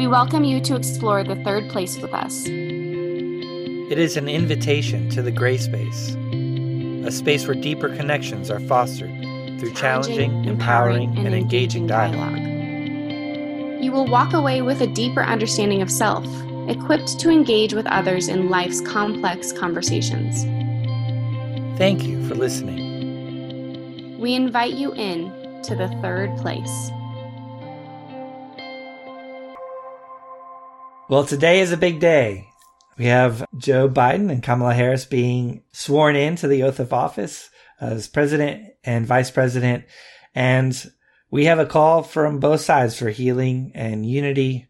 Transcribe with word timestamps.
We 0.00 0.06
welcome 0.06 0.44
you 0.44 0.62
to 0.62 0.76
explore 0.76 1.22
the 1.22 1.36
third 1.44 1.68
place 1.68 1.98
with 1.98 2.14
us. 2.14 2.46
It 2.46 3.98
is 3.98 4.16
an 4.16 4.30
invitation 4.30 5.10
to 5.10 5.20
the 5.20 5.30
gray 5.30 5.58
space, 5.58 6.16
a 7.06 7.10
space 7.10 7.46
where 7.46 7.54
deeper 7.54 7.94
connections 7.94 8.50
are 8.50 8.60
fostered 8.60 9.10
through 9.60 9.74
challenging, 9.74 10.46
empowering, 10.46 11.18
and 11.18 11.34
engaging 11.34 11.86
dialogue. 11.86 12.38
You 13.84 13.92
will 13.92 14.06
walk 14.06 14.32
away 14.32 14.62
with 14.62 14.80
a 14.80 14.86
deeper 14.86 15.22
understanding 15.22 15.82
of 15.82 15.90
self, 15.90 16.24
equipped 16.66 17.18
to 17.18 17.28
engage 17.28 17.74
with 17.74 17.84
others 17.88 18.28
in 18.28 18.48
life's 18.48 18.80
complex 18.80 19.52
conversations. 19.52 20.44
Thank 21.76 22.04
you 22.04 22.26
for 22.26 22.36
listening. 22.36 24.18
We 24.18 24.34
invite 24.34 24.72
you 24.72 24.94
in 24.94 25.30
to 25.64 25.74
the 25.74 25.88
third 26.00 26.34
place. 26.38 26.90
Well, 31.10 31.24
today 31.24 31.58
is 31.58 31.72
a 31.72 31.76
big 31.76 31.98
day. 31.98 32.46
We 32.96 33.06
have 33.06 33.44
Joe 33.56 33.88
Biden 33.88 34.30
and 34.30 34.44
Kamala 34.44 34.74
Harris 34.74 35.06
being 35.06 35.64
sworn 35.72 36.14
in 36.14 36.36
to 36.36 36.46
the 36.46 36.62
oath 36.62 36.78
of 36.78 36.92
office 36.92 37.50
as 37.80 38.06
president 38.06 38.74
and 38.84 39.08
vice 39.08 39.28
president. 39.28 39.86
And 40.36 40.72
we 41.28 41.46
have 41.46 41.58
a 41.58 41.66
call 41.66 42.04
from 42.04 42.38
both 42.38 42.60
sides 42.60 42.96
for 42.96 43.08
healing 43.08 43.72
and 43.74 44.06
unity. 44.06 44.68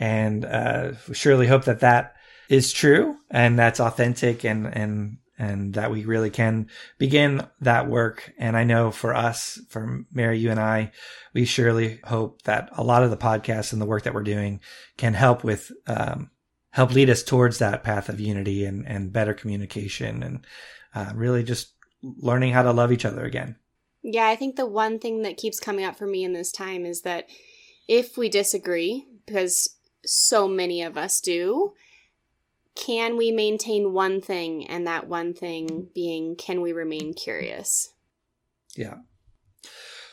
And 0.00 0.46
uh, 0.46 0.92
we 1.08 1.14
surely 1.14 1.46
hope 1.46 1.66
that 1.66 1.80
that 1.80 2.14
is 2.48 2.72
true 2.72 3.18
and 3.30 3.58
that's 3.58 3.78
authentic 3.78 4.46
and, 4.46 4.66
and 4.68 5.18
and 5.38 5.74
that 5.74 5.90
we 5.90 6.04
really 6.04 6.30
can 6.30 6.68
begin 6.98 7.46
that 7.60 7.88
work. 7.88 8.32
And 8.38 8.56
I 8.56 8.64
know 8.64 8.90
for 8.90 9.14
us, 9.14 9.60
for 9.68 10.04
Mary, 10.12 10.38
you 10.38 10.50
and 10.50 10.60
I, 10.60 10.92
we 11.32 11.44
surely 11.44 12.00
hope 12.04 12.42
that 12.42 12.68
a 12.72 12.84
lot 12.84 13.02
of 13.02 13.10
the 13.10 13.16
podcasts 13.16 13.72
and 13.72 13.80
the 13.80 13.86
work 13.86 14.04
that 14.04 14.14
we're 14.14 14.22
doing 14.22 14.60
can 14.96 15.14
help 15.14 15.42
with, 15.42 15.72
um, 15.86 16.30
help 16.70 16.92
lead 16.92 17.10
us 17.10 17.22
towards 17.22 17.58
that 17.58 17.82
path 17.82 18.08
of 18.08 18.20
unity 18.20 18.64
and, 18.64 18.86
and 18.86 19.12
better 19.12 19.34
communication 19.34 20.22
and 20.22 20.46
uh, 20.94 21.12
really 21.14 21.42
just 21.42 21.72
learning 22.02 22.52
how 22.52 22.62
to 22.62 22.72
love 22.72 22.92
each 22.92 23.04
other 23.04 23.24
again. 23.24 23.56
Yeah, 24.02 24.26
I 24.26 24.36
think 24.36 24.56
the 24.56 24.66
one 24.66 24.98
thing 24.98 25.22
that 25.22 25.36
keeps 25.36 25.60
coming 25.60 25.84
up 25.84 25.96
for 25.96 26.06
me 26.06 26.24
in 26.24 26.32
this 26.32 26.50
time 26.50 26.84
is 26.84 27.02
that 27.02 27.28
if 27.88 28.16
we 28.16 28.28
disagree, 28.28 29.06
because 29.26 29.76
so 30.04 30.48
many 30.48 30.82
of 30.82 30.96
us 30.96 31.20
do, 31.20 31.72
can 32.74 33.16
we 33.16 33.30
maintain 33.30 33.92
one 33.92 34.20
thing 34.20 34.66
and 34.66 34.86
that 34.86 35.08
one 35.08 35.34
thing 35.34 35.88
being 35.94 36.36
can 36.36 36.60
we 36.60 36.72
remain 36.72 37.14
curious? 37.14 37.92
Yeah. 38.76 38.96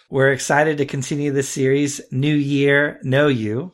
We're 0.09 0.31
excited 0.31 0.77
to 0.80 0.85
continue 0.85 1.31
this 1.31 1.49
series 1.49 2.02
new 2.11 2.33
year 2.33 2.99
know 3.03 3.27
you. 3.27 3.73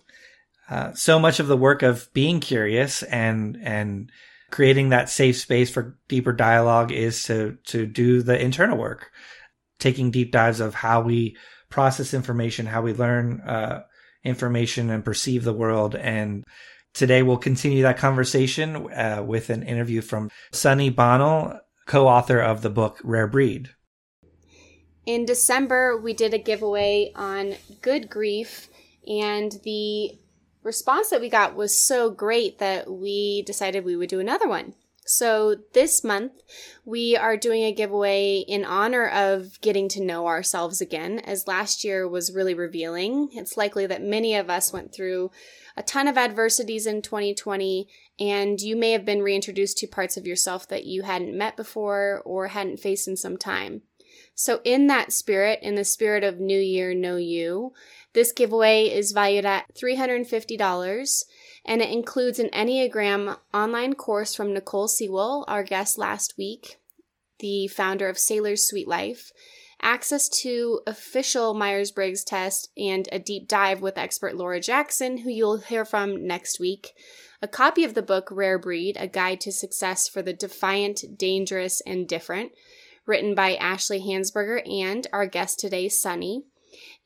Uh, 0.69 0.93
so 0.93 1.19
much 1.19 1.39
of 1.39 1.47
the 1.47 1.57
work 1.57 1.83
of 1.83 2.11
being 2.13 2.39
curious 2.39 3.03
and 3.03 3.57
and 3.61 4.11
creating 4.51 4.89
that 4.89 5.09
safe 5.09 5.37
space 5.37 5.69
for 5.69 5.97
deeper 6.07 6.33
dialogue 6.33 6.91
is 6.91 7.23
to 7.25 7.57
to 7.65 7.85
do 7.85 8.21
the 8.21 8.39
internal 8.39 8.77
work. 8.77 9.11
Taking 9.79 10.11
deep 10.11 10.31
dives 10.31 10.59
of 10.59 10.73
how 10.75 11.01
we 11.01 11.37
process 11.69 12.13
information 12.13 12.65
how 12.65 12.81
we 12.81 12.93
learn 12.93 13.41
uh, 13.41 13.83
information 14.23 14.89
and 14.89 15.05
perceive 15.05 15.43
the 15.43 15.53
world 15.53 15.95
and 15.95 16.43
Today 16.95 17.23
we'll 17.23 17.35
continue 17.35 17.81
that 17.83 17.97
conversation 17.97 18.89
uh, 18.93 19.21
with 19.21 19.49
an 19.49 19.63
interview 19.63 19.99
from 19.99 20.31
Sunny 20.53 20.89
Bonnell, 20.89 21.59
co-author 21.87 22.39
of 22.39 22.61
the 22.61 22.69
book 22.69 23.01
Rare 23.03 23.27
Breed. 23.27 23.69
In 25.05 25.25
December, 25.25 25.99
we 25.99 26.13
did 26.13 26.33
a 26.33 26.37
giveaway 26.37 27.11
on 27.13 27.55
good 27.81 28.09
grief, 28.09 28.69
and 29.05 29.59
the 29.65 30.11
response 30.63 31.09
that 31.09 31.19
we 31.19 31.29
got 31.29 31.53
was 31.53 31.79
so 31.79 32.09
great 32.09 32.59
that 32.59 32.89
we 32.89 33.41
decided 33.41 33.83
we 33.83 33.97
would 33.97 34.09
do 34.09 34.21
another 34.21 34.47
one. 34.47 34.73
So 35.05 35.57
this 35.73 36.03
month, 36.03 36.31
we 36.85 37.15
are 37.15 37.37
doing 37.37 37.63
a 37.63 37.73
giveaway 37.73 38.37
in 38.47 38.65
honor 38.65 39.07
of 39.07 39.59
getting 39.61 39.89
to 39.89 40.01
know 40.01 40.27
ourselves 40.27 40.79
again, 40.79 41.19
as 41.19 41.45
last 41.45 41.83
year 41.83 42.07
was 42.07 42.33
really 42.33 42.55
revealing. 42.55 43.29
It's 43.33 43.57
likely 43.57 43.85
that 43.85 44.01
many 44.01 44.33
of 44.33 44.49
us 44.49 44.73
went 44.73 44.95
through 44.95 45.29
a 45.77 45.83
ton 45.83 46.07
of 46.07 46.17
adversities 46.17 46.85
in 46.85 47.01
2020, 47.01 47.87
and 48.19 48.61
you 48.61 48.75
may 48.75 48.91
have 48.91 49.05
been 49.05 49.21
reintroduced 49.21 49.77
to 49.79 49.87
parts 49.87 50.17
of 50.17 50.25
yourself 50.25 50.67
that 50.67 50.85
you 50.85 51.03
hadn't 51.03 51.37
met 51.37 51.57
before 51.57 52.21
or 52.25 52.47
hadn't 52.47 52.79
faced 52.79 53.07
in 53.07 53.17
some 53.17 53.37
time. 53.37 53.81
So, 54.33 54.59
in 54.63 54.87
that 54.87 55.11
spirit, 55.11 55.59
in 55.61 55.75
the 55.75 55.85
spirit 55.85 56.23
of 56.23 56.39
New 56.39 56.59
Year, 56.59 56.93
Know 56.93 57.15
You, 57.15 57.73
this 58.13 58.31
giveaway 58.31 58.85
is 58.85 59.11
valued 59.11 59.45
at 59.45 59.73
$350 59.75 61.23
and 61.65 61.81
it 61.81 61.89
includes 61.89 62.39
an 62.39 62.49
Enneagram 62.49 63.37
online 63.53 63.93
course 63.93 64.35
from 64.35 64.53
Nicole 64.53 64.87
Sewell, 64.87 65.45
our 65.47 65.63
guest 65.63 65.97
last 65.97 66.35
week, 66.37 66.79
the 67.39 67.67
founder 67.67 68.07
of 68.07 68.17
Sailor's 68.17 68.67
Sweet 68.67 68.87
Life, 68.87 69.31
access 69.85 70.27
to 70.27 70.81
official 70.87 71.53
Myers 71.53 71.91
Briggs 71.91 72.23
test, 72.23 72.71
and 72.75 73.07
a 73.11 73.19
deep 73.19 73.47
dive 73.47 73.81
with 73.81 73.97
expert 73.97 74.35
Laura 74.35 74.59
Jackson, 74.59 75.19
who 75.19 75.29
you'll 75.29 75.59
hear 75.59 75.85
from 75.85 76.25
next 76.25 76.59
week. 76.59 76.93
A 77.41 77.47
copy 77.47 77.83
of 77.83 77.93
the 77.93 78.01
book 78.01 78.27
Rare 78.31 78.57
Breed 78.57 78.97
A 78.99 79.07
Guide 79.07 79.39
to 79.41 79.51
Success 79.51 80.09
for 80.09 80.23
the 80.23 80.33
Defiant, 80.33 81.17
Dangerous, 81.17 81.81
and 81.81 82.07
Different, 82.07 82.51
written 83.05 83.35
by 83.35 83.55
Ashleigh 83.55 84.03
Hansberger 84.03 84.67
and 84.67 85.05
our 85.13 85.27
guest 85.27 85.59
today, 85.59 85.87
Sunny. 85.87 86.45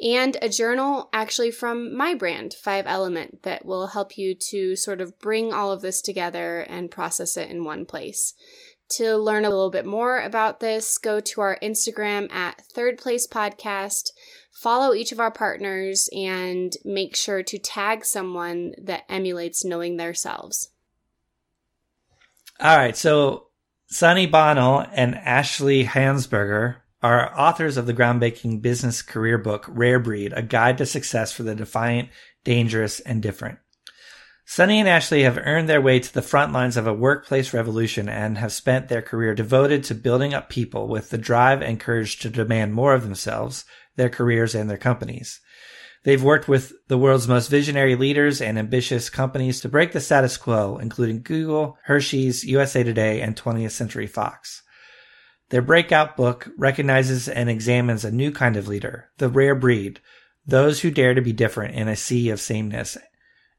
And 0.01 0.37
a 0.41 0.47
journal 0.47 1.09
actually 1.11 1.51
from 1.51 1.95
my 1.95 2.13
brand, 2.13 2.53
Five 2.53 2.85
Element, 2.87 3.43
that 3.43 3.65
will 3.65 3.87
help 3.87 4.17
you 4.17 4.33
to 4.33 4.77
sort 4.77 5.01
of 5.01 5.19
bring 5.19 5.51
all 5.51 5.71
of 5.71 5.81
this 5.81 6.01
together 6.01 6.61
and 6.61 6.89
process 6.89 7.35
it 7.35 7.49
in 7.49 7.65
one 7.65 7.85
place. 7.85 8.33
To 8.93 9.17
learn 9.17 9.45
a 9.45 9.49
little 9.49 9.69
bit 9.69 9.85
more 9.85 10.19
about 10.19 10.59
this, 10.59 10.97
go 10.97 11.19
to 11.19 11.41
our 11.41 11.59
Instagram 11.61 12.31
at 12.31 12.61
Third 12.73 12.97
Place 12.97 13.27
Podcast, 13.27 14.09
follow 14.51 14.95
each 14.95 15.11
of 15.11 15.19
our 15.19 15.31
partners, 15.31 16.09
and 16.11 16.73
make 16.83 17.15
sure 17.15 17.43
to 17.43 17.59
tag 17.59 18.03
someone 18.03 18.73
that 18.81 19.03
emulates 19.07 19.63
knowing 19.63 19.97
themselves. 19.97 20.71
All 22.59 22.75
right. 22.75 22.97
So 22.97 23.47
Sunny 23.87 24.25
Bonnell 24.25 24.85
and 24.91 25.13
Ashleigh 25.15 25.85
Hansberger 25.85 26.77
are 27.01 27.39
authors 27.39 27.77
of 27.77 27.85
the 27.85 27.93
groundbreaking 27.93 28.61
business 28.61 29.01
career 29.01 29.37
book, 29.37 29.65
Rare 29.69 29.99
Breed, 29.99 30.33
a 30.35 30.41
guide 30.41 30.77
to 30.79 30.85
success 30.85 31.31
for 31.31 31.43
the 31.43 31.55
defiant, 31.55 32.09
dangerous, 32.43 32.99
and 32.99 33.21
different. 33.21 33.59
Sunny 34.51 34.79
and 34.79 34.89
Ashleigh 34.89 35.25
have 35.25 35.37
earned 35.45 35.69
their 35.69 35.79
way 35.79 35.99
to 35.99 36.11
the 36.11 36.23
front 36.23 36.51
lines 36.51 36.75
of 36.75 36.87
a 36.87 36.91
workplace 36.91 37.53
revolution 37.53 38.09
and 38.09 38.35
have 38.39 38.51
spent 38.51 38.87
their 38.87 39.03
career 39.03 39.35
devoted 39.35 39.83
to 39.83 39.93
building 39.93 40.33
up 40.33 40.49
people 40.49 40.87
with 40.87 41.11
the 41.11 41.19
drive 41.19 41.61
and 41.61 41.79
courage 41.79 42.17
to 42.17 42.31
demand 42.31 42.73
more 42.73 42.95
of 42.95 43.03
themselves, 43.03 43.63
their 43.95 44.09
careers, 44.09 44.55
and 44.55 44.67
their 44.67 44.75
companies. 44.75 45.39
They've 46.03 46.23
worked 46.23 46.47
with 46.47 46.73
the 46.87 46.97
world's 46.97 47.27
most 47.27 47.47
visionary 47.51 47.95
leaders 47.95 48.41
and 48.41 48.57
ambitious 48.57 49.07
companies 49.07 49.61
to 49.61 49.69
break 49.69 49.91
the 49.91 50.01
status 50.01 50.35
quo, 50.35 50.79
including 50.79 51.21
Google, 51.21 51.77
Hershey's, 51.83 52.43
USA 52.43 52.81
Today, 52.81 53.21
and 53.21 53.35
20th 53.35 53.69
Century 53.69 54.07
Fox. 54.07 54.63
Their 55.49 55.61
breakout 55.61 56.17
book 56.17 56.49
recognizes 56.57 57.29
and 57.29 57.51
examines 57.51 58.03
a 58.03 58.09
new 58.09 58.31
kind 58.31 58.55
of 58.55 58.67
leader, 58.67 59.11
the 59.19 59.29
rare 59.29 59.53
breed, 59.53 59.99
those 60.43 60.79
who 60.79 60.89
dare 60.89 61.13
to 61.13 61.21
be 61.21 61.33
different 61.33 61.75
in 61.75 61.87
a 61.87 61.95
sea 61.95 62.31
of 62.31 62.41
sameness 62.41 62.97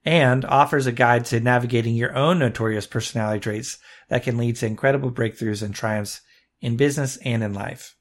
and 0.05 0.45
offers 0.45 0.87
a 0.87 0.93
guide 0.93 1.25
to 1.27 1.41
navigating 1.41 1.95
your 1.95 2.15
own 2.17 2.39
notorious 2.39 2.87
personality 2.87 3.41
traits 3.41 3.79
that 4.09 4.23
can 4.23 4.37
lead 4.37 4.57
to 4.57 4.67
incredible 4.67 5.11
breakthroughs 5.11 5.63
and 5.63 5.75
triumphs 5.75 6.21
in 6.61 6.77
business 6.77 7.17
and 7.19 7.43
in 7.43 7.53
life. 7.53 7.97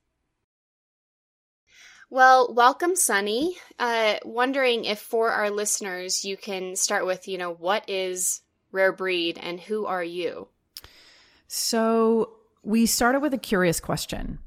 Well, 2.09 2.53
welcome, 2.53 2.95
Sunny. 2.95 3.55
Uh, 3.77 4.15
wondering 4.25 4.85
if 4.85 4.99
for 4.99 5.29
our 5.29 5.51
listeners, 5.51 6.25
you 6.25 6.37
can 6.37 6.75
start 6.75 7.05
with, 7.05 7.27
you 7.27 7.37
know, 7.37 7.53
what 7.53 7.87
is 7.87 8.41
Rare 8.71 8.91
Breed 8.91 9.37
and 9.39 9.59
who 9.59 9.85
are 9.85 10.03
you? 10.03 10.47
So 11.47 12.31
we 12.63 12.85
started 12.85 13.19
with 13.19 13.33
a 13.33 13.37
curious 13.37 13.79
question. 13.79 14.39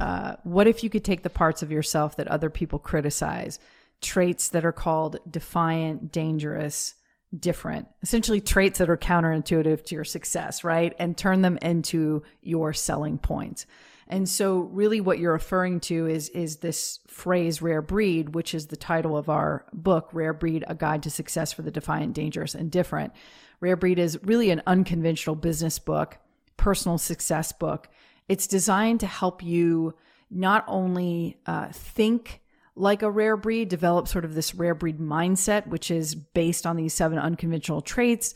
Uh, 0.00 0.34
what 0.42 0.66
if 0.66 0.82
you 0.82 0.90
could 0.90 1.04
take 1.04 1.22
the 1.22 1.30
parts 1.30 1.62
of 1.62 1.70
yourself 1.70 2.16
that 2.16 2.26
other 2.26 2.50
people 2.50 2.80
criticize 2.80 3.60
traits 4.02 4.50
that 4.50 4.64
are 4.64 4.72
called 4.72 5.18
defiant, 5.30 6.12
dangerous, 6.12 6.94
different, 7.38 7.88
essentially 8.02 8.40
traits 8.40 8.78
that 8.78 8.90
are 8.90 8.96
counterintuitive 8.96 9.84
to 9.84 9.94
your 9.94 10.04
success, 10.04 10.64
right? 10.64 10.94
And 10.98 11.16
turn 11.16 11.40
them 11.40 11.58
into 11.62 12.22
your 12.42 12.72
selling 12.74 13.16
points. 13.18 13.64
And 14.08 14.28
so 14.28 14.58
really 14.58 15.00
what 15.00 15.18
you're 15.18 15.32
referring 15.32 15.80
to 15.80 16.06
is 16.06 16.28
is 16.30 16.56
this 16.56 16.98
phrase 17.06 17.62
rare 17.62 17.80
breed, 17.80 18.34
which 18.34 18.52
is 18.52 18.66
the 18.66 18.76
title 18.76 19.16
of 19.16 19.30
our 19.30 19.64
book, 19.72 20.10
Rare 20.12 20.34
Breed: 20.34 20.64
A 20.68 20.74
Guide 20.74 21.02
to 21.04 21.10
Success 21.10 21.52
for 21.52 21.62
the 21.62 21.70
Defiant, 21.70 22.12
Dangerous 22.12 22.54
and 22.54 22.70
Different. 22.70 23.14
Rare 23.60 23.76
Breed 23.76 23.98
is 23.98 24.18
really 24.22 24.50
an 24.50 24.60
unconventional 24.66 25.36
business 25.36 25.78
book, 25.78 26.18
personal 26.58 26.98
success 26.98 27.52
book. 27.52 27.88
It's 28.28 28.46
designed 28.46 29.00
to 29.00 29.06
help 29.06 29.42
you 29.42 29.94
not 30.30 30.64
only 30.66 31.38
uh, 31.46 31.68
think 31.72 32.41
like 32.74 33.02
a 33.02 33.10
rare 33.10 33.36
breed, 33.36 33.68
develop 33.68 34.08
sort 34.08 34.24
of 34.24 34.34
this 34.34 34.54
rare 34.54 34.74
breed 34.74 34.98
mindset, 34.98 35.66
which 35.66 35.90
is 35.90 36.14
based 36.14 36.66
on 36.66 36.76
these 36.76 36.94
seven 36.94 37.18
unconventional 37.18 37.82
traits 37.82 38.34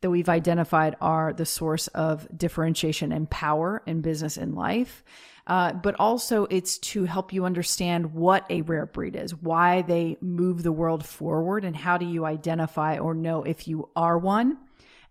that 0.00 0.10
we've 0.10 0.28
identified 0.28 0.96
are 1.00 1.32
the 1.32 1.46
source 1.46 1.86
of 1.88 2.26
differentiation 2.36 3.12
and 3.12 3.30
power 3.30 3.82
in 3.86 4.00
business 4.00 4.36
and 4.36 4.54
life. 4.54 5.04
Uh, 5.46 5.72
but 5.72 5.94
also 6.00 6.44
it's 6.46 6.76
to 6.78 7.04
help 7.04 7.32
you 7.32 7.44
understand 7.44 8.12
what 8.12 8.44
a 8.50 8.62
rare 8.62 8.86
breed 8.86 9.14
is, 9.14 9.32
why 9.34 9.82
they 9.82 10.16
move 10.20 10.62
the 10.62 10.72
world 10.72 11.06
forward, 11.06 11.64
and 11.64 11.76
how 11.76 11.96
do 11.96 12.04
you 12.04 12.24
identify 12.24 12.98
or 12.98 13.14
know 13.14 13.44
if 13.44 13.68
you 13.68 13.88
are 13.94 14.18
one, 14.18 14.58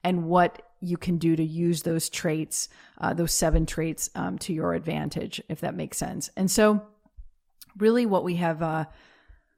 and 0.04 0.26
what 0.26 0.62
you 0.82 0.98
can 0.98 1.18
do 1.18 1.38
to 1.38 1.44
use 1.44 1.84
those 1.84 2.10
traits, 2.10 2.68
uh, 3.00 3.14
those 3.14 3.34
seven 3.34 3.66
traits, 3.66 4.10
um, 4.14 4.38
to 4.38 4.54
your 4.54 4.74
advantage, 4.74 5.42
if 5.48 5.62
that 5.62 5.74
makes 5.74 5.98
sense. 5.98 6.30
And 6.36 6.52
so, 6.52 6.86
really, 7.78 8.06
what 8.06 8.24
we 8.24 8.36
have 8.36 8.62
uh, 8.62 8.86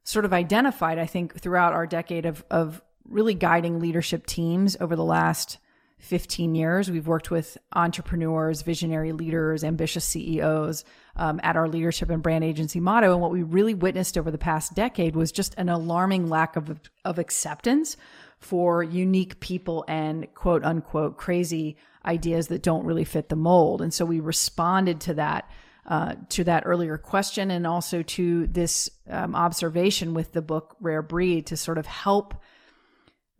sort 0.04 0.26
of 0.26 0.34
identified, 0.34 0.98
I 0.98 1.06
think, 1.06 1.40
throughout 1.40 1.74
our 1.74 1.86
decade 1.88 2.26
of 2.26 2.44
of 2.50 2.82
really 3.08 3.34
guiding 3.34 3.80
leadership 3.80 4.26
teams 4.26 4.76
over 4.80 4.96
the 4.96 5.04
last 5.04 5.58
15 6.00 6.54
years. 6.54 6.92
We've 6.92 7.08
worked 7.08 7.32
with 7.32 7.58
entrepreneurs, 7.74 8.62
visionary 8.62 9.12
leaders, 9.14 9.64
ambitious 9.64 10.06
CEOs 10.06 10.86
um, 11.16 11.40
at 11.42 11.56
our 11.56 11.68
leadership 11.68 12.10
and 12.10 12.22
brand 12.22 12.44
agency 12.44 12.80
Motto. 12.80 13.14
And 13.14 13.22
what 13.22 13.32
we 13.32 13.44
really 13.44 13.74
witnessed 13.74 14.18
over 14.18 14.30
the 14.30 14.38
past 14.38 14.76
decade 14.76 15.16
was 15.16 15.32
just 15.32 15.56
an 15.58 15.70
alarming 15.70 16.30
lack 16.30 16.56
of, 16.56 16.80
of 17.04 17.18
acceptance 17.18 17.98
for 18.40 18.84
unique 18.84 19.40
people 19.40 19.84
and 19.88 20.32
quote 20.36 20.64
unquote 20.64 21.18
crazy 21.18 21.76
ideas 22.06 22.48
that 22.48 22.62
don't 22.62 22.86
really 22.86 23.04
fit 23.04 23.30
the 23.30 23.36
mold. 23.36 23.82
And 23.82 23.94
so 23.94 24.06
we 24.06 24.20
responded 24.20 25.02
to 25.02 25.16
that. 25.16 25.50
Uh, 25.88 26.16
to 26.28 26.44
that 26.44 26.64
earlier 26.66 26.98
question 26.98 27.50
and 27.50 27.66
also 27.66 28.02
to 28.02 28.46
this 28.48 28.90
um, 29.10 29.34
observation 29.34 30.14
with 30.14 30.34
the 30.34 30.42
book 30.42 30.76
Rare 30.82 31.02
Breed 31.02 31.46
to 31.46 31.56
sort 31.56 31.78
of 31.78 31.86
help 31.86 32.34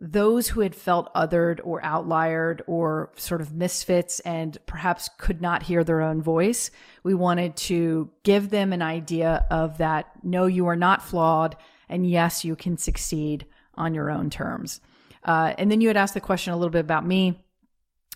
those 0.00 0.48
who 0.48 0.60
had 0.60 0.74
felt 0.74 1.12
othered 1.14 1.60
or 1.64 1.82
outliered 1.82 2.60
or 2.66 3.12
sort 3.16 3.40
of 3.40 3.52
misfits 3.52 4.20
and 4.20 4.56
perhaps 4.66 5.10
could 5.18 5.42
not 5.42 5.64
hear 5.64 5.82
their 5.82 6.00
own 6.00 6.22
voice, 6.22 6.70
we 7.02 7.14
wanted 7.14 7.56
to 7.56 8.10
give 8.22 8.50
them 8.50 8.72
an 8.72 8.82
idea 8.82 9.44
of 9.50 9.78
that 9.78 10.06
no, 10.22 10.46
you 10.46 10.66
are 10.68 10.76
not 10.76 11.02
flawed, 11.02 11.56
and 11.88 12.08
yes, 12.08 12.44
you 12.44 12.54
can 12.54 12.76
succeed 12.76 13.46
on 13.74 13.94
your 13.94 14.10
own 14.10 14.30
terms. 14.30 14.80
Uh, 15.24 15.52
and 15.58 15.70
then 15.70 15.80
you 15.80 15.88
had 15.88 15.96
asked 15.96 16.14
the 16.14 16.20
question 16.20 16.52
a 16.52 16.56
little 16.56 16.70
bit 16.70 16.80
about 16.80 17.04
me. 17.04 17.44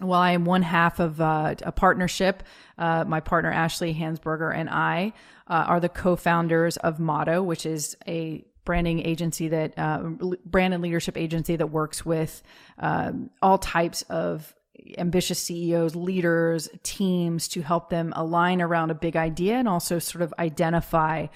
Well, 0.03 0.21
I 0.21 0.33
am 0.33 0.45
one 0.45 0.63
half 0.63 1.01
of 1.01 1.21
uh, 1.21 1.55
a 1.63 1.73
partnership. 1.73 2.43
Uh, 2.77 3.05
my 3.07 3.21
partner 3.21 3.53
Ashleigh 3.53 3.97
Hansberger 3.97 4.55
and 4.55 4.69
I 4.69 5.13
uh, 5.47 5.65
are 5.69 5.81
the 5.81 5.89
co-founders 5.89 6.77
of 6.79 6.99
Motto, 6.99 7.43
which 7.43 7.67
is 7.67 7.97
a 8.07 8.45
branding 8.65 9.05
agency 9.05 9.49
that 9.49 9.79
uh, 9.79 9.99
brand 10.45 10.75
and 10.75 10.83
leadership 10.83 11.17
agency 11.17 11.57
that 11.57 11.69
works 11.69 12.07
with 12.07 12.43
um, 12.79 13.31
all 13.41 13.59
types 13.59 14.03
of 14.03 14.55
ambitious 14.99 15.39
CEOs, 15.39 15.95
leaders, 15.95 16.69
teams 16.83 17.49
to 17.49 17.63
help 17.63 17.91
them 17.91 18.13
align 18.17 18.61
around 18.61 18.91
a 18.91 18.95
big 18.95 19.17
idea 19.17 19.55
and 19.55 19.69
also 19.69 19.99
sort 19.99 20.23
of 20.23 20.35
identify 20.39 21.27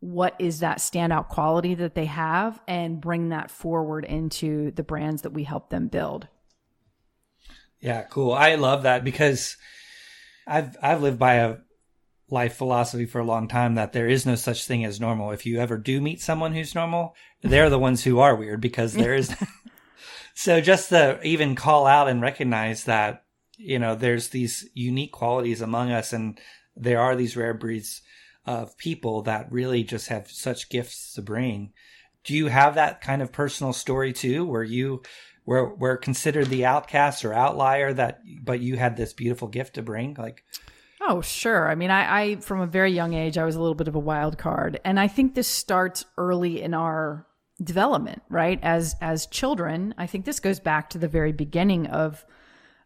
what 0.00 0.34
is 0.40 0.60
that 0.60 0.78
standout 0.78 1.28
quality 1.28 1.74
that 1.74 1.94
they 1.94 2.06
have 2.06 2.60
and 2.66 3.00
bring 3.00 3.28
that 3.28 3.50
forward 3.50 4.04
into 4.04 4.72
the 4.72 4.82
brands 4.82 5.22
that 5.22 5.30
we 5.30 5.44
help 5.44 5.70
them 5.70 5.86
build. 5.86 6.26
Yeah, 7.82 8.02
cool. 8.02 8.32
I 8.32 8.54
love 8.54 8.84
that 8.84 9.04
because 9.04 9.56
I've 10.46 10.76
I've 10.80 11.02
lived 11.02 11.18
by 11.18 11.34
a 11.34 11.56
life 12.30 12.54
philosophy 12.54 13.04
for 13.04 13.18
a 13.18 13.24
long 13.24 13.48
time 13.48 13.74
that 13.74 13.92
there 13.92 14.08
is 14.08 14.24
no 14.24 14.36
such 14.36 14.64
thing 14.64 14.84
as 14.84 15.00
normal. 15.00 15.32
If 15.32 15.44
you 15.44 15.58
ever 15.58 15.76
do 15.76 16.00
meet 16.00 16.22
someone 16.22 16.54
who's 16.54 16.74
normal, 16.74 17.14
they're 17.42 17.68
the 17.68 17.78
ones 17.78 18.04
who 18.04 18.20
are 18.20 18.34
weird 18.36 18.60
because 18.60 18.94
there 18.94 19.14
is. 19.14 19.34
so 20.34 20.60
just 20.60 20.88
to 20.90 21.20
even 21.22 21.56
call 21.56 21.86
out 21.86 22.08
and 22.08 22.22
recognize 22.22 22.84
that, 22.84 23.24
you 23.58 23.78
know, 23.78 23.94
there's 23.94 24.28
these 24.28 24.68
unique 24.72 25.12
qualities 25.12 25.60
among 25.60 25.90
us 25.90 26.12
and 26.12 26.40
there 26.76 27.00
are 27.00 27.16
these 27.16 27.36
rare 27.36 27.52
breeds 27.52 28.00
of 28.46 28.78
people 28.78 29.22
that 29.22 29.52
really 29.52 29.84
just 29.84 30.08
have 30.08 30.30
such 30.30 30.70
gifts 30.70 31.12
to 31.14 31.22
bring. 31.22 31.72
Do 32.24 32.34
you 32.34 32.46
have 32.46 32.76
that 32.76 33.00
kind 33.00 33.20
of 33.20 33.32
personal 33.32 33.72
story 33.72 34.12
too, 34.12 34.44
where 34.44 34.62
you 34.62 35.02
were, 35.44 35.74
were 35.74 35.96
considered 35.96 36.48
the 36.48 36.64
outcast 36.64 37.24
or 37.24 37.32
outlier 37.32 37.92
that, 37.92 38.20
but 38.42 38.60
you 38.60 38.76
had 38.76 38.96
this 38.96 39.12
beautiful 39.12 39.48
gift 39.48 39.74
to 39.74 39.82
bring? 39.82 40.14
Like, 40.14 40.44
Oh, 41.04 41.20
sure. 41.20 41.68
I 41.68 41.74
mean, 41.74 41.90
I, 41.90 42.20
I, 42.20 42.36
from 42.36 42.60
a 42.60 42.66
very 42.66 42.92
young 42.92 43.14
age, 43.14 43.36
I 43.36 43.44
was 43.44 43.56
a 43.56 43.60
little 43.60 43.74
bit 43.74 43.88
of 43.88 43.96
a 43.96 44.00
wild 44.00 44.38
card. 44.38 44.78
And 44.84 45.00
I 45.00 45.08
think 45.08 45.34
this 45.34 45.48
starts 45.48 46.04
early 46.16 46.62
in 46.62 46.74
our 46.74 47.26
development, 47.62 48.22
right? 48.28 48.60
As, 48.62 48.94
as 49.00 49.26
children, 49.26 49.94
I 49.98 50.06
think 50.06 50.24
this 50.24 50.38
goes 50.38 50.60
back 50.60 50.90
to 50.90 50.98
the 50.98 51.08
very 51.08 51.32
beginning 51.32 51.88
of, 51.88 52.24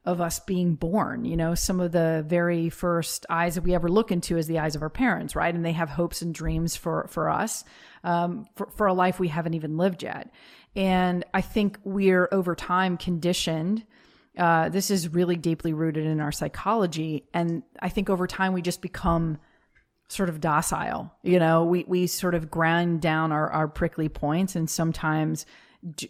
of 0.06 0.22
us 0.22 0.40
being 0.40 0.76
born. 0.76 1.26
You 1.26 1.36
know, 1.36 1.54
some 1.54 1.78
of 1.78 1.92
the 1.92 2.24
very 2.26 2.70
first 2.70 3.26
eyes 3.28 3.56
that 3.56 3.64
we 3.64 3.74
ever 3.74 3.88
look 3.88 4.10
into 4.10 4.38
is 4.38 4.46
the 4.46 4.60
eyes 4.60 4.74
of 4.74 4.82
our 4.82 4.90
parents, 4.90 5.36
right? 5.36 5.54
And 5.54 5.64
they 5.64 5.72
have 5.72 5.90
hopes 5.90 6.22
and 6.22 6.34
dreams 6.34 6.74
for, 6.74 7.06
for 7.08 7.28
us, 7.28 7.64
um, 8.02 8.46
for, 8.54 8.68
for 8.76 8.86
a 8.86 8.94
life 8.94 9.20
we 9.20 9.28
haven't 9.28 9.54
even 9.54 9.76
lived 9.76 10.02
yet. 10.02 10.30
And 10.76 11.24
I 11.34 11.40
think 11.40 11.78
we're 11.84 12.28
over 12.30 12.54
time 12.54 12.96
conditioned 12.96 13.84
uh, 14.36 14.68
this 14.68 14.90
is 14.90 15.08
really 15.08 15.36
deeply 15.36 15.72
rooted 15.72 16.04
in 16.06 16.20
our 16.20 16.32
psychology. 16.32 17.24
And 17.32 17.62
I 17.80 17.88
think 17.88 18.10
over 18.10 18.26
time 18.26 18.52
we 18.52 18.62
just 18.62 18.82
become 18.82 19.38
sort 20.08 20.28
of 20.28 20.40
docile. 20.40 21.12
You 21.22 21.38
know, 21.38 21.64
we, 21.64 21.84
we 21.88 22.06
sort 22.06 22.34
of 22.34 22.50
grind 22.50 23.00
down 23.00 23.32
our, 23.32 23.50
our 23.50 23.66
prickly 23.66 24.08
points 24.08 24.54
and 24.54 24.68
sometimes 24.68 25.46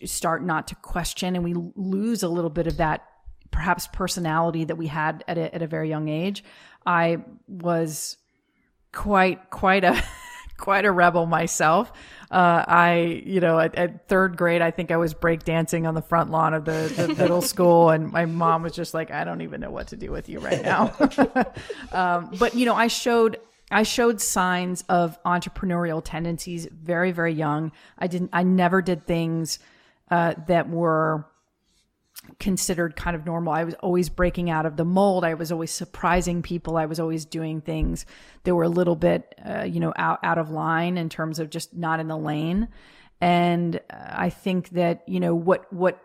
start 0.05 0.43
not 0.43 0.69
to 0.69 0.75
question 0.77 1.37
and 1.37 1.45
we 1.45 1.55
lose 1.77 2.23
a 2.23 2.29
little 2.29 2.51
bit 2.51 2.67
of 2.67 2.79
that 2.79 3.05
perhaps 3.51 3.87
personality 3.89 4.65
that 4.65 4.77
we 4.77 4.87
had 4.87 5.23
at 5.29 5.39
a, 5.39 5.55
at 5.55 5.63
a 5.63 5.67
very 5.67 5.89
young 5.89 6.09
age. 6.09 6.43
I 6.85 7.19
was 7.47 8.17
quite, 8.93 9.51
quite 9.51 9.85
a, 9.85 10.03
quite 10.57 10.85
a 10.85 10.93
rebel 10.93 11.27
myself. 11.27 11.93
Uh, 12.31 12.65
I, 12.67 13.23
you 13.25 13.41
know, 13.41 13.59
at, 13.61 13.75
at, 13.77 14.09
third 14.09 14.37
grade, 14.37 14.61
I 14.61 14.73
think 14.73 14.91
I 14.91 14.97
was 14.97 15.15
breakdancing 15.15 15.87
on 15.87 15.95
the 15.95 16.03
front 16.03 16.31
lawn 16.31 16.55
of 16.55 16.65
the, 16.65 16.93
the 16.97 17.15
middle 17.19 17.43
school, 17.43 17.91
and 17.91 18.11
my 18.11 18.27
mom 18.27 18.63
was 18.63 18.73
just 18.73 18.95
like, 18.95 19.13
"I 19.13 19.25
don't 19.25 19.43
even 19.43 19.61
know 19.61 19.71
what 19.71 19.89
to 19.89 19.97
do 19.97 20.11
with 20.11 20.29
you 20.29 20.41
right 20.41 20.63
now." 20.63 20.93
um, 21.93 22.31
but 22.39 22.55
you 22.55 22.67
know, 22.67 22.75
I 22.75 22.89
showed 22.89 23.39
I 23.71 23.85
showed 23.85 24.21
signs 24.21 24.85
of 24.89 25.23
entrepreneurial 25.25 26.03
tendencies 26.05 26.67
very, 26.73 27.13
very 27.13 27.33
young. 27.33 27.73
I 27.99 28.09
didn't. 28.09 28.31
I 28.33 28.43
never 28.43 28.83
did 28.83 29.07
things 29.07 29.61
uh, 30.11 30.35
that 30.47 30.69
were 30.69 31.27
considered 32.39 32.97
kind 32.97 33.17
of 33.17 33.25
normal. 33.25 33.53
I 33.53 33.65
was 33.65 33.75
always 33.75 34.09
breaking 34.09 34.51
out 34.51 34.67
of 34.67 34.77
the 34.77 34.85
mold. 34.85 35.25
I 35.25 35.35
was 35.35 35.51
always 35.51 35.71
surprising 35.71 36.43
people. 36.43 36.77
I 36.77 36.87
was 36.87 37.01
always 37.01 37.25
doing 37.25 37.61
things 37.61 38.07
that 38.45 38.55
were 38.55 38.65
a 38.65 38.69
little 38.69 38.97
bit, 38.97 39.35
uh, 39.45 39.65
you 39.65 39.81
know, 39.81 39.93
out, 39.97 40.19
out 40.23 40.39
of 40.39 40.51
line 40.51 40.99
in 40.99 41.09
terms 41.09 41.39
of 41.39 41.51
just 41.51 41.75
not 41.75 42.01
in 42.01 42.09
the 42.09 42.17
lane. 42.17 42.69
And 43.21 43.81
I 43.91 44.31
think 44.31 44.71
that, 44.71 45.03
you 45.09 45.21
know, 45.21 45.35
what, 45.35 45.73
what, 45.73 46.01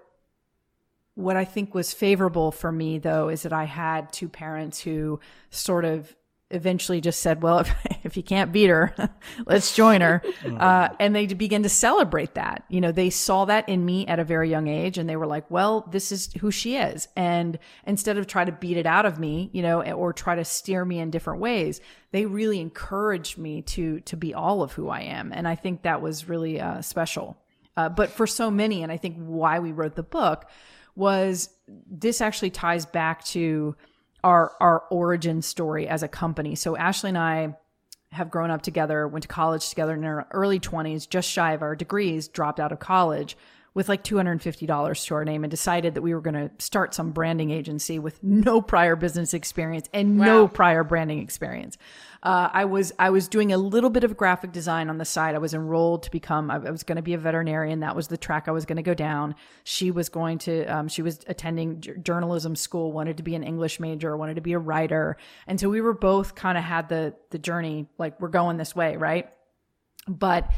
what 1.15 1.35
I 1.35 1.43
think 1.43 1.75
was 1.75 1.93
favorable 1.93 2.51
for 2.51 2.71
me 2.71 2.97
though 2.97 3.29
is 3.29 3.43
that 3.43 3.53
I 3.53 3.65
had 3.65 4.13
two 4.13 4.29
parents 4.29 4.79
who 4.79 5.19
sort 5.49 5.85
of 5.85 6.15
eventually 6.51 7.01
just 7.01 7.21
said, 7.21 7.41
well, 7.41 7.59
if, 7.59 7.75
if 8.03 8.17
you 8.17 8.23
can't 8.23 8.51
beat 8.51 8.67
her, 8.67 8.93
let's 9.45 9.75
join 9.75 10.01
her. 10.01 10.21
Uh, 10.45 10.89
and 10.99 11.15
they 11.15 11.27
began 11.27 11.63
to 11.63 11.69
celebrate 11.69 12.35
that. 12.35 12.63
You 12.69 12.81
know, 12.81 12.91
they 12.91 13.09
saw 13.09 13.45
that 13.45 13.67
in 13.67 13.85
me 13.85 14.05
at 14.07 14.19
a 14.19 14.23
very 14.23 14.49
young 14.49 14.67
age 14.67 14.97
and 14.97 15.09
they 15.09 15.15
were 15.15 15.27
like, 15.27 15.49
well, 15.49 15.87
this 15.91 16.11
is 16.11 16.31
who 16.33 16.51
she 16.51 16.77
is. 16.77 17.07
And 17.15 17.57
instead 17.85 18.17
of 18.17 18.27
try 18.27 18.45
to 18.45 18.51
beat 18.51 18.77
it 18.77 18.85
out 18.85 19.05
of 19.05 19.19
me, 19.19 19.49
you 19.53 19.61
know, 19.61 19.81
or 19.81 20.13
try 20.13 20.35
to 20.35 20.45
steer 20.45 20.85
me 20.85 20.99
in 20.99 21.11
different 21.11 21.39
ways, 21.39 21.81
they 22.11 22.25
really 22.25 22.59
encouraged 22.59 23.37
me 23.37 23.61
to, 23.63 23.99
to 24.01 24.17
be 24.17 24.33
all 24.33 24.61
of 24.61 24.73
who 24.73 24.89
I 24.89 25.01
am. 25.01 25.31
And 25.33 25.47
I 25.47 25.55
think 25.55 25.83
that 25.83 26.01
was 26.01 26.27
really 26.27 26.59
uh, 26.59 26.81
special. 26.81 27.37
Uh, 27.77 27.89
but 27.89 28.11
for 28.11 28.27
so 28.27 28.51
many, 28.51 28.83
and 28.83 28.91
I 28.91 28.97
think 28.97 29.15
why 29.17 29.59
we 29.59 29.71
wrote 29.71 29.95
the 29.95 30.03
book 30.03 30.49
was 30.95 31.49
this 31.67 32.19
actually 32.19 32.49
ties 32.49 32.85
back 32.85 33.23
to, 33.25 33.75
our 34.23 34.53
our 34.59 34.83
origin 34.89 35.41
story 35.41 35.87
as 35.87 36.03
a 36.03 36.07
company. 36.07 36.55
So 36.55 36.75
Ashleigh 36.75 37.09
and 37.09 37.17
I 37.17 37.55
have 38.11 38.29
grown 38.29 38.51
up 38.51 38.61
together, 38.61 39.07
went 39.07 39.23
to 39.23 39.27
college 39.27 39.69
together 39.69 39.93
in 39.93 40.03
our 40.03 40.27
early 40.31 40.59
20s, 40.59 41.07
just 41.07 41.29
shy 41.29 41.53
of 41.53 41.61
our 41.61 41.75
degrees, 41.75 42.27
dropped 42.27 42.59
out 42.59 42.71
of 42.71 42.79
college 42.79 43.37
with 43.73 43.87
like 43.87 44.03
$250 44.03 45.05
to 45.05 45.15
our 45.15 45.23
name 45.23 45.43
and 45.43 45.51
decided 45.51 45.95
that 45.95 46.01
we 46.01 46.13
were 46.13 46.19
going 46.21 46.33
to 46.33 46.51
start 46.57 46.93
some 46.93 47.11
branding 47.11 47.51
agency 47.51 47.99
with 47.99 48.21
no 48.21 48.61
prior 48.61 48.97
business 48.97 49.33
experience 49.33 49.87
and 49.93 50.19
wow. 50.19 50.25
no 50.25 50.47
prior 50.47 50.83
branding 50.83 51.19
experience. 51.19 51.77
Uh, 52.23 52.49
I 52.51 52.65
was 52.65 52.91
I 52.99 53.09
was 53.09 53.27
doing 53.27 53.51
a 53.51 53.57
little 53.57 53.89
bit 53.89 54.03
of 54.03 54.15
graphic 54.15 54.51
design 54.51 54.89
on 54.89 54.99
the 54.99 55.05
side. 55.05 55.33
I 55.33 55.39
was 55.39 55.55
enrolled 55.55 56.03
to 56.03 56.11
become. 56.11 56.51
I 56.51 56.59
was 56.59 56.83
going 56.83 56.97
to 56.97 57.01
be 57.01 57.15
a 57.15 57.17
veterinarian. 57.17 57.79
That 57.79 57.95
was 57.95 58.09
the 58.09 58.17
track 58.17 58.47
I 58.47 58.51
was 58.51 58.65
going 58.65 58.75
to 58.75 58.83
go 58.83 58.93
down. 58.93 59.33
She 59.63 59.89
was 59.89 60.09
going 60.09 60.37
to. 60.39 60.65
Um, 60.65 60.87
she 60.87 61.01
was 61.01 61.21
attending 61.25 61.81
j- 61.81 61.97
journalism 61.97 62.55
school. 62.55 62.91
Wanted 62.91 63.17
to 63.17 63.23
be 63.23 63.33
an 63.33 63.43
English 63.43 63.79
major. 63.79 64.15
Wanted 64.15 64.35
to 64.35 64.41
be 64.41 64.53
a 64.53 64.59
writer. 64.59 65.17
And 65.47 65.59
so 65.59 65.67
we 65.67 65.81
were 65.81 65.95
both 65.95 66.35
kind 66.35 66.59
of 66.59 66.63
had 66.63 66.89
the 66.89 67.15
the 67.31 67.39
journey 67.39 67.87
like 67.97 68.21
we're 68.21 68.27
going 68.27 68.57
this 68.57 68.75
way, 68.75 68.97
right? 68.97 69.27
But 70.07 70.51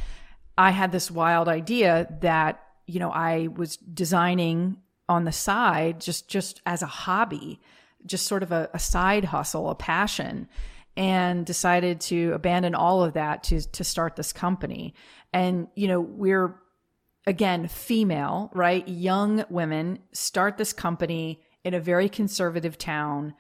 I 0.58 0.72
had 0.72 0.92
this 0.92 1.10
wild 1.10 1.48
idea 1.48 2.08
that, 2.22 2.62
you 2.94 3.00
know, 3.00 3.10
I 3.10 3.48
was 3.48 3.78
designing 3.78 4.78
on 5.10 5.24
the 5.24 5.32
side 5.32 6.00
just 6.00 6.30
just 6.30 6.62
as 6.66 6.84
a 6.84 6.88
hobby, 6.88 7.60
just 8.06 8.28
sort 8.28 8.44
of 8.44 8.52
a, 8.52 8.70
a 8.74 8.80
side 8.80 9.26
hustle, 9.26 9.70
a 9.70 9.76
passion 9.76 10.48
and 10.96 11.44
decided 11.44 12.00
to 12.00 12.32
abandon 12.34 12.76
all 12.76 13.04
of 13.04 13.14
that 13.14 13.44
to 13.46 13.62
to 13.72 13.84
start 13.84 14.16
this 14.16 14.32
company. 14.32 14.94
And 15.34 15.68
you 15.76 15.88
know, 15.88 16.00
we're 16.00 16.56
again 17.26 17.68
female, 17.68 18.52
right? 18.54 18.88
Young 18.88 19.44
women 19.50 20.00
start 20.12 20.58
this 20.58 20.72
company 20.72 21.42
in 21.64 21.74
a 21.74 21.80
very 21.80 22.10
conservative 22.10 22.78
town. 22.78 23.34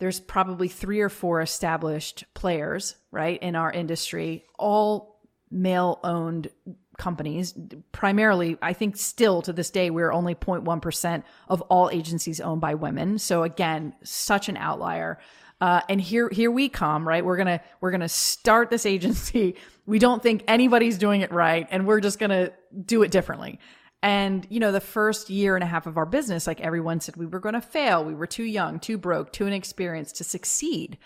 There's 0.00 0.20
probably 0.20 0.68
three 0.68 1.00
or 1.00 1.08
four 1.08 1.40
established 1.40 2.24
players, 2.34 2.96
right, 3.10 3.42
in 3.42 3.56
our 3.56 3.72
industry, 3.72 4.44
all 4.58 5.18
male 5.50 5.98
owned 6.04 6.50
companies. 6.98 7.54
Primarily, 7.92 8.58
I 8.60 8.72
think 8.74 8.96
still 8.96 9.40
to 9.42 9.52
this 9.52 9.70
day, 9.70 9.88
we're 9.90 10.12
only 10.12 10.34
0.1% 10.34 11.22
of 11.48 11.62
all 11.62 11.88
agencies 11.90 12.40
owned 12.40 12.60
by 12.60 12.74
women. 12.74 13.18
So 13.18 13.44
again, 13.44 13.94
such 14.02 14.48
an 14.48 14.56
outlier. 14.56 15.18
Uh, 15.60 15.80
and 15.88 16.00
here, 16.00 16.28
here 16.30 16.50
we 16.50 16.68
come, 16.68 17.08
right? 17.08 17.24
We're 17.24 17.36
gonna, 17.36 17.60
we're 17.80 17.90
gonna 17.90 18.08
start 18.08 18.70
this 18.70 18.84
agency. 18.84 19.56
We 19.86 19.98
don't 19.98 20.22
think 20.22 20.44
anybody's 20.46 20.98
doing 20.98 21.22
it 21.22 21.32
right, 21.32 21.66
and 21.70 21.86
we're 21.86 22.00
just 22.00 22.18
gonna 22.18 22.50
do 22.84 23.02
it 23.04 23.10
differently. 23.10 23.58
And 24.02 24.46
you 24.50 24.60
know, 24.60 24.70
the 24.70 24.82
first 24.82 25.30
year 25.30 25.56
and 25.56 25.64
a 25.64 25.66
half 25.66 25.86
of 25.86 25.96
our 25.96 26.04
business, 26.04 26.46
like 26.46 26.60
everyone 26.60 27.00
said, 27.00 27.16
we 27.16 27.24
were 27.24 27.40
to 27.40 27.60
fail. 27.62 28.04
We 28.04 28.14
were 28.14 28.26
too 28.26 28.44
young, 28.44 28.80
too 28.80 28.98
broke, 28.98 29.32
too 29.32 29.46
inexperienced 29.46 30.16
to 30.16 30.24
succeed. 30.24 30.98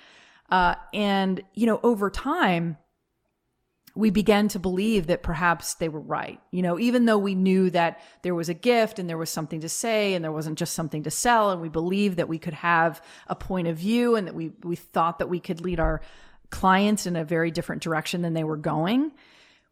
Uh, 0.51 0.75
and 0.93 1.45
you 1.55 1.67
know, 1.67 1.79
over 1.85 2.11
time, 2.11 2.77
we 3.95 4.11
began 4.11 4.49
to 4.49 4.59
believe 4.59 5.07
that 5.09 5.23
perhaps 5.23 5.75
they 5.75 5.89
were 5.89 6.01
right. 6.01 6.41
You 6.51 6.63
know, 6.63 6.79
even 6.79 7.05
though 7.05 7.19
we 7.19 7.35
knew 7.35 7.69
that 7.71 8.01
there 8.23 8.35
was 8.35 8.49
a 8.49 8.55
gift 8.55 8.99
and 8.99 9.09
there 9.09 9.19
was 9.19 9.29
something 9.29 9.61
to 9.61 9.69
say 9.69 10.15
and 10.15 10.25
there 10.25 10.33
wasn't 10.33 10.59
just 10.59 10.75
something 10.75 11.03
to 11.03 11.11
sell, 11.11 11.51
and 11.51 11.61
we 11.61 11.69
believed 11.69 12.17
that 12.17 12.29
we 12.29 12.39
could 12.39 12.55
have 12.55 13.03
a 13.27 13.35
point 13.35 13.69
of 13.69 13.77
view 13.77 14.17
and 14.17 14.27
that 14.27 14.35
we, 14.35 14.53
we 14.63 14.77
thought 14.77 15.19
that 15.19 15.29
we 15.29 15.41
could 15.41 15.61
lead 15.61 15.79
our 15.79 16.01
clients 16.51 17.07
in 17.07 17.17
a 17.17 17.25
very 17.25 17.51
different 17.51 17.83
direction 17.83 18.23
than 18.23 18.35
they 18.35 18.45
were 18.45 18.57
going, 18.57 19.13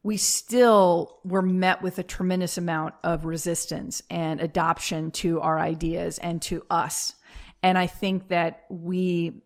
we 0.02 0.16
still 0.16 1.18
were 1.24 1.42
met 1.42 1.82
with 1.82 1.98
a 1.98 2.02
tremendous 2.02 2.56
amount 2.56 2.94
of 3.04 3.26
resistance 3.26 4.02
and 4.10 4.40
adoption 4.40 5.10
to 5.10 5.40
our 5.40 5.58
ideas 5.58 6.18
and 6.18 6.40
to 6.40 6.64
us. 6.70 7.14
And 7.62 7.76
I 7.76 7.86
think 7.86 8.28
that 8.28 8.64
we 8.70 9.42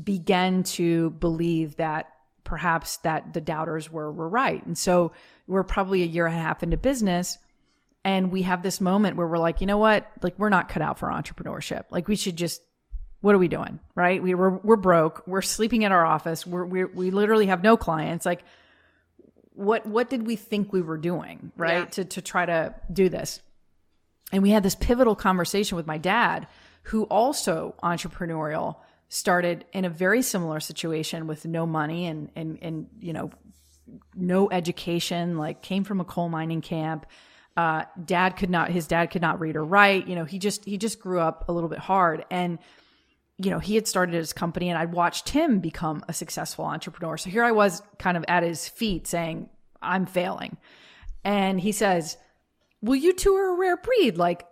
began 0.00 0.62
to 0.62 1.10
believe 1.10 1.76
that 1.76 2.12
perhaps 2.50 2.96
that 2.98 3.32
the 3.32 3.40
doubters 3.40 3.92
were 3.92 4.10
were 4.10 4.28
right. 4.28 4.66
And 4.66 4.76
so 4.76 5.12
we're 5.46 5.62
probably 5.62 6.02
a 6.02 6.06
year 6.06 6.26
and 6.26 6.34
a 6.34 6.40
half 6.40 6.64
into 6.64 6.76
business 6.76 7.38
and 8.04 8.32
we 8.32 8.42
have 8.42 8.64
this 8.64 8.80
moment 8.80 9.16
where 9.16 9.26
we're 9.28 9.38
like, 9.38 9.60
you 9.60 9.68
know 9.68 9.78
what? 9.78 10.10
Like 10.20 10.36
we're 10.36 10.48
not 10.48 10.68
cut 10.68 10.82
out 10.82 10.98
for 10.98 11.08
entrepreneurship. 11.08 11.84
Like 11.90 12.08
we 12.08 12.16
should 12.16 12.34
just 12.34 12.60
what 13.20 13.36
are 13.36 13.38
we 13.38 13.46
doing? 13.46 13.78
Right? 13.94 14.20
We 14.20 14.34
were 14.34 14.50
we're 14.50 14.74
broke. 14.74 15.22
We're 15.28 15.42
sleeping 15.42 15.82
in 15.82 15.92
our 15.92 16.04
office. 16.04 16.44
We're 16.44 16.64
we 16.64 16.84
we 16.86 17.12
literally 17.12 17.46
have 17.46 17.62
no 17.62 17.76
clients. 17.76 18.26
Like 18.26 18.42
what 19.52 19.86
what 19.86 20.10
did 20.10 20.26
we 20.26 20.34
think 20.34 20.72
we 20.72 20.82
were 20.82 20.98
doing, 20.98 21.52
right? 21.56 21.72
Yeah. 21.72 21.84
To 21.84 22.04
to 22.04 22.20
try 22.20 22.46
to 22.46 22.74
do 22.92 23.08
this. 23.08 23.40
And 24.32 24.42
we 24.42 24.50
had 24.50 24.64
this 24.64 24.74
pivotal 24.74 25.14
conversation 25.14 25.76
with 25.76 25.86
my 25.86 25.98
dad, 25.98 26.48
who 26.82 27.04
also 27.04 27.76
entrepreneurial 27.80 28.74
started 29.10 29.64
in 29.72 29.84
a 29.84 29.90
very 29.90 30.22
similar 30.22 30.60
situation 30.60 31.26
with 31.26 31.44
no 31.44 31.66
money 31.66 32.06
and 32.06 32.30
and 32.36 32.58
and 32.62 32.86
you 33.00 33.12
know 33.12 33.30
no 34.14 34.48
education 34.50 35.36
like 35.36 35.62
came 35.62 35.82
from 35.84 36.00
a 36.00 36.04
coal 36.04 36.30
mining 36.30 36.62
camp. 36.62 37.04
Uh, 37.56 37.82
dad 38.02 38.36
could 38.36 38.48
not 38.48 38.70
his 38.70 38.86
dad 38.86 39.06
could 39.06 39.20
not 39.20 39.40
read 39.40 39.56
or 39.56 39.64
write. 39.64 40.06
You 40.06 40.14
know 40.14 40.24
he 40.24 40.38
just 40.38 40.64
he 40.64 40.78
just 40.78 41.00
grew 41.00 41.18
up 41.18 41.48
a 41.48 41.52
little 41.52 41.68
bit 41.68 41.80
hard. 41.80 42.24
And 42.30 42.60
you 43.36 43.50
know 43.50 43.58
he 43.58 43.74
had 43.74 43.88
started 43.88 44.14
his 44.14 44.32
company 44.34 44.68
and 44.68 44.78
i'd 44.78 44.92
watched 44.92 45.30
him 45.30 45.60
become 45.60 46.04
a 46.08 46.12
successful 46.12 46.64
entrepreneur. 46.64 47.16
So 47.16 47.30
here 47.30 47.42
i 47.42 47.50
was 47.50 47.82
kind 47.98 48.16
of 48.16 48.24
at 48.28 48.44
his 48.44 48.68
feet 48.68 49.08
saying 49.08 49.48
i'm 49.82 50.06
failing. 50.06 50.56
And 51.24 51.60
he 51.60 51.72
says 51.72 52.16
well 52.80 52.96
you 52.96 53.12
two 53.12 53.34
are 53.34 53.54
a 53.54 53.58
rare 53.58 53.76
breed? 53.76 54.16
Like 54.16 54.46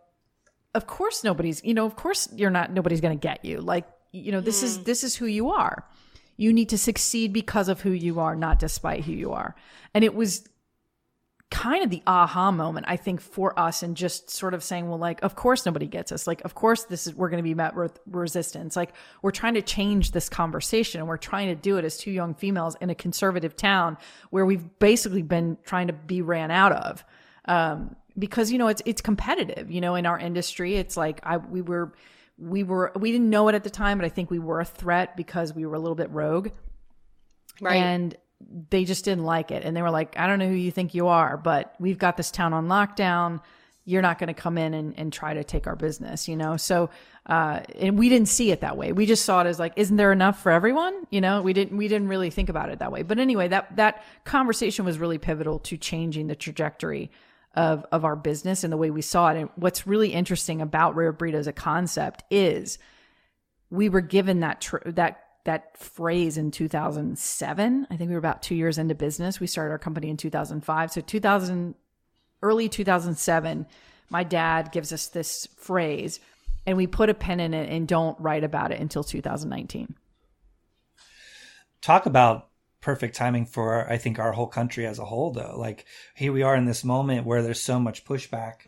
of 0.75 0.89
course 0.89 1.23
nobody's 1.23 1.63
you 1.63 1.75
know 1.75 1.87
of 1.87 1.95
course 1.95 2.29
you're 2.35 2.51
not 2.51 2.73
nobody's 2.73 3.01
going 3.01 3.17
to 3.17 3.23
get 3.23 3.45
you. 3.45 3.61
Like 3.61 3.87
you 4.13 4.33
know 4.33 4.41
this 4.41 4.61
mm. 4.61 4.65
is 4.65 4.85
this 4.85 5.05
is 5.05 5.17
who 5.17 5.27
you 5.27 5.51
are. 5.51 5.85
You 6.37 6.53
need 6.53 6.69
to 6.69 6.79
succeed 6.79 7.33
because 7.33 7.69
of 7.69 7.81
who 7.81 7.91
you 7.91 8.21
are 8.21 8.37
not 8.37 8.59
despite 8.59 9.05
who 9.05 9.13
you 9.13 9.33
are. 9.33 9.57
And 9.95 10.05
it 10.05 10.15
was 10.15 10.49
kind 11.51 11.83
of 11.83 11.89
the 11.89 12.03
aha 12.07 12.51
moment 12.51 12.85
i 12.91 12.95
think 12.95 13.23
for 13.23 13.59
us 13.59 13.83
and 13.83 13.97
just 13.97 14.29
sort 14.29 14.53
of 14.53 14.63
saying 14.63 14.87
well 14.87 14.99
like 14.99 15.23
of 15.23 15.35
course 15.35 15.65
nobody 15.65 15.87
gets 15.87 16.13
us. 16.13 16.27
Like 16.27 16.45
of 16.45 16.55
course 16.55 16.85
this 16.85 17.07
is 17.07 17.15
we're 17.15 17.31
going 17.31 17.39
to 17.39 17.43
be 17.43 17.55
met 17.55 17.75
with 17.75 17.99
resistance. 18.07 18.77
Like 18.77 18.93
we're 19.23 19.31
trying 19.31 19.55
to 19.55 19.63
change 19.63 20.11
this 20.11 20.29
conversation. 20.29 21.01
And 21.01 21.09
we're 21.09 21.17
trying 21.17 21.49
to 21.49 21.55
do 21.55 21.79
it 21.79 21.85
as 21.85 21.97
two 21.97 22.11
young 22.11 22.35
females 22.35 22.77
in 22.81 22.91
a 22.91 22.95
conservative 22.95 23.57
town 23.57 23.97
where 24.31 24.45
we've 24.45 24.79
basically 24.79 25.23
been 25.23 25.57
trying 25.65 25.87
to 25.87 25.93
be 25.93 26.23
ran 26.23 26.51
out 26.51 26.73
of. 26.73 27.05
Um, 27.47 27.97
because 28.19 28.51
you 28.51 28.59
know 28.59 28.69
it's 28.69 28.83
it's 28.85 29.01
competitive 29.01 29.71
you 29.71 29.81
know 29.81 29.95
in 29.95 30.05
our 30.05 30.19
industry. 30.19 30.77
It's 30.77 30.97
like 30.97 31.21
i 31.23 31.37
we 31.37 31.63
were 31.63 31.93
we 32.39 32.63
were 32.63 32.93
we 32.97 33.13
didn't 33.13 33.31
know 33.31 33.49
it 33.49 33.55
at 33.55 33.65
the 33.65 33.71
time, 33.71 33.99
but 33.99 34.05
I 34.05 34.09
think 34.09 34.31
we 34.31 34.39
were 34.39 34.61
a 34.61 34.65
threat 34.65 35.17
because 35.17 35.53
we 35.53 35.67
were 35.67 35.75
a 35.75 35.81
little 35.81 35.97
bit 35.97 36.11
rogue. 36.11 36.51
Right. 37.61 37.77
And 37.77 38.17
they 38.71 38.85
just 38.85 39.05
didn't 39.05 39.25
like 39.25 39.51
it. 39.51 39.65
And 39.65 39.77
they 39.77 39.83
were 39.83 39.91
like, 39.91 40.17
I 40.17 40.27
don't 40.27 40.39
know 40.39 40.49
who 40.49 40.55
you 40.55 40.71
think 40.71 40.95
you 40.95 41.09
are, 41.09 41.37
but 41.37 41.75
we've 41.79 41.99
got 41.99 42.17
this 42.17 42.31
town 42.31 42.53
on 42.53 42.69
lockdown. 42.69 43.41
You're 43.85 44.03
not 44.03 44.19
going 44.19 44.29
to 44.29 44.35
come 44.35 44.59
in 44.59 44.75
and, 44.75 44.95
and 44.97 45.13
try 45.13 45.35
to 45.35 45.43
take 45.43 45.67
our 45.67 45.75
business, 45.75 46.29
you 46.29 46.37
know? 46.37 46.57
So, 46.57 46.91
uh, 47.27 47.61
and 47.81 47.99
we 47.99 48.09
didn't 48.09 48.29
see 48.29 48.53
it 48.53 48.61
that 48.61 48.77
way. 48.77 48.93
We 48.93 49.07
just 49.07 49.25
saw 49.25 49.41
it 49.41 49.47
as 49.47 49.59
like, 49.59 49.73
isn't 49.77 49.97
there 49.97 50.13
enough 50.13 50.43
for 50.43 50.53
everyone? 50.53 51.07
You 51.11 51.21
know, 51.21 51.43
we 51.43 51.53
didn't, 51.53 51.77
we 51.77 51.89
didn't 51.89 52.09
really 52.09 52.31
think 52.31 52.49
about 52.49 52.69
it 52.69 52.79
that 52.79 52.93
way. 52.93 53.03
But 53.03 53.19
anyway, 53.19 53.49
that, 53.49 53.75
that 53.77 54.05
conversation 54.25 54.85
was 54.85 54.99
really 54.99 55.19
pivotal 55.19 55.59
to 55.61 55.77
changing 55.77 56.29
the 56.29 56.37
trajectory 56.37 57.11
of 57.59 57.85
of 57.91 58.05
our 58.05 58.15
business 58.15 58.63
and 58.63 58.73
the 58.73 58.77
way 58.77 58.91
we 58.91 59.03
saw 59.03 59.31
it. 59.31 59.37
And 59.37 59.51
what's 59.57 59.87
really 59.87 60.15
interesting 60.15 60.63
about 60.63 60.95
rare 60.95 61.13
breed 61.13 61.35
as 61.35 61.49
a 61.49 61.53
concept 61.53 62.23
is 62.31 62.79
we 63.69 63.89
were 63.89 64.01
given 64.01 64.41
that 64.41 64.61
tr- 64.61 64.79
that 64.87 65.25
that 65.45 65.77
phrase 65.77 66.39
in 66.39 66.53
2007. 66.53 67.87
I 67.91 67.97
think 67.97 68.09
we 68.09 68.15
were 68.15 68.19
about 68.19 68.43
2 68.43 68.55
years 68.55 68.79
into 68.79 68.95
business. 68.95 69.41
We 69.41 69.49
started 69.49 69.73
our 69.73 69.79
company 69.79 70.09
in 70.09 70.17
2005. 70.17 70.93
So 70.93 71.01
2000 71.01 71.75
early 72.43 72.69
2007, 72.69 73.67
my 74.09 74.23
dad 74.23 74.71
gives 74.71 74.93
us 74.93 75.09
this 75.09 75.49
phrase 75.57 76.21
and 76.65 76.77
we 76.77 76.87
put 76.87 77.11
a 77.11 77.15
pen 77.15 77.41
in 77.41 77.55
it 77.55 77.69
and 77.71 77.89
don't 77.89 78.19
write 78.21 78.45
about 78.45 78.71
it 78.71 78.81
until 78.81 79.03
2019. 79.03 79.97
Talk 81.81 82.07
about 82.07 82.48
perfect 82.81 83.17
timing 83.17 83.47
for 83.47 83.91
I 83.91 83.99
think 83.99 84.19
our 84.19 84.33
whole 84.33 84.47
country 84.47 84.87
as 84.87 84.99
a 84.99 85.05
whole 85.05 85.33
though. 85.33 85.55
Like 85.57 85.85
here 86.15 86.33
we 86.33 86.43
are 86.43 86.57
in 86.57 86.65
this 86.65 86.85
moment 86.85 87.27
where 87.27 87.43
there's 87.43 87.61
so 87.61 87.79
much 87.79 88.05
pushback 88.05 88.61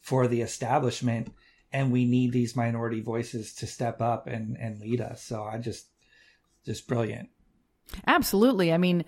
for 0.00 0.28
the 0.28 0.40
establishment 0.40 1.32
and 1.72 1.90
we 1.90 2.04
need 2.04 2.32
these 2.32 2.56
minority 2.56 3.00
voices 3.00 3.54
to 3.54 3.66
step 3.66 4.00
up 4.00 4.26
and 4.26 4.56
and 4.58 4.80
lead 4.80 5.00
us. 5.00 5.22
So 5.22 5.42
I 5.42 5.58
just 5.58 5.86
just 6.64 6.86
brilliant. 6.86 7.28
Absolutely. 8.06 8.72
I 8.72 8.78
mean, 8.78 9.04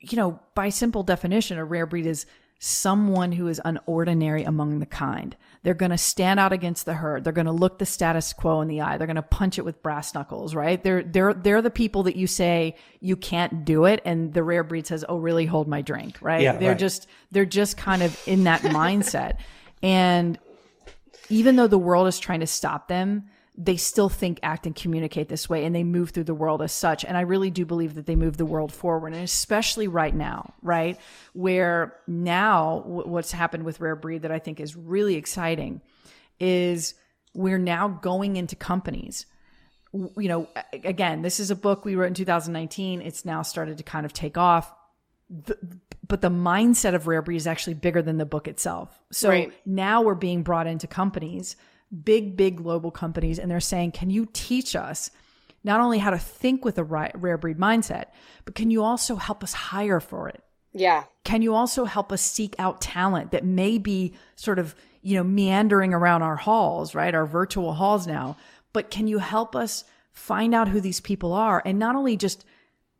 you 0.00 0.16
know, 0.16 0.40
by 0.54 0.68
simple 0.68 1.02
definition 1.02 1.58
a 1.58 1.64
rare 1.64 1.86
breed 1.86 2.06
is 2.06 2.26
someone 2.58 3.32
who 3.32 3.46
is 3.46 3.60
unordinary 3.64 4.46
among 4.46 4.80
the 4.80 4.86
kind. 4.86 5.36
They're 5.62 5.74
going 5.74 5.90
to 5.90 5.98
stand 5.98 6.40
out 6.40 6.52
against 6.52 6.86
the 6.86 6.94
herd. 6.94 7.22
They're 7.22 7.32
going 7.32 7.46
to 7.46 7.52
look 7.52 7.78
the 7.78 7.86
status 7.86 8.32
quo 8.32 8.60
in 8.60 8.68
the 8.68 8.80
eye. 8.80 8.96
They're 8.96 9.06
going 9.06 9.16
to 9.16 9.22
punch 9.22 9.58
it 9.58 9.64
with 9.64 9.82
brass 9.82 10.14
knuckles, 10.14 10.54
right? 10.54 10.82
They're 10.82 11.02
they're 11.02 11.34
they're 11.34 11.62
the 11.62 11.70
people 11.70 12.04
that 12.04 12.16
you 12.16 12.26
say 12.26 12.76
you 13.00 13.16
can't 13.16 13.64
do 13.64 13.84
it 13.84 14.00
and 14.04 14.32
the 14.34 14.42
rare 14.42 14.64
breed 14.64 14.86
says, 14.86 15.04
"Oh, 15.08 15.18
really? 15.18 15.46
Hold 15.46 15.68
my 15.68 15.82
drink." 15.82 16.18
Right? 16.20 16.42
Yeah, 16.42 16.56
they're 16.56 16.70
right. 16.70 16.78
just 16.78 17.06
they're 17.30 17.44
just 17.44 17.76
kind 17.76 18.02
of 18.02 18.18
in 18.26 18.44
that 18.44 18.60
mindset. 18.62 19.38
And 19.82 20.38
even 21.28 21.56
though 21.56 21.68
the 21.68 21.78
world 21.78 22.08
is 22.08 22.18
trying 22.18 22.40
to 22.40 22.46
stop 22.46 22.88
them, 22.88 23.28
they 23.60 23.76
still 23.76 24.08
think, 24.08 24.38
act, 24.44 24.66
and 24.66 24.76
communicate 24.76 25.28
this 25.28 25.48
way, 25.48 25.64
and 25.64 25.74
they 25.74 25.82
move 25.82 26.10
through 26.10 26.24
the 26.24 26.34
world 26.34 26.62
as 26.62 26.70
such. 26.70 27.04
And 27.04 27.16
I 27.16 27.22
really 27.22 27.50
do 27.50 27.66
believe 27.66 27.96
that 27.96 28.06
they 28.06 28.14
move 28.14 28.36
the 28.36 28.46
world 28.46 28.72
forward, 28.72 29.12
and 29.12 29.24
especially 29.24 29.88
right 29.88 30.14
now, 30.14 30.54
right? 30.62 30.96
Where 31.32 31.96
now, 32.06 32.84
what's 32.86 33.32
happened 33.32 33.64
with 33.64 33.80
Rare 33.80 33.96
Breed 33.96 34.22
that 34.22 34.30
I 34.30 34.38
think 34.38 34.60
is 34.60 34.76
really 34.76 35.16
exciting 35.16 35.80
is 36.38 36.94
we're 37.34 37.58
now 37.58 37.88
going 37.88 38.36
into 38.36 38.54
companies. 38.54 39.26
You 39.92 40.28
know, 40.28 40.48
again, 40.72 41.22
this 41.22 41.40
is 41.40 41.50
a 41.50 41.56
book 41.56 41.84
we 41.84 41.96
wrote 41.96 42.06
in 42.06 42.14
2019. 42.14 43.02
It's 43.02 43.24
now 43.24 43.42
started 43.42 43.78
to 43.78 43.84
kind 43.84 44.06
of 44.06 44.12
take 44.12 44.38
off. 44.38 44.72
The, 45.30 45.58
but 46.06 46.20
the 46.20 46.30
mindset 46.30 46.94
of 46.94 47.08
Rare 47.08 47.22
Breed 47.22 47.36
is 47.36 47.48
actually 47.48 47.74
bigger 47.74 48.02
than 48.02 48.18
the 48.18 48.24
book 48.24 48.46
itself. 48.46 48.96
So 49.10 49.30
right. 49.30 49.52
now 49.66 50.02
we're 50.02 50.14
being 50.14 50.44
brought 50.44 50.68
into 50.68 50.86
companies 50.86 51.56
big, 52.04 52.36
big 52.36 52.56
global 52.56 52.90
companies, 52.90 53.38
and 53.38 53.50
they're 53.50 53.60
saying, 53.60 53.92
can 53.92 54.10
you 54.10 54.28
teach 54.32 54.76
us 54.76 55.10
not 55.64 55.80
only 55.80 55.98
how 55.98 56.10
to 56.10 56.18
think 56.18 56.64
with 56.64 56.78
a 56.78 56.84
rare 56.84 57.38
breed 57.38 57.58
mindset, 57.58 58.06
but 58.44 58.54
can 58.54 58.70
you 58.70 58.82
also 58.82 59.16
help 59.16 59.42
us 59.42 59.52
hire 59.52 60.00
for 60.00 60.28
it? 60.28 60.42
Yeah. 60.72 61.04
Can 61.24 61.42
you 61.42 61.54
also 61.54 61.84
help 61.84 62.12
us 62.12 62.22
seek 62.22 62.54
out 62.58 62.80
talent 62.80 63.32
that 63.32 63.44
may 63.44 63.78
be 63.78 64.14
sort 64.36 64.58
of, 64.58 64.74
you 65.02 65.16
know, 65.16 65.24
meandering 65.24 65.92
around 65.94 66.22
our 66.22 66.36
halls, 66.36 66.94
right? 66.94 67.14
Our 67.14 67.26
virtual 67.26 67.72
halls 67.72 68.06
now. 68.06 68.36
But 68.72 68.90
can 68.90 69.08
you 69.08 69.18
help 69.18 69.56
us 69.56 69.84
find 70.12 70.54
out 70.54 70.68
who 70.68 70.80
these 70.80 71.00
people 71.00 71.32
are 71.32 71.62
and 71.64 71.78
not 71.78 71.96
only 71.96 72.16
just 72.16 72.44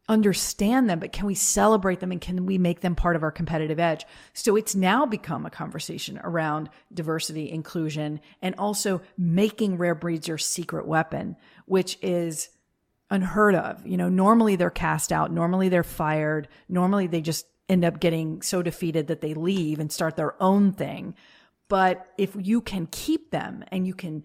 understand 0.08 0.88
them, 0.88 0.98
but 0.98 1.12
can 1.12 1.26
we 1.26 1.34
celebrate 1.34 2.00
them 2.00 2.12
and 2.12 2.20
can 2.20 2.46
we 2.46 2.56
make 2.58 2.80
them 2.80 2.94
part 2.94 3.14
of 3.14 3.22
our 3.22 3.30
competitive 3.30 3.78
edge? 3.78 4.06
So 4.32 4.56
it's 4.56 4.74
now 4.74 5.04
become 5.04 5.44
a 5.44 5.50
conversation 5.50 6.18
around 6.24 6.70
diversity, 6.92 7.50
inclusion, 7.50 8.20
and 8.40 8.54
also 8.56 9.02
making 9.16 9.76
rare 9.76 9.94
breeds 9.94 10.26
your 10.26 10.38
secret 10.38 10.86
weapon, 10.86 11.36
which 11.66 11.98
is 12.00 12.48
unheard 13.10 13.54
of. 13.54 13.86
You 13.86 13.96
know, 13.96 14.08
normally 14.08 14.56
they're 14.56 14.70
cast 14.70 15.12
out, 15.12 15.30
normally 15.30 15.68
they're 15.68 15.82
fired, 15.82 16.48
normally 16.68 17.06
they 17.06 17.20
just 17.20 17.46
end 17.68 17.84
up 17.84 18.00
getting 18.00 18.40
so 18.40 18.62
defeated 18.62 19.08
that 19.08 19.20
they 19.20 19.34
leave 19.34 19.78
and 19.78 19.92
start 19.92 20.16
their 20.16 20.42
own 20.42 20.72
thing. 20.72 21.14
But 21.68 22.06
if 22.16 22.34
you 22.34 22.62
can 22.62 22.88
keep 22.90 23.30
them 23.30 23.62
and 23.68 23.86
you 23.86 23.94
can 23.94 24.24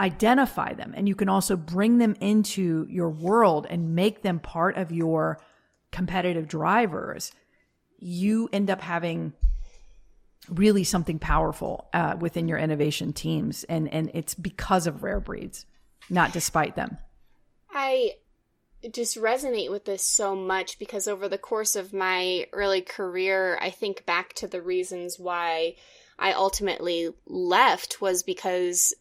identify 0.00 0.72
them 0.72 0.94
and 0.96 1.06
you 1.06 1.14
can 1.14 1.28
also 1.28 1.56
bring 1.56 1.98
them 1.98 2.16
into 2.20 2.86
your 2.88 3.10
world 3.10 3.66
and 3.68 3.94
make 3.94 4.22
them 4.22 4.40
part 4.40 4.76
of 4.76 4.90
your 4.90 5.38
competitive 5.92 6.48
drivers, 6.48 7.32
you 7.98 8.48
end 8.52 8.70
up 8.70 8.80
having 8.80 9.34
really 10.48 10.84
something 10.84 11.18
powerful 11.18 11.88
uh, 11.92 12.16
within 12.18 12.48
your 12.48 12.58
innovation 12.58 13.12
teams. 13.12 13.64
And, 13.64 13.92
and 13.92 14.10
it's 14.14 14.34
because 14.34 14.86
of 14.86 15.02
rare 15.02 15.20
breeds, 15.20 15.66
not 16.08 16.32
despite 16.32 16.76
them. 16.76 16.96
I 17.70 18.12
just 18.90 19.18
resonate 19.18 19.70
with 19.70 19.84
this 19.84 20.02
so 20.02 20.34
much 20.34 20.78
because 20.78 21.06
over 21.06 21.28
the 21.28 21.36
course 21.36 21.76
of 21.76 21.92
my 21.92 22.46
early 22.52 22.80
career, 22.80 23.58
I 23.60 23.68
think 23.68 24.06
back 24.06 24.32
to 24.34 24.48
the 24.48 24.62
reasons 24.62 25.18
why 25.18 25.76
I 26.18 26.32
ultimately 26.32 27.10
left 27.26 28.00
was 28.00 28.22
because 28.22 28.94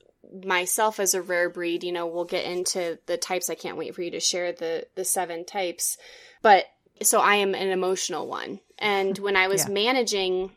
myself 0.46 1.00
as 1.00 1.14
a 1.14 1.22
rare 1.22 1.50
breed, 1.50 1.84
you 1.84 1.92
know, 1.92 2.08
we'll 2.08 2.26
get 2.26 2.46
into 2.46 3.00
the 3.06 3.18
types. 3.18 3.50
I 3.50 3.56
can't 3.56 3.78
wait 3.78 3.96
for 3.96 4.02
you 4.02 4.12
to 4.12 4.20
share 4.20 4.52
the 4.52 4.88
the 4.96 5.06
seven 5.06 5.46
types. 5.46 5.98
But 6.42 6.66
so 7.02 7.20
I 7.20 7.36
am 7.36 7.56
an 7.56 7.70
emotional 7.70 8.28
one. 8.28 8.60
And 8.78 9.18
when 9.20 9.36
I 9.36 9.48
was 9.48 9.66
yeah. 9.66 9.74
managing 9.74 10.52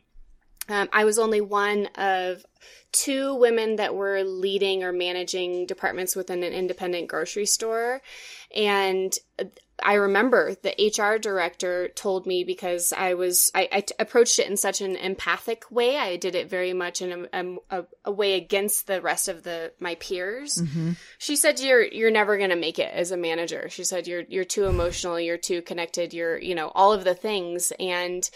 um, 0.69 0.89
I 0.93 1.05
was 1.05 1.19
only 1.19 1.41
one 1.41 1.87
of 1.97 2.45
two 2.93 3.35
women 3.35 3.77
that 3.77 3.95
were 3.95 4.23
leading 4.23 4.85
or 4.85 4.93
managing 4.93 5.67
departments 5.67 6.15
within 6.15 6.43
an 6.43 6.53
independent 6.53 7.09
grocery 7.09 7.47
store. 7.47 8.01
And 8.55 9.13
I 9.85 9.95
remember 9.95 10.55
the 10.55 10.75
HR 10.79 11.19
director 11.19 11.89
told 11.89 12.27
me 12.27 12.45
because 12.45 12.93
I 12.93 13.15
was 13.15 13.51
I, 13.55 13.69
I 13.73 13.81
t- 13.81 13.95
approached 13.99 14.39
it 14.39 14.49
in 14.49 14.57
such 14.57 14.81
an 14.81 14.97
empathic 14.97 15.65
way. 15.71 15.97
I 15.99 16.17
did 16.17 16.35
it 16.35 16.49
very 16.49 16.73
much 16.73 17.03
in 17.03 17.27
a, 17.33 17.57
a, 17.71 17.85
a 18.05 18.13
way 18.13 18.35
against 18.35 18.87
the 18.87 19.01
rest 19.01 19.29
of 19.29 19.43
the 19.43 19.73
my 19.81 19.95
peers. 19.97 20.57
Mm-hmm. 20.57 20.93
She 21.19 21.37
said, 21.37 21.61
"You're 21.61 21.85
you're 21.85 22.11
never 22.11 22.39
going 22.39 22.51
to 22.51 22.57
make 22.57 22.79
it 22.79 22.93
as 22.93 23.11
a 23.11 23.17
manager." 23.17 23.69
She 23.69 23.85
said, 23.85 24.07
"You're 24.07 24.25
you're 24.29 24.45
too 24.45 24.67
emotional. 24.67 25.19
You're 25.19 25.39
too 25.39 25.63
connected. 25.63 26.15
You're 26.15 26.39
you 26.39 26.55
know 26.55 26.71
all 26.75 26.93
of 26.93 27.05
the 27.05 27.15
things." 27.15 27.73
And 27.79 28.29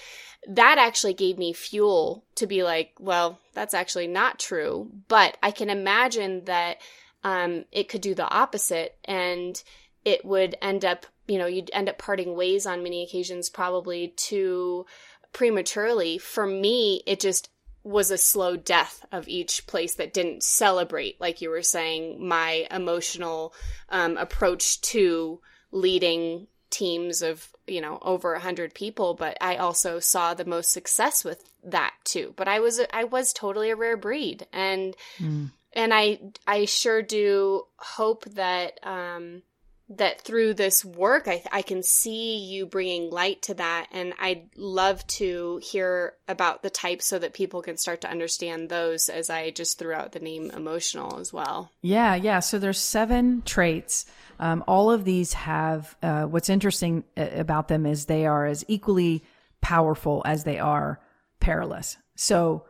that 0.49 0.79
actually 0.79 1.15
gave 1.15 1.39
me 1.39 1.53
fuel 1.53 2.25
to 2.37 2.47
be 2.47 2.63
like, 2.63 2.93
well, 3.01 3.41
that's 3.55 3.75
actually 3.75 4.07
not 4.07 4.39
true. 4.39 4.91
But 5.09 5.37
I 5.43 5.51
can 5.51 5.71
imagine 5.71 6.45
that 6.45 6.79
um, 7.25 7.65
it 7.73 7.89
could 7.89 8.01
do 8.01 8.15
the 8.15 8.29
opposite 8.29 8.97
and 9.05 9.61
it 10.05 10.25
would 10.25 10.57
end 10.63 10.85
up, 10.85 11.07
you 11.27 11.39
know, 11.39 11.47
you'd 11.47 11.71
end 11.73 11.89
up 11.89 11.99
parting 11.99 12.35
ways 12.35 12.67
on 12.67 12.83
many 12.83 13.03
occasions, 13.03 13.51
probably 13.51 14.09
too 14.17 14.87
prematurely. 15.33 16.19
For 16.19 16.47
me, 16.47 17.03
it 17.07 17.21
just 17.21 17.51
was 17.83 18.11
a 18.11 18.19
slow 18.19 18.57
death 18.57 19.05
of 19.13 19.29
each 19.29 19.67
place 19.67 19.95
that 19.95 20.13
didn't 20.13 20.43
celebrate, 20.43 21.21
like 21.21 21.41
you 21.41 21.51
were 21.51 21.63
saying, 21.63 22.27
my 22.27 22.67
emotional 22.71 23.55
um, 23.91 24.17
approach 24.17 24.81
to 24.81 25.41
leading 25.71 26.49
teams 26.71 27.23
of 27.23 27.49
you 27.67 27.81
know 27.81 27.99
over 28.03 28.35
a 28.35 28.41
hundred 28.41 28.75
people 28.75 29.15
but 29.15 29.37
i 29.41 29.57
also 29.57 30.01
saw 30.01 30.35
the 30.35 30.45
most 30.45 30.73
success 30.73 31.25
with 31.25 31.45
that 31.63 31.95
too 32.05 32.35
but 32.37 32.49
i 32.49 32.59
was 32.59 32.81
i 32.93 33.05
was 33.05 33.33
totally 33.33 33.71
a 33.71 33.77
rare 33.77 33.97
breed 33.97 34.47
and 34.53 34.97
mm. 35.19 35.49
and 35.73 35.95
i 35.95 36.19
i 36.47 36.65
sure 36.65 37.03
do 37.03 37.63
hope 37.79 38.25
that 38.27 38.81
um 38.83 39.43
that 39.89 40.21
through 40.21 40.55
this 40.55 40.85
work 40.85 41.29
I, 41.29 41.43
I 41.53 41.63
can 41.63 41.83
see 41.83 42.39
you 42.39 42.67
bringing 42.67 43.11
light 43.11 43.43
to 43.43 43.55
that 43.55 43.87
and 43.93 44.15
i'd 44.19 44.49
love 44.57 45.07
to 45.07 45.61
hear 45.63 46.15
about 46.27 46.63
the 46.63 46.71
types 46.71 47.07
so 47.07 47.21
that 47.21 47.35
people 47.35 47.63
can 47.63 47.77
start 47.77 48.01
to 48.01 48.11
understand 48.11 48.69
those 48.69 49.09
as 49.09 49.31
i 49.31 49.51
just 49.51 49.79
threw 49.79 49.93
out 49.93 50.11
the 50.11 50.19
name 50.19 50.51
emotional 50.51 51.21
as 51.21 51.33
well 51.33 51.71
yeah 51.83 52.17
yeah 52.17 52.41
so 52.41 52.59
there's 52.59 52.81
seven 52.81 53.43
traits 53.43 54.07
um, 54.39 54.65
all 54.67 54.91
of 54.91 55.05
these 55.05 55.33
have 55.33 55.97
uh, 56.03 56.25
what's 56.25 56.49
interesting 56.49 57.05
uh, 57.17 57.29
about 57.33 57.69
them 57.69 57.87
is 57.87 58.05
they 58.05 58.27
are 58.27 58.47
as 58.47 58.65
equally 58.69 59.25
powerful 59.61 60.23
as 60.25 60.45
they 60.45 60.59
are 60.59 61.01
perilous. 61.41 61.97
So 62.15 62.67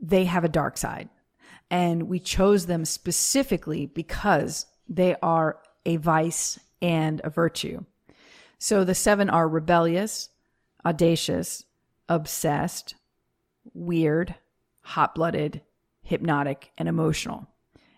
they 0.00 0.24
have 0.24 0.44
a 0.44 0.48
dark 0.48 0.76
side. 0.76 1.08
And 1.70 2.08
we 2.08 2.18
chose 2.18 2.66
them 2.66 2.84
specifically 2.84 3.86
because 3.86 4.66
they 4.88 5.14
are 5.22 5.58
a 5.84 5.96
vice 5.96 6.58
and 6.82 7.20
a 7.24 7.30
virtue. 7.30 7.84
So 8.58 8.84
the 8.84 8.94
seven 8.94 9.30
are 9.30 9.48
rebellious, 9.48 10.28
audacious, 10.84 11.64
obsessed, 12.08 12.94
weird, 13.74 14.34
hot 14.82 15.14
blooded, 15.14 15.62
hypnotic, 16.02 16.72
and 16.76 16.88
emotional. 16.88 17.46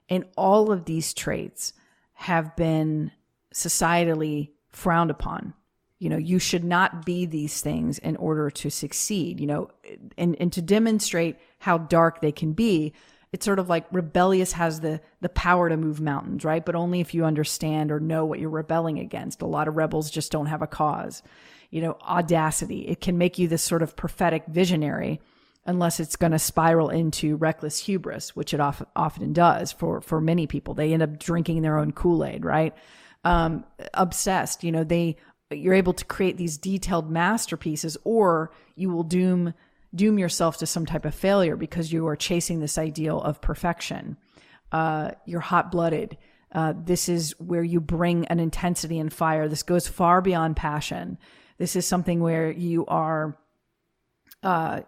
And 0.09 0.25
all 0.37 0.71
of 0.71 0.85
these 0.85 1.15
traits 1.15 1.73
have 2.15 2.55
been 2.55 3.11
societally 3.55 4.51
frowned 4.71 5.11
upon. 5.11 5.55
You 5.99 6.11
know, 6.11 6.17
you 6.17 6.39
should 6.39 6.65
not 6.65 7.07
be 7.07 7.27
these 7.27 7.61
things 7.61 7.99
in 7.99 8.17
order 8.17 8.51
to 8.51 8.71
succeed, 8.71 9.41
you 9.41 9.47
know, 9.47 9.71
and, 10.19 10.37
and 10.41 10.53
to 10.53 10.61
demonstrate 10.61 11.37
how 11.59 11.79
dark 11.79 12.21
they 12.21 12.33
can 12.33 12.53
be. 12.53 12.93
It's 13.33 13.47
sort 13.47 13.59
of 13.59 13.69
like 13.69 13.87
rebellious 13.91 14.53
has 14.53 14.81
the, 14.81 15.01
the 15.23 15.31
power 15.31 15.69
to 15.69 15.77
move 15.77 16.01
mountains, 16.01 16.45
right? 16.45 16.65
But 16.65 16.75
only 16.75 17.01
if 17.01 17.15
you 17.15 17.25
understand 17.25 17.91
or 17.91 17.99
know 17.99 18.27
what 18.27 18.39
you're 18.39 18.51
rebelling 18.51 18.99
against. 18.99 19.41
A 19.41 19.47
lot 19.47 19.69
of 19.69 19.77
rebels 19.77 20.11
just 20.11 20.31
don't 20.31 20.47
have 20.47 20.61
a 20.61 20.67
cause. 20.67 21.23
You 21.71 21.81
know, 21.81 21.97
audacity, 22.03 22.87
it 22.89 23.01
can 23.01 23.17
make 23.17 23.39
you 23.39 23.49
this 23.49 23.63
sort 23.63 23.83
of 23.83 23.97
prophetic 23.97 24.45
visionary 24.47 25.21
unless 25.65 26.01
it's 26.01 26.17
going 26.17 26.33
to 26.33 26.39
spiral 26.39 26.91
into 26.91 27.37
reckless 27.37 27.79
hubris, 27.79 28.35
which 28.37 28.53
it 28.53 28.61
often, 28.61 28.87
often 28.97 29.33
does 29.33 29.73
for, 29.73 30.01
for 30.01 30.21
many 30.21 30.47
people. 30.47 30.75
They 30.75 30.93
end 30.93 31.03
up 31.03 31.19
drinking 31.19 31.63
their 31.63 31.79
own 31.79 31.93
Kool 31.93 32.25
Aid, 32.25 32.45
right? 32.45 32.75
Um, 33.25 33.65
obsessed, 33.95 34.65
you 34.65 34.73
know, 34.73 34.85
they, 34.85 35.17
you're 35.51 35.75
able 35.75 35.93
to 35.93 36.05
create 36.05 36.37
these 36.37 36.59
detailed 36.59 37.11
masterpieces 37.11 37.97
or 38.05 38.51
you 38.75 38.91
will 38.91 39.05
doom, 39.05 39.55
doom 39.95 40.19
yourself 40.19 40.59
to 40.59 40.67
some 40.67 40.87
type 40.87 41.05
of 41.05 41.15
failure 41.15 41.57
because 41.57 41.93
you 41.93 42.07
are 42.07 42.17
chasing 42.17 42.61
this 42.61 42.79
ideal 42.79 43.21
of 43.21 43.41
perfection. 43.41 44.17
Uh, 44.71 45.13
you're 45.27 45.41
hot 45.41 45.71
blooded. 45.71 46.17
Uh, 46.53 46.75
this 46.77 47.09
is 47.09 47.33
where 47.39 47.63
you 47.63 47.81
bring 47.81 48.27
an 48.27 48.41
intensity 48.41 48.99
and 48.99 49.13
fire. 49.13 49.49
This 49.49 49.63
goes 49.63 49.89
far 49.89 50.21
beyond 50.21 50.57
passion. 50.57 51.19
This 51.59 51.77
is 51.77 51.87
something 51.87 52.21
where 52.21 52.51
you 52.51 52.87
are, 52.87 53.39
uh, 54.43 54.81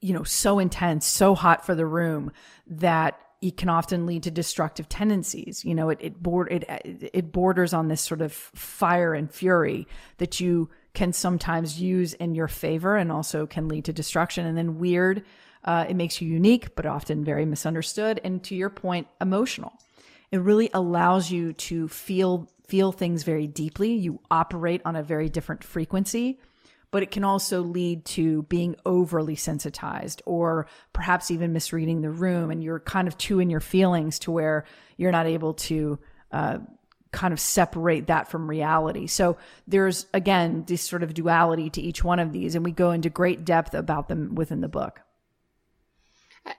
you 0.00 0.12
know, 0.12 0.24
so 0.24 0.58
intense, 0.58 1.06
so 1.06 1.34
hot 1.34 1.64
for 1.64 1.74
the 1.74 1.86
room 1.86 2.32
that 2.66 3.18
it 3.42 3.56
can 3.56 3.68
often 3.68 4.06
lead 4.06 4.22
to 4.24 4.30
destructive 4.30 4.88
tendencies. 4.88 5.64
You 5.64 5.74
know, 5.74 5.90
it 5.90 5.98
it, 6.00 6.22
board, 6.22 6.48
it 6.50 6.64
it 7.12 7.32
borders 7.32 7.72
on 7.72 7.88
this 7.88 8.00
sort 8.00 8.22
of 8.22 8.32
fire 8.32 9.14
and 9.14 9.30
fury 9.30 9.86
that 10.18 10.40
you 10.40 10.70
can 10.96 11.12
sometimes 11.12 11.78
use 11.78 12.14
in 12.14 12.34
your 12.34 12.48
favor 12.48 12.96
and 12.96 13.12
also 13.12 13.46
can 13.46 13.68
lead 13.68 13.84
to 13.84 13.92
destruction. 13.92 14.46
And 14.46 14.56
then 14.56 14.78
weird, 14.78 15.24
uh, 15.62 15.84
it 15.86 15.94
makes 15.94 16.22
you 16.22 16.28
unique, 16.28 16.74
but 16.74 16.86
often 16.86 17.22
very 17.22 17.44
misunderstood. 17.44 18.18
And 18.24 18.42
to 18.44 18.54
your 18.54 18.70
point, 18.70 19.06
emotional. 19.20 19.74
It 20.32 20.38
really 20.38 20.70
allows 20.72 21.30
you 21.30 21.52
to 21.52 21.86
feel 21.86 22.50
feel 22.66 22.90
things 22.90 23.22
very 23.22 23.46
deeply. 23.46 23.92
You 23.92 24.20
operate 24.28 24.80
on 24.84 24.96
a 24.96 25.02
very 25.02 25.28
different 25.28 25.62
frequency 25.62 26.40
but 26.92 27.02
it 27.02 27.10
can 27.10 27.24
also 27.24 27.62
lead 27.62 28.04
to 28.04 28.44
being 28.44 28.74
overly 28.86 29.34
sensitized 29.34 30.22
or 30.24 30.66
perhaps 30.92 31.30
even 31.30 31.52
misreading 31.52 32.00
the 32.00 32.10
room 32.10 32.50
and 32.50 32.62
you're 32.62 32.80
kind 32.80 33.06
of 33.06 33.18
too 33.18 33.40
in 33.40 33.50
your 33.50 33.60
feelings 33.60 34.18
to 34.20 34.30
where 34.30 34.64
you're 34.96 35.12
not 35.12 35.26
able 35.26 35.52
to 35.52 35.98
uh, 36.32 36.58
kind 37.12 37.32
of 37.32 37.40
separate 37.40 38.08
that 38.08 38.28
from 38.28 38.48
reality. 38.48 39.06
So 39.06 39.36
there's 39.66 40.06
again 40.12 40.64
this 40.66 40.82
sort 40.82 41.02
of 41.02 41.14
duality 41.14 41.70
to 41.70 41.80
each 41.80 42.04
one 42.04 42.18
of 42.18 42.32
these 42.32 42.54
and 42.54 42.64
we 42.64 42.72
go 42.72 42.90
into 42.90 43.10
great 43.10 43.44
depth 43.44 43.74
about 43.74 44.08
them 44.08 44.34
within 44.34 44.60
the 44.60 44.68
book. 44.68 45.00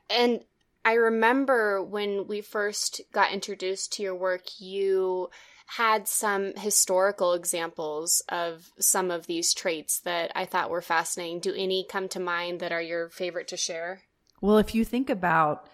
And 0.09 0.41
I 0.83 0.93
remember 0.93 1.83
when 1.83 2.27
we 2.27 2.41
first 2.41 3.01
got 3.11 3.31
introduced 3.31 3.93
to 3.93 4.03
your 4.03 4.15
work, 4.15 4.43
you 4.59 5.29
had 5.67 6.07
some 6.07 6.53
historical 6.55 7.33
examples 7.33 8.21
of 8.29 8.71
some 8.79 9.11
of 9.11 9.27
these 9.27 9.53
traits 9.53 9.99
that 9.99 10.31
I 10.33 10.45
thought 10.45 10.69
were 10.69 10.81
fascinating. 10.81 11.41
Do 11.41 11.53
any 11.53 11.85
come 11.87 12.07
to 12.09 12.21
mind 12.21 12.61
that 12.61 12.71
are 12.71 12.81
your 12.81 13.09
favorite 13.09 13.49
to 13.49 13.57
share? 13.57 14.01
Well, 14.39 14.57
if 14.59 14.73
you 14.73 14.85
think 14.85 15.09
about 15.09 15.67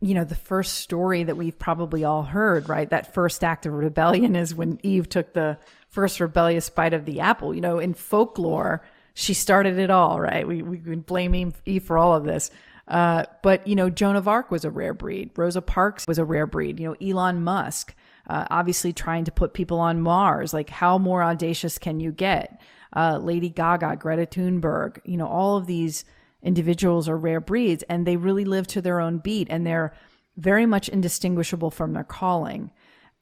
you 0.00 0.14
know, 0.14 0.24
the 0.24 0.34
first 0.34 0.74
story 0.74 1.24
that 1.24 1.36
we've 1.36 1.58
probably 1.58 2.04
all 2.04 2.22
heard, 2.22 2.68
right? 2.68 2.88
That 2.88 3.12
first 3.12 3.42
act 3.42 3.66
of 3.66 3.72
rebellion 3.72 4.36
is 4.36 4.54
when 4.54 4.78
Eve 4.82 5.08
took 5.08 5.32
the 5.32 5.58
first 5.88 6.20
rebellious 6.20 6.70
bite 6.70 6.94
of 6.94 7.04
the 7.04 7.20
apple. 7.20 7.54
You 7.54 7.60
know, 7.60 7.78
in 7.78 7.94
folklore, 7.94 8.84
she 9.14 9.34
started 9.34 9.78
it 9.78 9.90
all, 9.90 10.20
right? 10.20 10.46
We, 10.46 10.62
we 10.62 10.76
blame 10.78 11.52
Eve 11.66 11.82
for 11.82 11.98
all 11.98 12.14
of 12.14 12.24
this. 12.24 12.50
Uh, 12.86 13.24
but, 13.42 13.66
you 13.66 13.74
know, 13.74 13.90
Joan 13.90 14.16
of 14.16 14.28
Arc 14.28 14.50
was 14.50 14.64
a 14.64 14.70
rare 14.70 14.94
breed. 14.94 15.30
Rosa 15.36 15.60
Parks 15.60 16.06
was 16.06 16.18
a 16.18 16.24
rare 16.24 16.46
breed. 16.46 16.78
You 16.78 16.90
know, 16.90 17.06
Elon 17.06 17.42
Musk, 17.42 17.94
uh, 18.28 18.46
obviously 18.50 18.92
trying 18.92 19.24
to 19.24 19.32
put 19.32 19.52
people 19.52 19.80
on 19.80 20.00
Mars. 20.00 20.54
Like, 20.54 20.70
how 20.70 20.96
more 20.96 21.22
audacious 21.22 21.76
can 21.76 22.00
you 22.00 22.12
get? 22.12 22.60
Uh, 22.94 23.18
Lady 23.20 23.50
Gaga, 23.50 23.96
Greta 23.96 24.26
Thunberg, 24.26 25.00
you 25.04 25.16
know, 25.16 25.26
all 25.26 25.56
of 25.56 25.66
these 25.66 26.04
individuals 26.48 27.08
or 27.08 27.16
rare 27.16 27.40
breeds 27.40 27.84
and 27.84 28.06
they 28.06 28.16
really 28.16 28.46
live 28.46 28.66
to 28.66 28.80
their 28.80 29.00
own 29.00 29.18
beat 29.18 29.46
and 29.50 29.66
they're 29.66 29.92
very 30.36 30.64
much 30.64 30.88
indistinguishable 30.88 31.70
from 31.70 31.92
their 31.92 32.04
calling. 32.04 32.72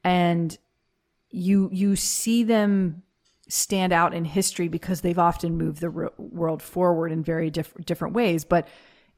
And 0.04 0.56
you, 1.30 1.68
you 1.72 1.96
see 1.96 2.44
them 2.44 3.02
stand 3.48 3.92
out 3.92 4.14
in 4.14 4.24
history 4.24 4.68
because 4.68 5.00
they've 5.00 5.18
often 5.18 5.58
moved 5.58 5.80
the 5.80 5.90
world 6.16 6.62
forward 6.62 7.10
in 7.10 7.24
very 7.24 7.50
diff- 7.50 7.74
different 7.84 8.14
ways. 8.14 8.44
But 8.44 8.68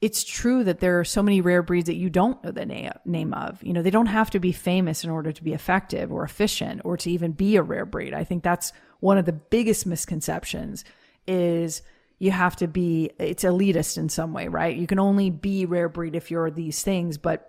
it's 0.00 0.24
true 0.24 0.64
that 0.64 0.80
there 0.80 0.98
are 0.98 1.04
so 1.04 1.22
many 1.22 1.42
rare 1.42 1.62
breeds 1.62 1.86
that 1.86 1.96
you 1.96 2.08
don't 2.08 2.42
know 2.42 2.50
the 2.50 2.64
na- 2.64 2.92
name 3.04 3.34
of. 3.34 3.62
You 3.62 3.74
know, 3.74 3.82
they 3.82 3.90
don't 3.90 4.06
have 4.06 4.30
to 4.30 4.40
be 4.40 4.52
famous 4.52 5.04
in 5.04 5.10
order 5.10 5.32
to 5.32 5.44
be 5.44 5.52
effective 5.52 6.10
or 6.10 6.24
efficient 6.24 6.80
or 6.84 6.96
to 6.96 7.10
even 7.10 7.32
be 7.32 7.56
a 7.56 7.62
rare 7.62 7.84
breed. 7.84 8.14
I 8.14 8.24
think 8.24 8.42
that's 8.42 8.72
one 9.00 9.18
of 9.18 9.26
the 9.26 9.32
biggest 9.32 9.84
misconceptions 9.86 10.84
is 11.26 11.82
you 12.18 12.30
have 12.30 12.56
to 12.56 12.66
be 12.66 13.10
it's 13.18 13.44
elitist 13.44 13.98
in 13.98 14.08
some 14.08 14.32
way, 14.32 14.48
right? 14.48 14.76
You 14.76 14.86
can 14.86 14.98
only 14.98 15.30
be 15.30 15.66
rare 15.66 15.88
breed 15.88 16.16
if 16.16 16.30
you're 16.30 16.50
these 16.50 16.82
things, 16.82 17.18
but 17.18 17.48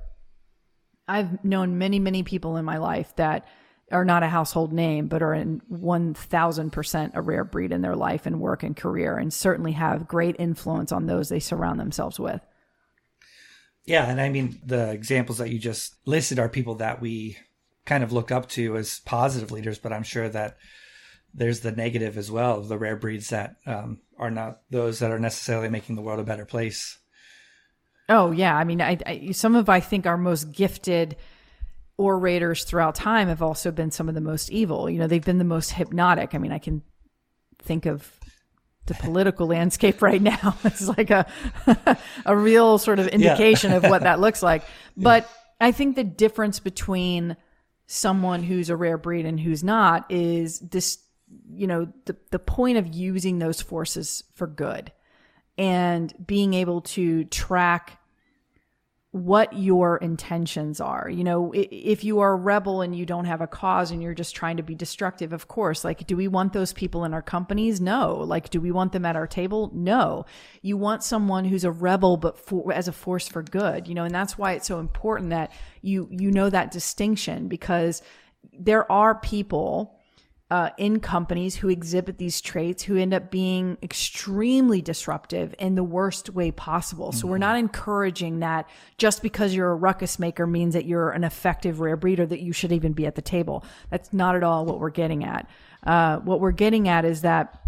I've 1.07 1.43
known 1.43 1.77
many, 1.77 1.99
many 1.99 2.23
people 2.23 2.57
in 2.57 2.65
my 2.65 2.77
life 2.77 3.15
that 3.15 3.47
are 3.91 4.05
not 4.05 4.21
a 4.21 4.27
household 4.27 4.71
name, 4.71 5.07
but 5.07 5.23
are 5.23 5.33
in 5.33 5.61
1000% 5.71 7.11
a 7.15 7.21
rare 7.21 7.43
breed 7.43 7.71
in 7.71 7.81
their 7.81 7.95
life 7.95 8.27
and 8.27 8.39
work 8.39 8.61
and 8.61 8.77
career, 8.77 9.17
and 9.17 9.33
certainly 9.33 9.71
have 9.71 10.07
great 10.07 10.35
influence 10.37 10.91
on 10.91 11.07
those 11.07 11.29
they 11.29 11.39
surround 11.39 11.79
themselves 11.79 12.19
with. 12.19 12.41
Yeah. 13.85 14.05
And 14.07 14.21
I 14.21 14.29
mean, 14.29 14.61
the 14.63 14.91
examples 14.91 15.39
that 15.39 15.49
you 15.49 15.57
just 15.57 15.95
listed 16.05 16.37
are 16.37 16.47
people 16.47 16.75
that 16.75 17.01
we 17.01 17.37
kind 17.85 18.03
of 18.03 18.11
look 18.11 18.29
up 18.29 18.47
to 18.49 18.77
as 18.77 18.99
positive 18.99 19.51
leaders, 19.51 19.79
but 19.79 19.91
I'm 19.91 20.03
sure 20.03 20.29
that 20.29 20.57
there's 21.33 21.61
the 21.61 21.71
negative 21.71 22.17
as 22.17 22.31
well 22.31 22.57
of 22.57 22.67
the 22.67 22.77
rare 22.77 22.95
breeds 22.95 23.29
that 23.29 23.55
um, 23.65 23.99
are 24.17 24.31
not 24.31 24.61
those 24.69 24.99
that 24.99 25.11
are 25.11 25.19
necessarily 25.19 25.69
making 25.69 25.95
the 25.95 26.01
world 26.01 26.19
a 26.19 26.23
better 26.23 26.45
place. 26.45 26.97
Oh 28.07 28.31
yeah, 28.31 28.55
I 28.55 28.63
mean, 28.63 28.81
I, 28.81 28.97
I, 29.05 29.31
some 29.31 29.55
of 29.55 29.69
I 29.69 29.79
think 29.79 30.07
our 30.07 30.17
most 30.17 30.51
gifted 30.51 31.15
orators 31.97 32.63
throughout 32.63 32.95
time 32.95 33.27
have 33.27 33.41
also 33.41 33.71
been 33.71 33.91
some 33.91 34.09
of 34.09 34.15
the 34.15 34.21
most 34.21 34.49
evil. 34.49 34.89
You 34.89 34.99
know, 34.99 35.07
they've 35.07 35.23
been 35.23 35.37
the 35.37 35.43
most 35.43 35.71
hypnotic. 35.71 36.33
I 36.33 36.39
mean, 36.39 36.51
I 36.51 36.57
can 36.57 36.81
think 37.61 37.85
of 37.85 38.11
the 38.87 38.95
political 38.95 39.47
landscape 39.55 40.01
right 40.01 40.21
now. 40.21 40.57
It's 40.63 40.87
like 40.87 41.11
a 41.11 41.27
a 42.25 42.35
real 42.35 42.79
sort 42.79 42.99
of 42.99 43.07
indication 43.07 43.71
yeah. 43.71 43.77
of 43.77 43.83
what 43.83 44.03
that 44.03 44.19
looks 44.19 44.41
like. 44.41 44.63
But 44.97 45.23
yeah. 45.23 45.67
I 45.67 45.71
think 45.71 45.95
the 45.95 46.03
difference 46.03 46.59
between 46.59 47.37
someone 47.85 48.43
who's 48.43 48.69
a 48.69 48.75
rare 48.75 48.97
breed 48.97 49.25
and 49.25 49.39
who's 49.39 49.63
not 49.63 50.05
is 50.09 50.59
this 50.59 50.99
you 51.51 51.67
know 51.67 51.91
the 52.05 52.15
the 52.31 52.39
point 52.39 52.77
of 52.77 52.93
using 52.93 53.39
those 53.39 53.61
forces 53.61 54.23
for 54.33 54.47
good 54.47 54.91
and 55.57 56.13
being 56.25 56.53
able 56.53 56.81
to 56.81 57.25
track 57.25 57.99
what 59.11 59.53
your 59.53 59.97
intentions 59.97 60.79
are. 60.79 61.09
You 61.09 61.23
know, 61.23 61.51
if 61.55 62.03
you 62.03 62.19
are 62.19 62.33
a 62.33 62.35
rebel 62.35 62.81
and 62.81 62.95
you 62.95 63.07
don't 63.07 63.25
have 63.25 63.41
a 63.41 63.47
cause 63.47 63.89
and 63.89 64.03
you're 64.03 64.13
just 64.13 64.35
trying 64.35 64.57
to 64.57 64.63
be 64.63 64.75
destructive, 64.75 65.33
of 65.33 65.47
course, 65.47 65.83
like, 65.83 66.05
do 66.05 66.15
we 66.15 66.27
want 66.27 66.53
those 66.53 66.73
people 66.73 67.03
in 67.03 67.13
our 67.13 67.23
companies? 67.23 67.81
No. 67.81 68.13
Like, 68.17 68.51
do 68.51 68.61
we 68.61 68.69
want 68.71 68.91
them 68.91 69.05
at 69.05 69.15
our 69.15 69.25
table? 69.25 69.71
No. 69.73 70.25
You 70.61 70.77
want 70.77 71.03
someone 71.03 71.45
who's 71.45 71.63
a 71.63 71.71
rebel, 71.71 72.17
but 72.17 72.37
for, 72.37 72.71
as 72.71 72.87
a 72.87 72.91
force 72.91 73.27
for 73.27 73.41
good, 73.41 73.87
you 73.87 73.95
know, 73.95 74.03
and 74.03 74.13
that's 74.13 74.37
why 74.37 74.53
it's 74.53 74.67
so 74.67 74.79
important 74.79 75.31
that 75.31 75.51
you, 75.81 76.07
you 76.11 76.29
know 76.29 76.51
that 76.51 76.69
distinction 76.69 77.47
because 77.47 78.03
there 78.53 78.89
are 78.91 79.15
people 79.15 79.98
uh, 80.51 80.71
in 80.77 80.99
companies 80.99 81.57
who 81.57 81.69
exhibit 81.69 82.17
these 82.17 82.41
traits 82.41 82.83
who 82.83 82.97
end 82.97 83.13
up 83.13 83.29
being 83.29 83.77
extremely 83.83 84.81
disruptive 84.81 85.53
in 85.59 85.75
the 85.75 85.83
worst 85.83 86.31
way 86.31 86.49
possible. 86.49 87.11
So 87.11 87.27
we're 87.27 87.37
not 87.37 87.57
encouraging 87.57 88.39
that 88.39 88.67
just 88.97 89.21
because 89.21 89.53
you're 89.53 89.69
a 89.69 89.75
ruckus 89.75 90.17
maker 90.17 90.47
means 90.47 90.73
that 90.73 90.85
you're 90.85 91.11
an 91.11 91.23
effective 91.23 91.79
rare 91.79 91.97
breeder 91.97 92.25
that 92.25 92.39
you 92.39 92.51
should 92.51 92.71
even 92.71 92.93
be 92.93 93.05
at 93.05 93.13
the 93.13 93.21
table. 93.21 93.63
That's 93.91 94.11
not 94.11 94.35
at 94.35 94.43
all 94.43 94.65
what 94.65 94.79
we're 94.79 94.89
getting 94.89 95.23
at. 95.23 95.47
Uh, 95.85 96.17
what 96.17 96.39
we're 96.39 96.51
getting 96.51 96.87
at 96.87 97.05
is 97.05 97.21
that 97.21 97.61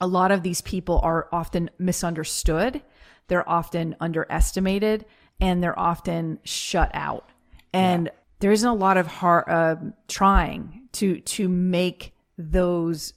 a 0.00 0.06
lot 0.06 0.30
of 0.30 0.44
these 0.44 0.60
people 0.60 1.00
are 1.02 1.28
often 1.32 1.68
misunderstood. 1.78 2.80
They're 3.26 3.48
often 3.48 3.96
underestimated 4.00 5.04
and 5.40 5.62
they're 5.62 5.78
often 5.78 6.38
shut 6.44 6.90
out. 6.94 7.28
And 7.72 8.06
yeah. 8.06 8.12
There 8.40 8.52
isn't 8.52 8.68
a 8.68 8.74
lot 8.74 8.96
of 8.96 9.06
hard, 9.06 9.48
uh, 9.48 9.76
trying 10.08 10.88
to 10.92 11.20
to 11.20 11.48
make 11.48 12.14
those 12.38 13.14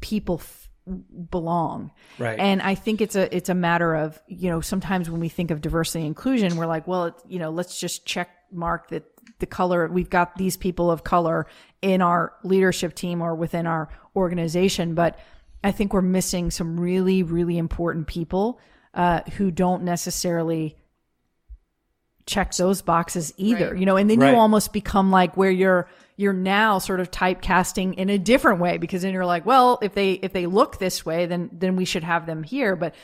people 0.00 0.36
f- 0.36 0.68
belong. 1.30 1.90
Right. 2.18 2.38
And 2.38 2.60
I 2.60 2.74
think 2.74 3.00
it's 3.00 3.16
a 3.16 3.34
it's 3.34 3.48
a 3.48 3.54
matter 3.54 3.94
of 3.94 4.20
you 4.26 4.50
know 4.50 4.60
sometimes 4.60 5.10
when 5.10 5.20
we 5.20 5.28
think 5.28 5.50
of 5.50 5.60
diversity 5.60 6.00
and 6.00 6.08
inclusion, 6.08 6.56
we're 6.56 6.66
like, 6.66 6.86
well, 6.86 7.16
you 7.26 7.38
know, 7.38 7.50
let's 7.50 7.78
just 7.78 8.06
check 8.06 8.30
mark 8.50 8.88
that 8.90 9.04
the 9.38 9.46
color 9.46 9.88
we've 9.88 10.10
got 10.10 10.36
these 10.36 10.56
people 10.56 10.90
of 10.90 11.04
color 11.04 11.46
in 11.80 12.02
our 12.02 12.34
leadership 12.44 12.94
team 12.94 13.22
or 13.22 13.34
within 13.34 13.66
our 13.66 13.88
organization, 14.14 14.94
but 14.94 15.18
I 15.64 15.72
think 15.72 15.92
we're 15.92 16.02
missing 16.02 16.50
some 16.50 16.78
really 16.78 17.22
really 17.22 17.58
important 17.58 18.06
people 18.06 18.60
uh, 18.94 19.20
who 19.36 19.50
don't 19.50 19.84
necessarily 19.84 20.76
check 22.26 22.54
those 22.54 22.82
boxes 22.82 23.32
either, 23.36 23.70
right. 23.70 23.78
you 23.78 23.86
know, 23.86 23.96
and 23.96 24.08
then 24.08 24.20
right. 24.20 24.30
you 24.30 24.36
almost 24.36 24.72
become 24.72 25.10
like 25.10 25.36
where 25.36 25.50
you're, 25.50 25.88
you're 26.16 26.32
now 26.32 26.78
sort 26.78 27.00
of 27.00 27.10
typecasting 27.10 27.94
in 27.94 28.10
a 28.10 28.18
different 28.18 28.60
way 28.60 28.78
because 28.78 29.02
then 29.02 29.12
you're 29.12 29.26
like, 29.26 29.44
well, 29.44 29.78
if 29.82 29.94
they, 29.94 30.12
if 30.12 30.32
they 30.32 30.46
look 30.46 30.78
this 30.78 31.04
way, 31.04 31.26
then, 31.26 31.50
then 31.52 31.76
we 31.76 31.84
should 31.84 32.04
have 32.04 32.26
them 32.26 32.42
here. 32.42 32.76
But 32.76 32.94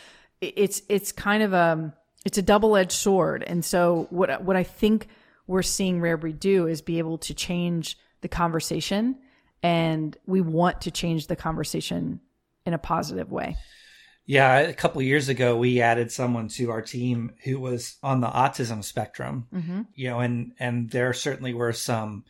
it's, 0.40 0.82
it's 0.88 1.12
kind 1.12 1.42
of 1.42 1.52
a, 1.52 1.94
it's 2.24 2.38
a 2.38 2.42
double 2.42 2.76
edged 2.76 2.92
sword. 2.92 3.42
And 3.46 3.64
so 3.64 4.06
what, 4.10 4.42
what 4.42 4.56
I 4.56 4.62
think 4.62 5.08
we're 5.46 5.62
seeing 5.62 6.00
Rare 6.00 6.16
Breed 6.16 6.38
do 6.38 6.66
is 6.66 6.82
be 6.82 6.98
able 6.98 7.18
to 7.18 7.34
change 7.34 7.98
the 8.20 8.28
conversation 8.28 9.16
and 9.62 10.16
we 10.26 10.40
want 10.40 10.82
to 10.82 10.90
change 10.90 11.26
the 11.26 11.36
conversation 11.36 12.20
in 12.64 12.74
a 12.74 12.78
positive 12.78 13.32
way. 13.32 13.56
Yeah, 14.28 14.58
a 14.58 14.74
couple 14.74 15.00
years 15.00 15.30
ago, 15.30 15.56
we 15.56 15.80
added 15.80 16.12
someone 16.12 16.48
to 16.48 16.70
our 16.70 16.82
team 16.82 17.32
who 17.44 17.58
was 17.58 17.96
on 18.02 18.20
the 18.20 18.28
autism 18.28 18.84
spectrum. 18.84 19.46
Mm-hmm. 19.54 19.82
You 19.94 20.10
know, 20.10 20.20
and 20.20 20.52
and 20.58 20.90
there 20.90 21.14
certainly 21.14 21.54
were 21.54 21.72
some 21.72 22.24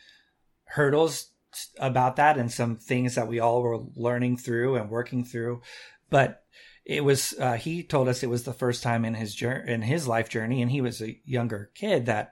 hurdles 0.66 1.32
about 1.76 2.14
that, 2.14 2.38
and 2.38 2.52
some 2.52 2.76
things 2.76 3.16
that 3.16 3.26
we 3.26 3.40
all 3.40 3.62
were 3.62 3.80
learning 3.96 4.36
through 4.36 4.76
and 4.76 4.88
working 4.88 5.24
through. 5.24 5.62
But 6.08 6.44
it 6.84 7.02
was 7.02 7.34
uh, 7.36 7.54
he 7.54 7.82
told 7.82 8.06
us 8.06 8.22
it 8.22 8.30
was 8.30 8.44
the 8.44 8.52
first 8.52 8.84
time 8.84 9.04
in 9.04 9.14
his 9.14 9.34
journey 9.34 9.72
in 9.72 9.82
his 9.82 10.06
life 10.06 10.28
journey, 10.28 10.62
and 10.62 10.70
he 10.70 10.80
was 10.80 11.02
a 11.02 11.20
younger 11.24 11.72
kid 11.74 12.06
that 12.06 12.30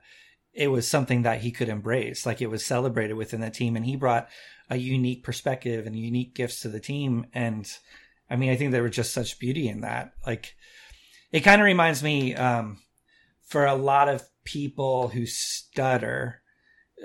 it 0.52 0.68
was 0.68 0.86
something 0.86 1.22
that 1.22 1.40
he 1.40 1.50
could 1.50 1.68
embrace. 1.68 2.24
Like 2.24 2.40
it 2.40 2.50
was 2.50 2.64
celebrated 2.64 3.14
within 3.14 3.40
the 3.40 3.50
team, 3.50 3.74
and 3.74 3.84
he 3.84 3.96
brought 3.96 4.28
a 4.70 4.76
unique 4.76 5.24
perspective 5.24 5.88
and 5.88 5.96
unique 5.96 6.36
gifts 6.36 6.60
to 6.60 6.68
the 6.68 6.78
team, 6.78 7.26
and 7.34 7.68
I 8.28 8.36
mean, 8.36 8.50
I 8.50 8.56
think 8.56 8.72
there 8.72 8.82
was 8.82 8.96
just 8.96 9.12
such 9.12 9.38
beauty 9.38 9.68
in 9.68 9.82
that. 9.82 10.12
Like, 10.26 10.54
it 11.32 11.40
kind 11.40 11.60
of 11.60 11.64
reminds 11.64 12.02
me, 12.02 12.34
um, 12.34 12.78
for 13.42 13.66
a 13.66 13.74
lot 13.74 14.08
of 14.08 14.22
people 14.44 15.08
who 15.08 15.26
stutter, 15.26 16.42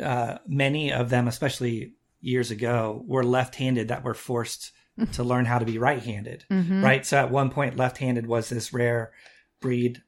uh, 0.02 0.38
many 0.48 0.92
of 0.92 1.10
them, 1.10 1.28
especially 1.28 1.94
years 2.20 2.52
ago, 2.52 3.04
were 3.06 3.24
left-handed 3.24 3.90
that 3.90 4.04
were 4.04 4.14
forced 4.14 4.72
to 5.14 5.24
learn 5.24 5.46
how 5.46 5.58
to 5.58 5.66
be 5.66 5.80
right-handed. 5.80 6.46
Mm-hmm. 6.52 6.84
Right. 6.84 7.06
So 7.06 7.18
at 7.18 7.32
one 7.32 7.50
point, 7.50 7.78
left-handed 7.78 8.28
was 8.28 8.50
this 8.50 8.74
rare 8.74 9.12
breed 9.60 10.04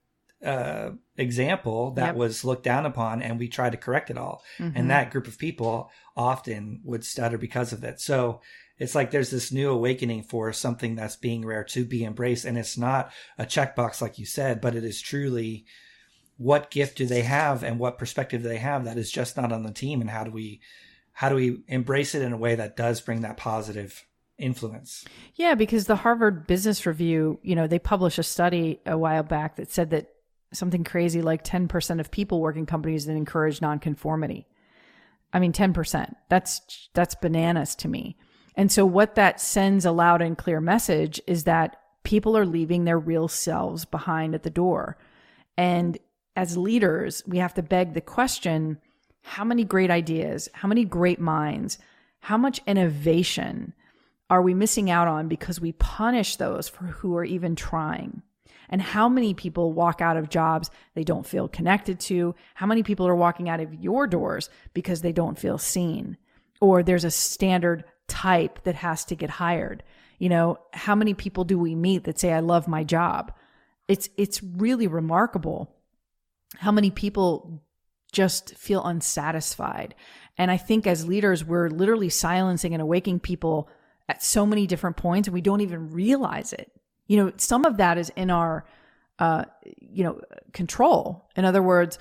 uh, 0.45 0.91
example 1.17 1.91
that 1.91 2.08
yep. 2.08 2.15
was 2.15 2.43
looked 2.43 2.63
down 2.63 2.86
upon, 2.86 3.21
and 3.21 3.39
we 3.39 3.47
tried 3.47 3.71
to 3.71 3.78
correct 3.78 4.10
it 4.10 4.17
all. 4.17 4.43
Mm-hmm. 4.60 4.78
And 4.78 4.91
that 4.91 5.10
group 5.10 5.28
of 5.28 5.38
people 5.38 5.89
often 6.15 6.82
would 6.84 7.06
stutter 7.06 7.38
because 7.38 7.73
of 7.73 7.84
it. 7.84 7.99
So 7.99 8.41
it's 8.79 8.95
like 8.95 9.12
there's 9.12 9.29
this 9.29 9.51
new 9.51 9.69
awakening 9.69 10.23
for 10.23 10.51
something 10.51 10.95
that's 10.95 11.15
being 11.15 11.45
rare 11.45 11.63
to 11.63 11.86
be 11.86 12.03
embraced 12.03 12.45
and 12.45 12.57
it's 12.57 12.77
not 12.77 13.12
a 13.38 13.45
checkbox 13.45 14.01
like 14.01 14.17
you 14.17 14.25
said 14.25 14.62
but 14.62 14.75
it 14.75 14.83
is 14.83 15.01
truly 15.01 15.65
what 16.38 16.71
gift 16.71 16.97
do 16.97 17.05
they 17.05 17.21
have 17.21 17.63
and 17.63 17.79
what 17.79 17.97
perspective 17.97 18.41
do 18.41 18.49
they 18.49 18.57
have 18.57 18.86
that 18.86 18.97
is 18.97 19.12
just 19.12 19.38
not 19.38 19.51
on 19.51 19.63
the 19.63 19.71
team 19.71 20.01
and 20.01 20.09
how 20.09 20.23
do 20.23 20.31
we 20.31 20.59
how 21.13 21.29
do 21.29 21.36
we 21.36 21.59
embrace 21.67 22.15
it 22.15 22.21
in 22.21 22.33
a 22.33 22.38
way 22.38 22.55
that 22.55 22.75
does 22.75 22.99
bring 22.99 23.21
that 23.21 23.38
positive 23.38 24.05
influence? 24.38 25.05
Yeah 25.36 25.55
because 25.55 25.86
the 25.86 25.95
harvard 25.95 26.47
business 26.47 26.86
review 26.86 27.39
you 27.43 27.55
know 27.55 27.67
they 27.67 27.79
published 27.79 28.17
a 28.17 28.23
study 28.23 28.81
a 28.86 28.97
while 28.97 29.23
back 29.23 29.57
that 29.57 29.71
said 29.71 29.91
that 29.91 30.09
something 30.51 30.83
crazy 30.83 31.21
like 31.21 31.43
10% 31.43 31.99
of 31.99 32.12
people 32.12 32.39
work 32.39 32.55
in 32.55 32.67
companies 32.67 33.05
that 33.07 33.15
encourage 33.15 33.62
nonconformity. 33.62 34.47
I 35.31 35.39
mean 35.39 35.53
10% 35.53 36.13
that's 36.29 36.89
that's 36.93 37.15
bananas 37.15 37.75
to 37.75 37.88
me 37.88 38.17
and 38.56 38.72
so 38.72 38.86
what 38.86 39.16
that 39.16 39.42
sends 39.42 39.86
a 39.86 39.92
loud 39.92 40.22
and 40.22 40.38
clear 40.38 40.62
message 40.62 41.22
is 41.28 41.44
that 41.46 41.78
people 42.04 42.38
are 42.38 42.46
leaving 42.46 42.84
their 42.84 43.00
real 43.00 43.28
selves 43.28 43.86
behind 43.86 44.36
at 44.36 44.44
the 44.44 44.50
door 44.50 44.98
and 45.58 45.98
as 46.36 46.58
leaders, 46.58 47.24
we 47.28 47.38
have 47.38 47.54
to 47.56 47.63
beg 47.63 47.94
the 47.94 48.02
question 48.02 48.80
how 49.22 49.44
many 49.44 49.63
great 49.63 49.89
ideas, 49.89 50.50
how 50.54 50.68
many 50.68 50.84
great 50.84 51.20
minds, 51.20 51.78
how 52.20 52.38
much 52.38 52.62
innovation 52.68 53.74
are 54.30 54.42
we 54.42 54.54
missing 54.54 54.89
out 54.89 55.08
on 55.08 55.28
because 55.28 55.62
we 55.62 55.72
punish 55.74 56.36
those 56.36 56.68
for 56.68 56.86
who 56.86 57.16
are 57.16 57.24
even 57.24 57.56
trying? 57.56 58.22
And 58.70 58.82
how 58.82 59.08
many 59.08 59.34
people 59.34 59.72
walk 59.72 60.02
out 60.02 60.18
of 60.18 60.30
jobs 60.30 60.72
they 60.96 61.04
don't 61.04 61.28
feel 61.28 61.48
connected 61.48 62.00
to? 62.02 62.34
How 62.56 62.66
many 62.66 62.82
people 62.82 63.08
are 63.08 63.16
walking 63.16 63.48
out 63.48 63.60
of 63.60 63.74
your 63.76 64.08
doors 64.08 64.50
because 64.74 65.02
they 65.02 65.12
don't 65.12 65.38
feel 65.38 65.58
seen? 65.58 66.18
Or 66.60 66.82
there's 66.82 67.04
a 67.04 67.12
standard 67.12 67.84
type 68.08 68.63
that 68.63 68.76
has 68.76 69.06
to 69.06 69.16
get 69.16 69.30
hired. 69.30 69.84
You 70.20 70.30
know, 70.30 70.60
how 70.74 70.96
many 70.96 71.13
people 71.13 71.44
do 71.44 71.58
we 71.58 71.76
meet 71.76 72.04
that 72.06 72.20
say 72.20 72.32
I 72.32 72.39
love 72.39 72.68
my 72.68 72.84
job? 72.84 73.34
It's 73.88 74.10
it's 74.18 74.42
really 74.42 74.88
remarkable 74.88 75.76
how 76.58 76.72
many 76.72 76.92
people 76.92 77.62
just 78.12 78.56
feel 78.56 78.84
unsatisfied. 78.86 79.96
And 80.38 80.50
I 80.50 80.58
think 80.58 80.88
as 80.88 81.08
leaders, 81.08 81.44
we're 81.44 81.70
literally 81.70 82.10
silencing 82.10 82.74
and 82.74 82.82
awaking 82.82 83.20
people 83.20 83.70
at 84.08 84.24
so 84.24 84.46
many 84.46 84.68
different 84.68 84.98
points 84.98 85.28
and 85.28 85.34
we 85.34 85.42
don't 85.42 85.62
even 85.62 85.92
realize 85.92 86.54
it. 86.54 86.72
You 87.08 87.18
know, 87.18 87.32
some 87.38 87.66
of 87.66 87.78
that 87.78 87.98
is 87.98 88.12
in 88.16 88.30
our, 88.30 88.66
uh, 89.20 89.46
you 89.80 90.04
know, 90.04 90.22
control. 90.54 91.30
In 91.36 91.44
other 91.46 91.62
words, 91.62 92.00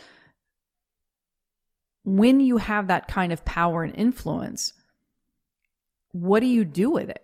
when 2.04 2.40
you 2.40 2.58
have 2.58 2.88
that 2.88 3.08
kind 3.08 3.32
of 3.32 3.44
power 3.44 3.82
and 3.82 3.94
influence, 3.94 4.72
what 6.12 6.40
do 6.40 6.46
you 6.46 6.64
do 6.64 6.90
with 6.90 7.10
it? 7.10 7.22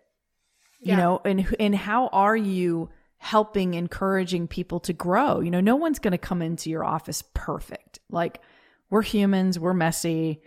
Yeah. 0.80 0.92
You 0.92 0.96
know, 0.98 1.20
and 1.24 1.56
and 1.58 1.74
how 1.74 2.08
are 2.08 2.36
you 2.36 2.90
helping, 3.18 3.74
encouraging 3.74 4.48
people 4.48 4.80
to 4.80 4.92
grow. 4.92 5.40
You 5.40 5.50
know, 5.50 5.60
no 5.60 5.76
one's 5.76 5.98
going 5.98 6.12
to 6.12 6.18
come 6.18 6.40
into 6.40 6.70
your 6.70 6.84
office 6.84 7.22
perfect. 7.34 7.98
Like, 8.10 8.40
we're 8.90 9.02
humans, 9.02 9.58
we're 9.58 9.74
messy. 9.74 10.40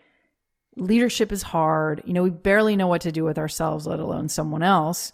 Leadership 0.78 1.32
is 1.32 1.44
hard. 1.44 2.02
You 2.06 2.14
know, 2.14 2.24
we 2.24 2.30
barely 2.30 2.76
know 2.76 2.88
what 2.88 3.02
to 3.02 3.12
do 3.12 3.24
with 3.24 3.38
ourselves, 3.38 3.86
let 3.86 4.00
alone 4.00 4.30
someone 4.30 4.64
else. 4.64 5.12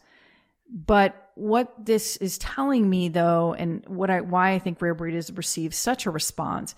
But 0.70 1.32
what 1.36 1.74
this 1.84 2.18
is 2.18 2.38
telling 2.38 2.90
me 2.90 3.10
though, 3.10 3.54
and 3.58 3.84
what 3.88 4.10
I 4.10 4.22
why 4.22 4.52
I 4.52 4.60
think 4.60 4.82
Rare 4.82 4.94
Breed 4.94 5.16
has 5.16 5.32
received 5.32 5.74
such 5.74 6.06
a 6.06 6.12
response 6.12 6.76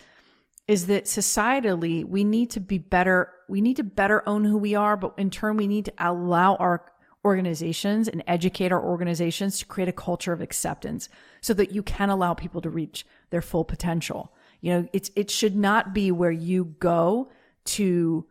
is 0.68 0.88
that 0.88 1.06
societally 1.06 2.06
we 2.06 2.24
need 2.24 2.52
to 2.52 2.60
be 2.60 2.78
better 2.78 3.32
we 3.50 3.62
need 3.62 3.78
to 3.78 3.84
better 3.84 4.22
own 4.28 4.46
who 4.46 4.58
we 4.58 4.76
are 4.76 4.96
but 4.96 5.14
in 5.18 5.30
turn 5.30 5.58
we 5.58 5.68
need 5.68 5.86
to 5.86 5.94
allow 5.98 6.56
our 6.56 6.86
organizations 7.26 8.08
and 8.08 8.24
educate 8.28 8.72
our 8.72 8.84
organizations 8.84 9.60
to 9.60 9.66
create 9.66 9.90
a 9.90 9.94
culture 9.94 10.32
of 10.32 10.42
acceptance 10.42 11.10
so 11.42 11.54
that 11.54 11.72
you 11.72 11.84
can 11.84 12.10
allow 12.10 12.34
people 12.34 12.62
to 12.62 12.70
reach 12.70 13.06
their 13.30 13.42
full 13.42 13.66
potential. 13.66 14.34
You 14.62 14.74
know, 14.74 14.90
it's, 14.94 15.12
it 15.16 15.30
should 15.30 15.56
not 15.56 15.94
be 15.94 16.12
where 16.12 16.32
you 16.32 16.76
go 16.80 17.30
to, 17.66 18.26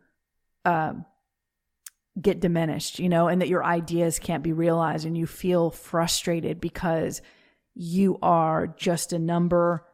um, 0.65 1.05
get 2.19 2.39
diminished, 2.39 2.99
you 2.99 3.09
know, 3.09 3.27
and 3.27 3.41
that 3.41 3.47
your 3.47 3.63
ideas 3.63 4.19
can't 4.19 4.43
be 4.43 4.53
realized 4.53 5.05
and 5.05 5.17
you 5.17 5.27
feel 5.27 5.71
frustrated 5.71 6.59
because 6.59 7.21
you 7.75 8.17
are 8.21 8.67
just 8.67 9.13
a 9.13 9.19
number. 9.19 9.85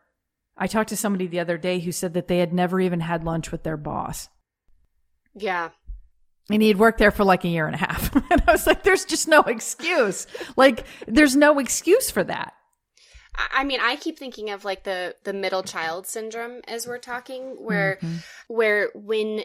I 0.58 0.68
talked 0.68 0.90
to 0.90 0.98
somebody 0.98 1.28
the 1.28 1.42
other 1.42 1.58
day 1.58 1.80
who 1.80 1.92
said 1.92 2.14
that 2.14 2.28
they 2.28 2.40
had 2.40 2.54
never 2.54 2.80
even 2.80 3.02
had 3.02 3.26
lunch 3.26 3.52
with 3.52 3.64
their 3.64 3.78
boss. 3.78 4.30
Yeah 5.36 5.70
and 6.50 6.62
he 6.62 6.68
had 6.68 6.78
worked 6.78 7.00
there 7.00 7.12
for 7.12 7.24
like 7.24 7.44
a 7.44 7.48
year 7.48 7.66
and 7.66 7.76
a 7.76 7.80
half. 7.80 8.14
and 8.32 8.44
I 8.48 8.52
was 8.52 8.68
like, 8.68 8.84
there's 8.84 9.06
just 9.06 9.28
no 9.28 9.42
excuse. 9.42 10.28
Like, 10.56 10.86
there's 11.08 11.36
no 11.36 11.60
excuse 11.60 12.12
for 12.12 12.24
that. 12.24 12.54
I 13.52 13.66
mean, 13.66 13.80
I 13.82 13.98
keep 13.98 14.18
thinking 14.18 14.50
of 14.50 14.64
like 14.64 14.86
the 14.86 15.16
the 15.26 15.34
middle 15.34 15.62
child 15.62 16.08
syndrome 16.08 16.62
as 16.70 16.88
we're 16.88 17.00
talking, 17.00 17.58
where 17.60 17.98
mm-hmm. 18.02 18.18
where 18.48 18.92
when 18.94 19.44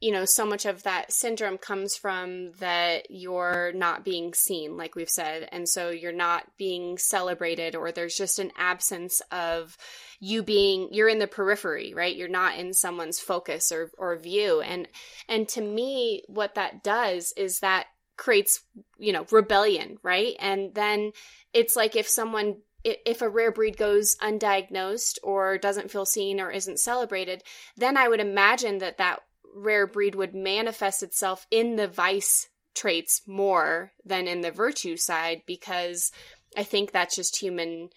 you 0.00 0.12
know 0.12 0.24
so 0.24 0.46
much 0.46 0.64
of 0.64 0.84
that 0.84 1.12
syndrome 1.12 1.58
comes 1.58 1.96
from 1.96 2.52
that 2.60 3.10
you're 3.10 3.72
not 3.74 4.04
being 4.04 4.32
seen 4.32 4.76
like 4.76 4.94
we've 4.94 5.08
said. 5.08 5.48
And 5.50 5.68
so 5.68 5.90
you're 5.90 6.12
not 6.12 6.44
being 6.56 6.98
celebrated 6.98 7.74
or 7.74 7.90
there's 7.90 8.16
just 8.16 8.38
an 8.38 8.52
absence 8.56 9.20
of 9.32 9.76
you 10.20 10.42
being 10.42 10.88
you're 10.92 11.08
in 11.08 11.18
the 11.18 11.26
periphery 11.26 11.94
right? 11.94 12.16
You're 12.16 12.28
not 12.28 12.56
in 12.56 12.72
someone's 12.72 13.18
focus 13.18 13.72
or 13.72 13.90
or 13.98 14.16
view. 14.16 14.60
And 14.60 14.88
and 15.28 15.48
to 15.50 15.60
me 15.60 16.22
what 16.28 16.54
that 16.54 16.84
does 16.84 17.32
is 17.36 17.60
that 17.60 17.86
creates 18.16 18.62
you 18.98 19.12
know 19.12 19.26
rebellion 19.30 19.98
right? 20.02 20.36
And 20.38 20.74
then 20.74 21.12
it's 21.52 21.74
like 21.74 21.96
if 21.96 22.08
someone 22.08 22.56
if 22.84 23.22
a 23.22 23.28
rare 23.28 23.50
breed 23.50 23.76
goes 23.76 24.16
undiagnosed 24.22 25.18
or 25.24 25.58
doesn't 25.58 25.90
feel 25.90 26.06
seen 26.06 26.40
or 26.40 26.50
isn't 26.50 26.78
celebrated 26.78 27.42
then 27.76 27.96
i 27.96 28.06
would 28.06 28.20
imagine 28.20 28.78
that 28.78 28.98
that 28.98 29.20
rare 29.58 29.86
breed 29.86 30.14
would 30.14 30.34
manifest 30.34 31.02
itself 31.02 31.46
in 31.50 31.76
the 31.76 31.88
vice 31.88 32.48
traits 32.74 33.22
more 33.26 33.92
than 34.04 34.28
in 34.28 34.40
the 34.40 34.50
virtue 34.50 34.96
side 34.96 35.42
because 35.46 36.12
I 36.56 36.62
think 36.62 36.92
that's 36.92 37.16
just 37.16 37.36
human 37.36 37.90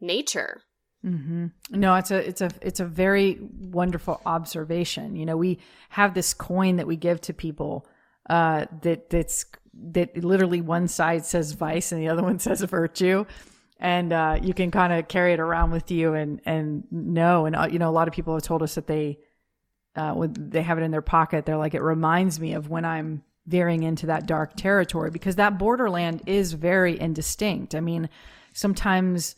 nature. 0.00 0.62
Mm-hmm. 1.04 1.46
No, 1.70 1.94
it's 1.94 2.10
a 2.10 2.16
it's 2.16 2.40
a 2.40 2.50
it's 2.60 2.80
a 2.80 2.84
very 2.84 3.38
wonderful 3.40 4.20
observation. 4.26 5.14
You 5.14 5.26
know, 5.26 5.36
we 5.36 5.60
have 5.90 6.14
this 6.14 6.34
coin 6.34 6.76
that 6.76 6.86
we 6.86 6.96
give 6.96 7.20
to 7.22 7.32
people 7.32 7.86
uh, 8.28 8.66
that 8.82 9.08
that's 9.08 9.46
that 9.92 10.16
literally 10.16 10.60
one 10.60 10.88
side 10.88 11.24
says 11.24 11.52
vice 11.52 11.92
and 11.92 12.00
the 12.02 12.08
other 12.08 12.22
one 12.22 12.38
says 12.40 12.62
virtue, 12.62 13.24
and 13.78 14.12
uh, 14.12 14.38
you 14.42 14.52
can 14.52 14.72
kind 14.72 14.92
of 14.92 15.06
carry 15.06 15.32
it 15.32 15.40
around 15.40 15.70
with 15.70 15.90
you 15.92 16.14
and 16.14 16.40
and 16.44 16.84
know. 16.90 17.46
And 17.46 17.54
uh, 17.54 17.68
you 17.70 17.78
know, 17.78 17.88
a 17.88 17.92
lot 17.92 18.08
of 18.08 18.14
people 18.14 18.34
have 18.34 18.42
told 18.42 18.62
us 18.62 18.74
that 18.74 18.88
they 18.88 19.18
uh, 19.96 20.12
when 20.12 20.34
they 20.36 20.62
have 20.62 20.78
it 20.78 20.82
in 20.82 20.90
their 20.90 21.02
pocket, 21.02 21.44
they're 21.46 21.56
like, 21.56 21.74
it 21.74 21.82
reminds 21.82 22.38
me 22.38 22.54
of 22.54 22.68
when 22.68 22.84
I'm 22.84 23.22
veering 23.46 23.82
into 23.82 24.06
that 24.06 24.26
dark 24.26 24.56
territory 24.56 25.10
because 25.10 25.36
that 25.36 25.58
borderland 25.58 26.22
is 26.26 26.52
very 26.52 27.00
indistinct. 27.00 27.74
I 27.74 27.80
mean, 27.80 28.08
sometimes 28.52 29.34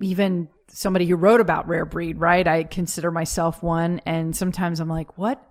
even 0.00 0.48
somebody 0.68 1.06
who 1.06 1.16
wrote 1.16 1.40
about 1.40 1.66
rare 1.66 1.86
breed, 1.86 2.18
right? 2.18 2.46
I 2.46 2.64
consider 2.64 3.10
myself 3.10 3.62
one, 3.62 4.00
and 4.06 4.36
sometimes 4.36 4.80
I'm 4.80 4.88
like, 4.88 5.18
what? 5.18 5.42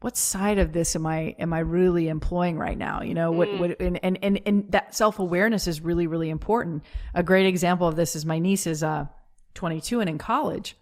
What 0.00 0.16
side 0.16 0.58
of 0.58 0.72
this 0.72 0.96
am 0.96 1.06
I 1.06 1.34
am 1.38 1.52
I 1.52 1.58
really 1.58 2.08
employing 2.08 2.56
right 2.56 2.78
now? 2.78 3.02
You 3.02 3.12
know, 3.12 3.32
what, 3.32 3.52
what 3.58 3.80
and, 3.80 4.00
and 4.02 4.18
and 4.22 4.40
and 4.46 4.72
that 4.72 4.94
self 4.94 5.18
awareness 5.18 5.66
is 5.66 5.82
really 5.82 6.06
really 6.06 6.30
important. 6.30 6.84
A 7.12 7.22
great 7.22 7.44
example 7.44 7.86
of 7.86 7.96
this 7.96 8.16
is 8.16 8.24
my 8.24 8.38
niece 8.38 8.66
is 8.66 8.82
uh 8.82 9.06
22 9.54 10.00
and 10.00 10.08
in 10.08 10.16
college, 10.16 10.74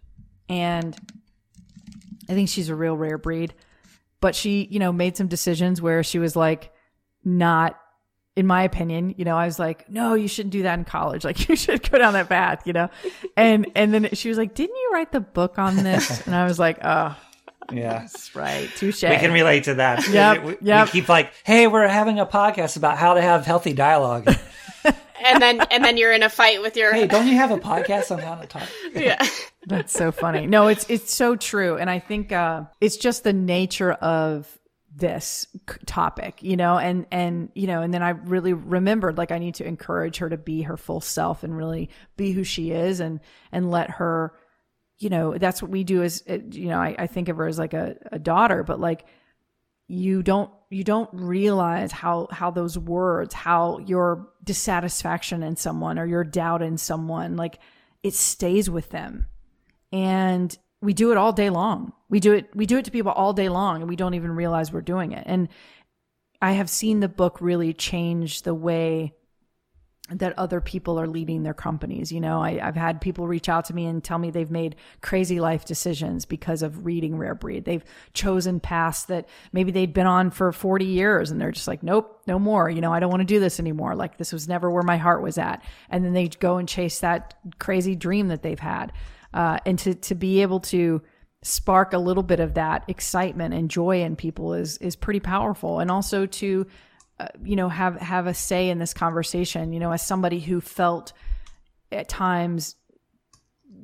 and 0.49 0.97
I 2.29 2.35
think 2.35 2.49
she's 2.49 2.69
a 2.69 2.75
real 2.75 2.97
rare 2.97 3.19
breed. 3.19 3.55
But 4.21 4.35
she, 4.35 4.67
you 4.71 4.79
know, 4.79 4.93
made 4.93 5.17
some 5.17 5.29
decisions 5.29 5.81
where 5.81 6.03
she 6.03 6.19
was 6.19 6.35
like, 6.35 6.73
not, 7.25 7.79
in 8.37 8.47
my 8.47 8.63
opinion, 8.63 9.15
you 9.17 9.25
know, 9.25 9.37
I 9.37 9.47
was 9.47 9.59
like, 9.59 9.89
no, 9.89 10.15
you 10.15 10.29
shouldn't 10.29 10.53
do 10.53 10.63
that 10.65 10.79
in 10.79 10.85
college. 10.85 11.25
Like, 11.29 11.49
you 11.49 11.57
should 11.57 11.89
go 11.89 11.99
down 11.99 12.15
that 12.15 12.29
path, 12.29 12.67
you 12.67 12.73
know? 12.73 12.89
And, 13.37 13.71
and 13.77 13.95
then 13.95 14.09
she 14.15 14.29
was 14.29 14.39
like, 14.39 14.55
didn't 14.55 14.75
you 14.75 14.91
write 14.93 15.13
the 15.13 15.21
book 15.21 15.59
on 15.59 15.77
this? 15.77 16.23
And 16.27 16.35
I 16.35 16.45
was 16.47 16.59
like, 16.59 16.79
oh, 16.83 17.17
yeah, 17.73 18.01
that's 18.01 18.35
right. 18.35 18.69
Touche. 18.77 19.03
We 19.03 19.17
can 19.17 19.33
relate 19.33 19.65
to 19.65 19.75
that. 19.75 20.09
Yeah, 20.09 20.43
we, 20.43 20.57
yep. 20.63 20.87
we 20.87 20.93
keep 20.93 21.09
like, 21.09 21.33
hey, 21.45 21.67
we're 21.67 21.87
having 21.87 22.19
a 22.19 22.27
podcast 22.27 22.77
about 22.77 22.97
how 22.97 23.15
to 23.15 23.21
have 23.21 23.45
healthy 23.45 23.73
dialogue. 23.73 24.29
And 25.25 25.43
then 25.43 25.61
and 25.71 25.85
then 25.85 25.97
you're 25.97 26.13
in 26.13 26.23
a 26.23 26.29
fight 26.29 26.63
with 26.63 26.77
your 26.77 26.93
Hey, 26.93 27.07
don't 27.07 27.27
you 27.27 27.37
have 27.37 27.51
a 27.51 27.59
podcast 27.59 28.11
on 28.11 28.19
how 28.19 28.37
to 28.37 28.47
talk? 28.47 28.69
yeah. 28.95 29.25
That's 29.67 29.93
so 29.93 30.13
funny. 30.13 30.47
No, 30.47 30.69
it's 30.69 30.89
it's 30.89 31.13
so 31.13 31.37
true 31.37 31.77
and 31.77 31.91
I 31.91 31.99
think 31.99 32.33
uh 32.33 32.65
it's 32.81 32.97
just 32.97 33.25
the 33.25 33.33
nature 33.33 33.93
of 33.93 34.59
this 34.95 35.47
topic, 35.87 36.43
you 36.43 36.57
know, 36.57 36.79
and 36.79 37.07
and 37.11 37.51
you 37.55 37.67
know, 37.67 37.83
and 37.83 37.93
then 37.95 38.03
I 38.03 38.11
really 38.11 38.53
remembered 38.53 39.17
like 39.17 39.31
I 39.31 39.39
need 39.39 39.57
to 39.57 39.67
encourage 39.67 40.19
her 40.19 40.29
to 40.29 40.37
be 40.37 40.63
her 40.63 40.77
full 40.77 41.01
self 41.01 41.45
and 41.45 41.57
really 41.57 41.91
be 42.17 42.33
who 42.33 42.45
she 42.45 42.73
is 42.73 43.01
and 43.01 43.21
and 43.53 43.71
let 43.71 43.91
her 43.91 44.35
you 44.99 45.11
know, 45.11 45.39
that's 45.39 45.63
what 45.63 45.71
we 45.71 45.85
do 45.85 46.03
as 46.03 46.25
you 46.27 46.69
know, 46.69 46.79
I, 46.79 46.95
I 46.99 47.07
think 47.07 47.29
of 47.29 47.37
her 47.37 47.47
as 47.47 47.59
like 47.59 47.73
a, 47.73 47.95
a 48.11 48.19
daughter, 48.19 48.65
but 48.65 48.81
like 48.81 49.07
you 49.89 50.23
don't 50.23 50.51
you 50.71 50.85
don't 50.85 51.09
realize 51.13 51.91
how 51.91 52.29
how 52.31 52.51
those 52.51 52.79
words 52.79 53.35
how 53.35 53.79
your 53.79 54.29
dissatisfaction 54.45 55.43
in 55.43 55.57
someone 55.57 55.99
or 55.99 56.07
your 56.07 56.25
doubt 56.25 56.63
in 56.63 56.77
someone 56.77 57.37
like 57.37 57.59
it 58.03 58.15
stays 58.15 58.69
with 58.69 58.91
them 58.91 59.27
and 59.93 60.57
we 60.81 60.93
do 60.93 61.11
it 61.11 61.17
all 61.17 61.33
day 61.33 61.51
long. 61.51 61.93
We 62.09 62.21
do 62.21 62.35
it 62.35 62.55
we 62.55 62.67
do 62.67 62.79
it 62.79 62.85
to 62.85 62.91
people 62.91 63.13
all 63.13 63.33
day 63.33 63.49
long 63.49 63.81
and 63.81 63.89
we 63.89 63.97
don't 63.97 64.15
even 64.15 64.33
realize 64.33 64.73
we're 64.73 64.81
doing 64.81 65.13
it. 65.13 65.25
And 65.27 65.49
I 66.41 66.53
have 66.53 66.71
seen 66.71 67.01
the 67.01 67.09
book 67.09 67.41
really 67.41 67.73
change 67.73 68.43
the 68.43 68.55
way 68.55 69.15
that 70.11 70.39
other 70.39 70.61
people 70.61 70.99
are 70.99 71.07
leading 71.07 71.43
their 71.43 71.55
companies. 71.55 72.11
You 72.11 72.21
know, 72.21 72.43
I, 72.43 72.59
have 72.59 72.77
had 72.77 73.01
people 73.01 73.27
reach 73.27 73.49
out 73.49 73.67
to 73.67 73.75
me 73.75 73.85
and 73.87 74.03
tell 74.03 74.19
me 74.19 74.31
they've 74.31 74.51
made 74.51 74.77
crazy 75.03 75.39
life 75.39 75.67
decisions 75.67 76.25
because 76.25 76.63
of 76.63 76.87
reading 76.87 77.17
Rare 77.19 77.35
Breed. 77.35 77.65
They've 77.65 77.85
chosen 78.15 78.59
paths 78.59 79.05
that 79.05 79.29
maybe 79.53 79.71
they'd 79.71 79.93
been 79.93 80.07
on 80.07 80.31
for 80.31 80.51
40 80.51 80.87
years 80.87 81.31
and 81.31 81.41
they're 81.41 81.53
just 81.53 81.69
like, 81.69 81.83
nope, 81.83 82.23
no 82.27 82.39
more. 82.39 82.71
You 82.71 82.81
know, 82.81 82.93
I 82.93 83.01
don't 83.01 83.11
want 83.11 83.21
to 83.21 83.27
do 83.27 83.41
this 83.41 83.61
anymore. 83.61 83.95
Like 83.95 84.17
this 84.17 84.33
was 84.33 84.49
never 84.49 84.71
where 84.71 84.83
my 84.83 84.97
heart 84.97 85.23
was 85.23 85.37
at. 85.37 85.63
And 85.91 86.05
then 86.05 86.15
they 86.15 86.29
go 86.29 86.57
and 86.57 86.69
chase 86.69 87.01
that 87.01 87.35
crazy 87.59 87.95
dream 87.95 88.29
that 88.29 88.43
they've 88.43 88.59
had. 88.59 88.93
Uh, 89.35 89.59
and 89.67 89.79
to, 89.81 89.95
to 89.95 90.15
be 90.15 90.41
able 90.41 90.61
to, 90.61 91.03
spark 91.43 91.93
a 91.93 91.99
little 91.99 92.25
bit 92.25 92.41
of 92.41 92.55
that 92.55 92.83
excitement 92.89 93.55
and 93.55 93.71
joy 93.71 94.03
in 94.03 94.17
people 94.17 94.55
is 94.55 94.77
is 94.79 94.97
pretty 94.97 95.21
powerful 95.21 95.79
and 95.79 95.89
also 95.89 96.27
to 96.27 96.67
uh, 97.21 97.29
you 97.43 97.57
know 97.57 97.69
have 97.69 97.97
have 97.97 98.27
a 98.27 98.35
say 98.35 98.71
in 98.71 98.79
this 98.79 98.95
conversation 98.95 99.73
you 99.73 99.81
know 99.81 99.93
as 99.93 100.03
somebody 100.03 100.41
who 100.41 100.61
felt 100.61 101.13
at 101.91 102.09
times 102.09 102.77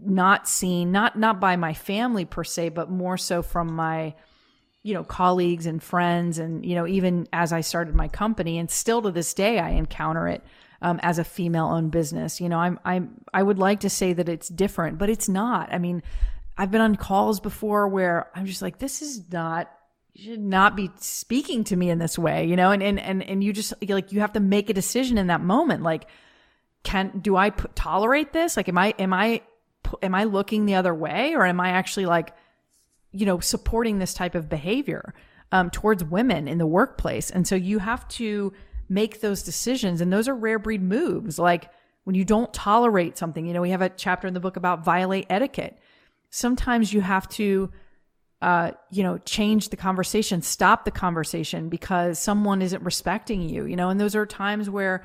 not 0.05 0.49
seen 0.49 0.93
not 0.93 1.19
not 1.19 1.41
by 1.41 1.57
my 1.57 1.75
family 1.75 2.25
per 2.25 2.45
se 2.45 2.69
but 2.71 2.91
more 2.91 3.17
so 3.17 3.43
from 3.43 3.75
my 3.75 4.15
you 4.83 4.95
know 4.95 5.05
colleagues 5.05 5.67
and 5.67 5.83
friends 5.83 6.39
and 6.39 6.65
you 6.65 6.75
know 6.75 6.87
even 6.87 7.27
as 7.33 7.53
I 7.53 7.61
started 7.61 7.95
my 7.95 8.09
company 8.09 8.59
and 8.59 8.71
still 8.71 9.03
to 9.03 9.11
this 9.11 9.33
day 9.35 9.59
I 9.59 9.71
encounter 9.71 10.29
it 10.29 10.43
um, 10.83 11.01
as 11.03 11.19
a 11.19 11.25
female 11.25 11.67
owned 11.67 11.91
business. 11.91 12.41
You 12.41 12.49
know 12.49 12.59
I'm 12.59 12.79
I'm 12.85 13.25
I 13.33 13.43
would 13.43 13.59
like 13.59 13.81
to 13.81 13.91
say 13.91 14.13
that 14.13 14.29
it's 14.29 14.49
different 14.49 14.99
but 14.99 15.09
it's 15.09 15.29
not. 15.29 15.73
I 15.73 15.79
mean 15.79 16.03
I've 16.57 16.71
been 16.71 16.81
on 16.81 16.97
calls 16.97 17.41
before 17.41 17.89
where 17.89 18.31
I'm 18.35 18.47
just 18.47 18.63
like, 18.63 18.79
this 18.79 19.03
is 19.03 19.31
not, 19.33 19.71
you 20.15 20.31
should 20.31 20.41
not 20.41 20.77
be 20.77 20.91
speaking 21.01 21.65
to 21.65 21.77
me 21.77 21.91
in 21.91 21.99
this 21.99 22.19
way, 22.19 22.47
you 22.47 22.55
know? 22.57 22.71
And, 22.71 22.83
and, 22.83 23.01
and, 23.01 23.23
and 23.23 23.43
you 23.43 23.53
just 23.53 23.75
like, 23.87 24.13
you 24.13 24.21
have 24.21 24.33
to 24.35 24.41
make 24.41 24.71
a 24.71 24.75
decision 24.75 25.19
in 25.19 25.27
that 25.27 25.41
moment. 25.41 25.83
Like, 25.83 26.07
can, 26.85 27.19
do 27.19 27.37
I 27.37 27.51
p- 27.51 27.67
tolerate 27.75 28.33
this? 28.33 28.57
Like, 28.57 28.69
am 28.69 28.79
I, 28.79 28.95
am 28.99 29.13
I, 29.13 29.43
am 30.03 30.15
I 30.15 30.25
looking 30.25 30.67
the 30.67 30.77
other 30.77 30.95
way 30.95 31.35
or 31.35 31.45
am 31.45 31.61
I 31.61 31.71
actually 31.71 32.07
like, 32.07 32.33
you 33.11 33.27
know, 33.27 33.41
supporting 33.41 33.99
this 33.99 34.15
type 34.15 34.35
of 34.35 34.49
behavior, 34.49 35.15
um, 35.51 35.71
towards 35.71 36.05
women 36.05 36.47
in 36.47 36.59
the 36.59 36.67
workplace? 36.67 37.31
And 37.31 37.47
so 37.47 37.57
you 37.57 37.81
have 37.81 38.07
to 38.09 38.53
make 38.89 39.21
those 39.21 39.43
decisions. 39.43 40.01
And 40.01 40.13
those 40.13 40.29
are 40.29 40.35
rare 40.35 40.61
breed 40.61 40.83
moves. 40.83 41.39
Like, 41.39 41.71
when 42.05 42.15
you 42.15 42.25
don't 42.25 42.53
tolerate 42.55 43.19
something, 43.19 43.47
you 43.47 43.53
know, 43.53 43.63
we 43.63 43.71
have 43.71 43.83
a 43.83 43.89
chapter 43.89 44.29
in 44.29 44.35
the 44.35 44.41
book 44.41 44.57
about 44.57 44.85
violate 44.85 45.27
etiquette 45.29 45.79
sometimes 46.35 46.93
you 46.93 47.01
have 47.01 47.29
to 47.29 47.71
uh, 48.43 48.73
you 48.91 49.03
know, 49.03 49.19
change 49.19 49.71
the 49.71 49.77
conversation, 49.77 50.43
stop 50.43 50.85
the 50.85 50.91
conversation 50.91 51.69
because 51.69 52.19
someone 52.19 52.61
isn't 52.61 52.83
respecting 52.83 53.41
you, 53.49 53.65
you 53.65 53.77
know, 53.77 53.89
and 53.89 53.99
those 53.99 54.15
are 54.15 54.27
times 54.27 54.69
where 54.69 55.05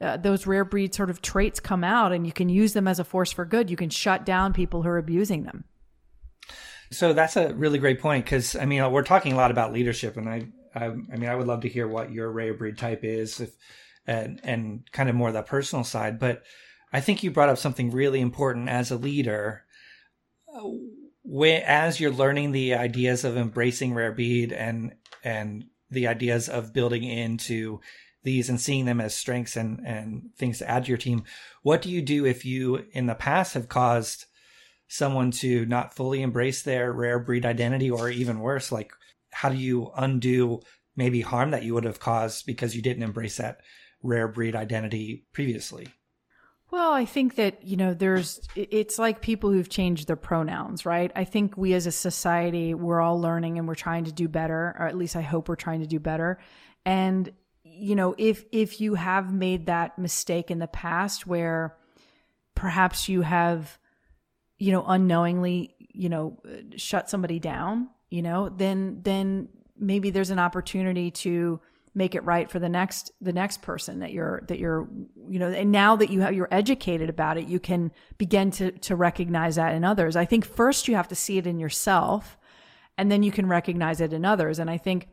uh, 0.00 0.16
those 0.16 0.46
rare 0.46 0.64
breed 0.64 0.94
sort 0.94 1.10
of 1.10 1.22
traits 1.22 1.60
come 1.60 1.84
out 1.84 2.12
and 2.12 2.26
you 2.26 2.32
can 2.32 2.48
use 2.48 2.72
them 2.72 2.88
as 2.88 2.98
a 2.98 3.04
force 3.04 3.30
for 3.30 3.44
good. 3.44 3.70
You 3.70 3.76
can 3.76 3.90
shut 3.90 4.24
down 4.24 4.52
people 4.52 4.82
who 4.82 4.88
are 4.88 4.98
abusing 4.98 5.44
them. 5.44 5.64
So 6.90 7.12
that's 7.12 7.36
a 7.36 7.54
really 7.54 7.78
great 7.78 8.00
point 8.00 8.24
because 8.24 8.56
I 8.56 8.64
mean 8.64 8.90
we're 8.90 9.04
talking 9.04 9.32
a 9.32 9.36
lot 9.36 9.52
about 9.52 9.72
leadership, 9.72 10.16
and 10.16 10.28
I, 10.28 10.48
I, 10.74 10.86
I 10.86 11.16
mean 11.16 11.26
I 11.26 11.36
would 11.36 11.46
love 11.46 11.60
to 11.60 11.68
hear 11.68 11.86
what 11.86 12.10
your 12.10 12.30
rare 12.32 12.54
breed 12.54 12.78
type 12.78 13.04
is, 13.04 13.40
if, 13.40 13.50
and 14.06 14.40
and 14.42 14.82
kind 14.90 15.08
of 15.08 15.14
more 15.14 15.30
the 15.30 15.42
personal 15.42 15.84
side. 15.84 16.18
But 16.18 16.42
I 16.92 17.00
think 17.00 17.22
you 17.22 17.30
brought 17.30 17.48
up 17.48 17.58
something 17.58 17.92
really 17.92 18.20
important 18.20 18.68
as 18.68 18.90
a 18.90 18.96
leader 18.96 19.62
when, 21.22 21.62
as 21.62 22.00
you're 22.00 22.10
learning 22.10 22.52
the 22.52 22.74
ideas 22.74 23.24
of 23.24 23.36
embracing 23.36 23.94
rare 23.94 24.12
breed 24.12 24.52
and 24.52 24.94
and 25.22 25.64
the 25.90 26.06
ideas 26.06 26.48
of 26.48 26.72
building 26.72 27.02
into 27.04 27.80
these 28.22 28.48
and 28.48 28.60
seeing 28.60 28.84
them 28.84 29.00
as 29.00 29.14
strengths 29.14 29.56
and 29.56 29.80
and 29.84 30.30
things 30.36 30.58
to 30.58 30.68
add 30.68 30.84
to 30.84 30.88
your 30.88 30.98
team 30.98 31.24
what 31.62 31.82
do 31.82 31.90
you 31.90 32.02
do 32.02 32.26
if 32.26 32.44
you 32.44 32.84
in 32.92 33.06
the 33.06 33.14
past 33.14 33.54
have 33.54 33.68
caused 33.68 34.26
someone 34.88 35.30
to 35.30 35.64
not 35.66 35.94
fully 35.94 36.20
embrace 36.22 36.62
their 36.62 36.92
rare 36.92 37.18
breed 37.18 37.46
identity 37.46 37.90
or 37.90 38.10
even 38.10 38.40
worse 38.40 38.70
like 38.70 38.92
how 39.30 39.48
do 39.48 39.56
you 39.56 39.90
undo 39.96 40.60
maybe 40.96 41.20
harm 41.20 41.50
that 41.50 41.62
you 41.62 41.72
would 41.72 41.84
have 41.84 42.00
caused 42.00 42.44
because 42.44 42.76
you 42.76 42.82
didn't 42.82 43.02
embrace 43.02 43.36
that 43.36 43.60
rare 44.02 44.28
breed 44.28 44.54
identity 44.54 45.24
previously 45.32 45.88
well, 46.70 46.92
I 46.92 47.04
think 47.04 47.34
that, 47.34 47.66
you 47.66 47.76
know, 47.76 47.94
there's, 47.94 48.40
it's 48.54 48.98
like 48.98 49.20
people 49.20 49.50
who've 49.50 49.68
changed 49.68 50.06
their 50.06 50.16
pronouns, 50.16 50.86
right? 50.86 51.10
I 51.16 51.24
think 51.24 51.56
we 51.56 51.74
as 51.74 51.86
a 51.86 51.92
society, 51.92 52.74
we're 52.74 53.00
all 53.00 53.20
learning 53.20 53.58
and 53.58 53.66
we're 53.66 53.74
trying 53.74 54.04
to 54.04 54.12
do 54.12 54.28
better, 54.28 54.76
or 54.78 54.86
at 54.86 54.96
least 54.96 55.16
I 55.16 55.22
hope 55.22 55.48
we're 55.48 55.56
trying 55.56 55.80
to 55.80 55.86
do 55.86 55.98
better. 55.98 56.38
And, 56.86 57.32
you 57.64 57.96
know, 57.96 58.14
if, 58.18 58.44
if 58.52 58.80
you 58.80 58.94
have 58.94 59.32
made 59.32 59.66
that 59.66 59.98
mistake 59.98 60.50
in 60.50 60.60
the 60.60 60.68
past 60.68 61.26
where 61.26 61.76
perhaps 62.54 63.08
you 63.08 63.22
have, 63.22 63.76
you 64.58 64.70
know, 64.70 64.84
unknowingly, 64.86 65.74
you 65.78 66.08
know, 66.08 66.38
shut 66.76 67.10
somebody 67.10 67.40
down, 67.40 67.88
you 68.10 68.22
know, 68.22 68.48
then, 68.48 69.00
then 69.02 69.48
maybe 69.76 70.10
there's 70.10 70.30
an 70.30 70.38
opportunity 70.38 71.10
to, 71.10 71.60
make 71.94 72.14
it 72.14 72.22
right 72.24 72.50
for 72.50 72.58
the 72.58 72.68
next 72.68 73.10
the 73.20 73.32
next 73.32 73.62
person 73.62 73.98
that 73.98 74.12
you're 74.12 74.42
that 74.46 74.58
you're 74.58 74.88
you 75.28 75.38
know 75.38 75.48
and 75.48 75.72
now 75.72 75.96
that 75.96 76.10
you 76.10 76.20
have 76.20 76.32
you're 76.32 76.48
educated 76.50 77.08
about 77.08 77.36
it 77.36 77.48
you 77.48 77.58
can 77.58 77.90
begin 78.16 78.50
to 78.50 78.70
to 78.70 78.94
recognize 78.94 79.56
that 79.56 79.74
in 79.74 79.84
others. 79.84 80.16
I 80.16 80.24
think 80.24 80.44
first 80.44 80.88
you 80.88 80.94
have 80.94 81.08
to 81.08 81.14
see 81.14 81.38
it 81.38 81.46
in 81.46 81.58
yourself 81.58 82.38
and 82.96 83.10
then 83.10 83.22
you 83.22 83.32
can 83.32 83.46
recognize 83.48 84.00
it 84.00 84.12
in 84.12 84.24
others. 84.24 84.58
And 84.58 84.70
i 84.70 84.78
think 84.78 85.08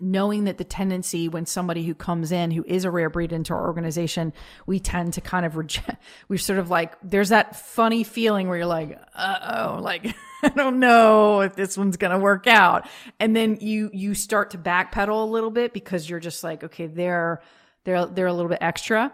knowing 0.00 0.44
that 0.44 0.58
the 0.58 0.64
tendency 0.64 1.28
when 1.28 1.46
somebody 1.46 1.84
who 1.84 1.94
comes 1.94 2.32
in 2.32 2.50
who 2.50 2.64
is 2.66 2.84
a 2.84 2.90
rare 2.90 3.10
breed 3.10 3.32
into 3.32 3.52
our 3.52 3.66
organization 3.66 4.32
we 4.66 4.80
tend 4.80 5.12
to 5.12 5.20
kind 5.20 5.46
of 5.46 5.56
reject 5.56 6.02
we're 6.28 6.38
sort 6.38 6.58
of 6.58 6.70
like 6.70 6.94
there's 7.02 7.28
that 7.28 7.56
funny 7.56 8.02
feeling 8.02 8.48
where 8.48 8.56
you're 8.56 8.66
like 8.66 8.98
uh-oh 9.14 9.78
like 9.80 10.14
i 10.42 10.48
don't 10.48 10.80
know 10.80 11.40
if 11.40 11.54
this 11.54 11.76
one's 11.76 11.96
to 11.96 12.18
work 12.18 12.46
out. 12.46 12.88
And 13.20 13.34
then 13.34 13.58
you 13.60 13.90
you 13.92 14.14
start 14.14 14.50
to 14.50 14.58
backpedal 14.58 15.22
a 15.22 15.30
little 15.30 15.50
bit 15.50 15.72
because 15.72 16.08
you're 16.08 16.20
just 16.20 16.42
like 16.42 16.64
okay 16.64 16.86
they're 16.86 17.42
they're 17.84 18.06
they're 18.06 18.26
a 18.26 18.32
little 18.32 18.48
bit 18.48 18.58
extra. 18.60 19.12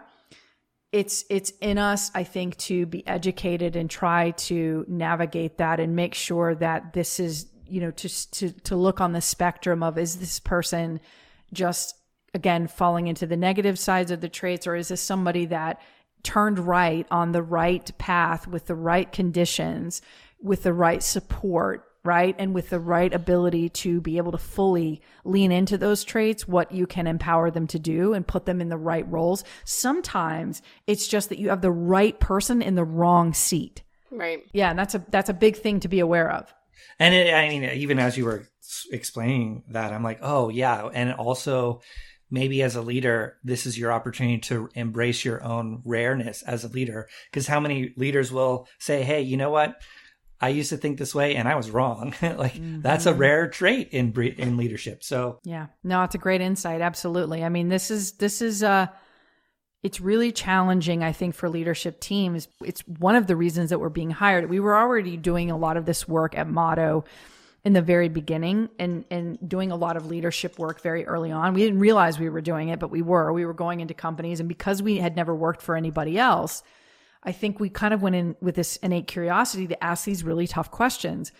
It's 0.91 1.25
it's 1.27 1.51
in 1.59 1.79
us 1.79 2.11
i 2.13 2.23
think 2.23 2.55
to 2.57 2.85
be 2.85 3.05
educated 3.07 3.75
and 3.75 3.89
try 3.89 4.29
to 4.31 4.85
navigate 4.87 5.57
that 5.57 5.79
and 5.79 5.95
make 5.95 6.13
sure 6.13 6.53
that 6.53 6.93
this 6.93 7.19
is 7.19 7.47
you 7.67 7.81
know, 7.81 7.91
to, 7.91 8.31
to, 8.31 8.51
to 8.51 8.75
look 8.75 9.01
on 9.01 9.13
the 9.13 9.21
spectrum 9.21 9.83
of 9.83 9.97
is 9.97 10.17
this 10.17 10.39
person 10.39 10.99
just, 11.51 11.95
again, 12.33 12.67
falling 12.67 13.07
into 13.07 13.25
the 13.25 13.37
negative 13.37 13.77
sides 13.77 14.11
of 14.11 14.21
the 14.21 14.29
traits, 14.29 14.67
or 14.67 14.75
is 14.75 14.87
this 14.87 15.01
somebody 15.01 15.45
that 15.45 15.81
turned 16.23 16.59
right 16.59 17.05
on 17.11 17.31
the 17.31 17.43
right 17.43 17.95
path 17.97 18.47
with 18.47 18.67
the 18.67 18.75
right 18.75 19.11
conditions, 19.11 20.01
with 20.41 20.63
the 20.63 20.73
right 20.73 21.03
support, 21.03 21.85
right? 22.05 22.35
And 22.37 22.53
with 22.53 22.69
the 22.69 22.79
right 22.79 23.13
ability 23.13 23.69
to 23.69 24.01
be 24.01 24.17
able 24.17 24.33
to 24.33 24.37
fully 24.37 25.01
lean 25.23 25.51
into 25.51 25.77
those 25.77 26.03
traits, 26.03 26.47
what 26.47 26.71
you 26.71 26.85
can 26.85 27.07
empower 27.07 27.49
them 27.49 27.67
to 27.67 27.79
do 27.79 28.13
and 28.13 28.27
put 28.27 28.45
them 28.45 28.59
in 28.59 28.69
the 28.69 28.77
right 28.77 29.09
roles. 29.09 29.43
Sometimes 29.63 30.61
it's 30.85 31.07
just 31.07 31.29
that 31.29 31.39
you 31.39 31.49
have 31.49 31.61
the 31.61 31.71
right 31.71 32.19
person 32.19 32.61
in 32.61 32.75
the 32.75 32.83
wrong 32.83 33.33
seat. 33.33 33.83
Right. 34.11 34.43
Yeah, 34.53 34.69
and 34.69 34.77
that's 34.77 34.95
a 34.95 35.03
that's 35.09 35.29
a 35.29 35.33
big 35.33 35.55
thing 35.55 35.79
to 35.79 35.87
be 35.87 35.99
aware 35.99 36.29
of. 36.29 36.53
And 36.99 37.13
it, 37.13 37.33
I 37.33 37.49
mean, 37.49 37.63
even 37.63 37.99
as 37.99 38.17
you 38.17 38.25
were 38.25 38.47
explaining 38.91 39.63
that, 39.69 39.93
I'm 39.93 40.03
like, 40.03 40.19
oh 40.21 40.49
yeah. 40.49 40.87
And 40.93 41.13
also, 41.13 41.81
maybe 42.33 42.63
as 42.63 42.75
a 42.75 42.81
leader, 42.81 43.37
this 43.43 43.67
is 43.67 43.77
your 43.77 43.91
opportunity 43.91 44.39
to 44.39 44.67
embrace 44.73 45.23
your 45.23 45.43
own 45.43 45.83
rareness 45.85 46.41
as 46.41 46.63
a 46.63 46.67
leader. 46.67 47.07
Because 47.29 47.45
how 47.45 47.59
many 47.59 47.93
leaders 47.95 48.31
will 48.31 48.67
say, 48.79 49.03
hey, 49.03 49.21
you 49.21 49.37
know 49.37 49.51
what? 49.51 49.79
I 50.41 50.49
used 50.49 50.71
to 50.71 50.77
think 50.77 50.97
this 50.97 51.15
way 51.15 51.35
and 51.35 51.47
I 51.47 51.55
was 51.55 51.69
wrong. 51.69 52.15
like 52.21 52.55
mm-hmm. 52.55 52.81
that's 52.81 53.05
a 53.05 53.13
rare 53.13 53.47
trait 53.49 53.89
in 53.91 54.11
in 54.37 54.57
leadership. 54.57 55.03
So 55.03 55.39
Yeah. 55.43 55.67
No, 55.83 56.03
it's 56.03 56.15
a 56.15 56.17
great 56.17 56.41
insight. 56.41 56.81
Absolutely. 56.81 57.43
I 57.43 57.49
mean, 57.49 57.69
this 57.69 57.89
is 57.91 58.13
this 58.13 58.41
is 58.41 58.63
uh 58.63 58.87
it's 59.83 59.99
really 59.99 60.31
challenging, 60.31 61.03
I 61.03 61.11
think, 61.11 61.35
for 61.35 61.49
leadership 61.49 61.99
teams. 61.99 62.47
It's 62.63 62.81
one 62.87 63.15
of 63.15 63.27
the 63.27 63.35
reasons 63.35 63.69
that 63.69 63.79
we're 63.79 63.89
being 63.89 64.11
hired. 64.11 64.49
We 64.49 64.61
were 64.61 64.77
already 64.77 65.17
doing 65.17 65.51
a 65.51 65.57
lot 65.57 65.75
of 65.75 65.85
this 65.85 66.07
work 66.07 66.37
at 66.37 66.47
Motto 66.47 67.03
in 67.65 67.73
the 67.73 67.81
very 67.81 68.07
beginning 68.07 68.69
and, 68.79 69.03
and 69.11 69.37
doing 69.47 69.71
a 69.71 69.75
lot 69.75 69.97
of 69.97 70.05
leadership 70.05 70.57
work 70.57 70.81
very 70.81 71.05
early 71.05 71.31
on. 71.31 71.53
We 71.53 71.61
didn't 71.61 71.79
realize 71.79 72.17
we 72.17 72.29
were 72.29 72.41
doing 72.41 72.69
it, 72.69 72.79
but 72.79 72.91
we 72.91 73.01
were. 73.01 73.31
We 73.33 73.45
were 73.45 73.53
going 73.53 73.81
into 73.81 73.93
companies. 73.93 74.39
And 74.39 74.47
because 74.47 74.81
we 74.81 74.97
had 74.97 75.15
never 75.17 75.35
worked 75.35 75.61
for 75.61 75.75
anybody 75.75 76.17
else, 76.17 76.63
I 77.21 77.33
think 77.33 77.59
we 77.59 77.69
kind 77.69 77.93
of 77.93 78.01
went 78.01 78.15
in 78.15 78.35
with 78.41 78.55
this 78.55 78.77
innate 78.77 79.07
curiosity 79.07 79.67
to 79.67 79.83
ask 79.83 80.05
these 80.05 80.23
really 80.23 80.47
tough 80.47 80.71
questions. 80.71 81.33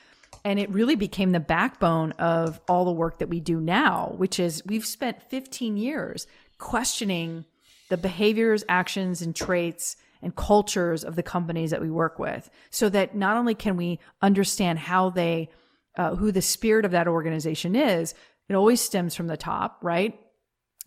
And 0.44 0.60
it 0.60 0.70
really 0.70 0.96
became 0.96 1.32
the 1.32 1.40
backbone 1.40 2.12
of 2.14 2.60
all 2.68 2.84
the 2.84 2.92
work 2.92 3.20
that 3.20 3.30
we 3.30 3.40
do 3.40 3.62
now, 3.62 4.14
which 4.18 4.40
is 4.40 4.64
we've 4.66 4.86
spent 4.86 5.22
15 5.30 5.78
years 5.78 6.28
questioning 6.58 7.46
the 7.90 7.98
behaviors, 7.98 8.64
actions, 8.70 9.22
and 9.22 9.36
traits 9.36 9.96
and 10.22 10.36
cultures 10.36 11.04
of 11.04 11.16
the 11.16 11.24
companies 11.24 11.72
that 11.72 11.82
we 11.82 11.92
work 11.92 12.18
with 12.18 12.50
so 12.70 12.90
that 12.90 13.16
not 13.16 13.38
only 13.38 13.54
can 13.54 13.76
we 13.76 14.00
understand 14.22 14.80
how 14.80 15.10
they, 15.10 15.50
uh, 15.98 16.16
who 16.16 16.32
the 16.32 16.42
spirit 16.42 16.86
of 16.86 16.92
that 16.92 17.08
organization 17.08 17.76
is, 17.76 18.14
it 18.48 18.56
always 18.56 18.82
stems 18.82 19.16
from 19.16 19.28
the 19.28 19.38
top, 19.38 19.78
right? 19.82 20.20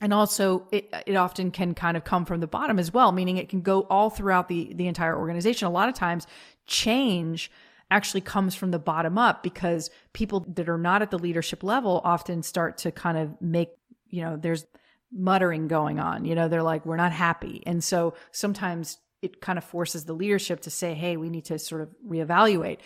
and 0.01 0.13
also 0.13 0.67
it, 0.71 0.93
it 1.07 1.17
often 1.17 1.51
can 1.51 1.75
kind 1.75 1.97
of 1.97 2.05
come 2.05 2.25
from 2.25 2.41
the 2.41 2.47
bottom 2.47 2.79
as 2.79 2.93
well 2.93 3.13
meaning 3.13 3.37
it 3.37 3.49
can 3.49 3.61
go 3.61 3.83
all 3.83 4.11
throughout 4.11 4.49
the 4.49 4.73
the 4.75 4.87
entire 4.87 5.17
organization 5.17 5.67
a 5.67 5.71
lot 5.71 5.89
of 5.89 5.95
times 5.95 6.27
change 6.67 7.51
actually 7.91 8.21
comes 8.21 8.55
from 8.55 8.73
the 8.73 8.79
bottom 8.79 9.17
up 9.17 9.43
because 9.43 9.91
people 10.13 10.41
that 10.55 10.69
are 10.69 10.79
not 10.79 11.03
at 11.03 11.11
the 11.11 11.19
leadership 11.19 11.63
level 11.63 12.01
often 12.05 12.43
start 12.43 12.79
to 12.79 12.91
kind 12.91 13.17
of 13.17 13.41
make 13.41 13.71
you 14.09 14.23
know 14.23 14.37
there's 14.37 14.67
muttering 15.13 15.69
going 15.69 15.99
on 16.01 16.25
you 16.25 16.35
know 16.35 16.49
they're 16.49 16.63
like 16.63 16.85
we're 16.85 16.97
not 16.97 17.13
happy. 17.13 17.63
And 17.67 17.83
so 17.83 18.15
sometimes 18.33 18.99
it 19.23 19.41
kind 19.41 19.59
of 19.59 19.65
forces 19.65 20.05
the 20.05 20.13
leadership 20.13 20.61
to 20.63 20.71
say 20.71 20.95
hey 20.95 21.17
we 21.17 21.31
need 21.31 21.45
to 21.47 21.59
sort 21.59 21.83
of 21.83 21.89
reevaluate. 22.07 22.79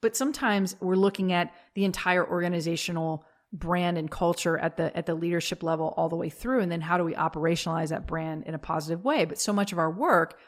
But 0.00 0.16
sometimes 0.16 0.76
we're 0.80 0.96
looking 0.96 1.32
at 1.32 1.52
the 1.74 1.84
entire 1.84 2.28
organizational 2.28 3.24
brand 3.52 3.96
and 3.96 4.10
culture 4.10 4.58
at 4.58 4.76
the 4.76 4.94
at 4.96 5.06
the 5.06 5.14
leadership 5.14 5.62
level 5.62 5.94
all 5.96 6.08
the 6.08 6.16
way 6.16 6.28
through 6.28 6.60
and 6.60 6.70
then 6.70 6.82
how 6.82 6.98
do 6.98 7.04
we 7.04 7.14
operationalize 7.14 7.88
that 7.88 8.06
brand 8.06 8.44
in 8.44 8.54
a 8.54 8.58
positive 8.58 9.04
way? 9.04 9.24
But 9.24 9.40
so 9.40 9.52
much 9.52 9.72
of 9.72 9.78
our 9.78 9.90
work 9.90 10.38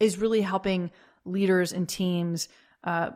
is 0.00 0.18
really 0.18 0.40
helping 0.40 0.90
leaders 1.24 1.72
and 1.72 1.88
teams 1.88 2.48
uh, 2.84 3.10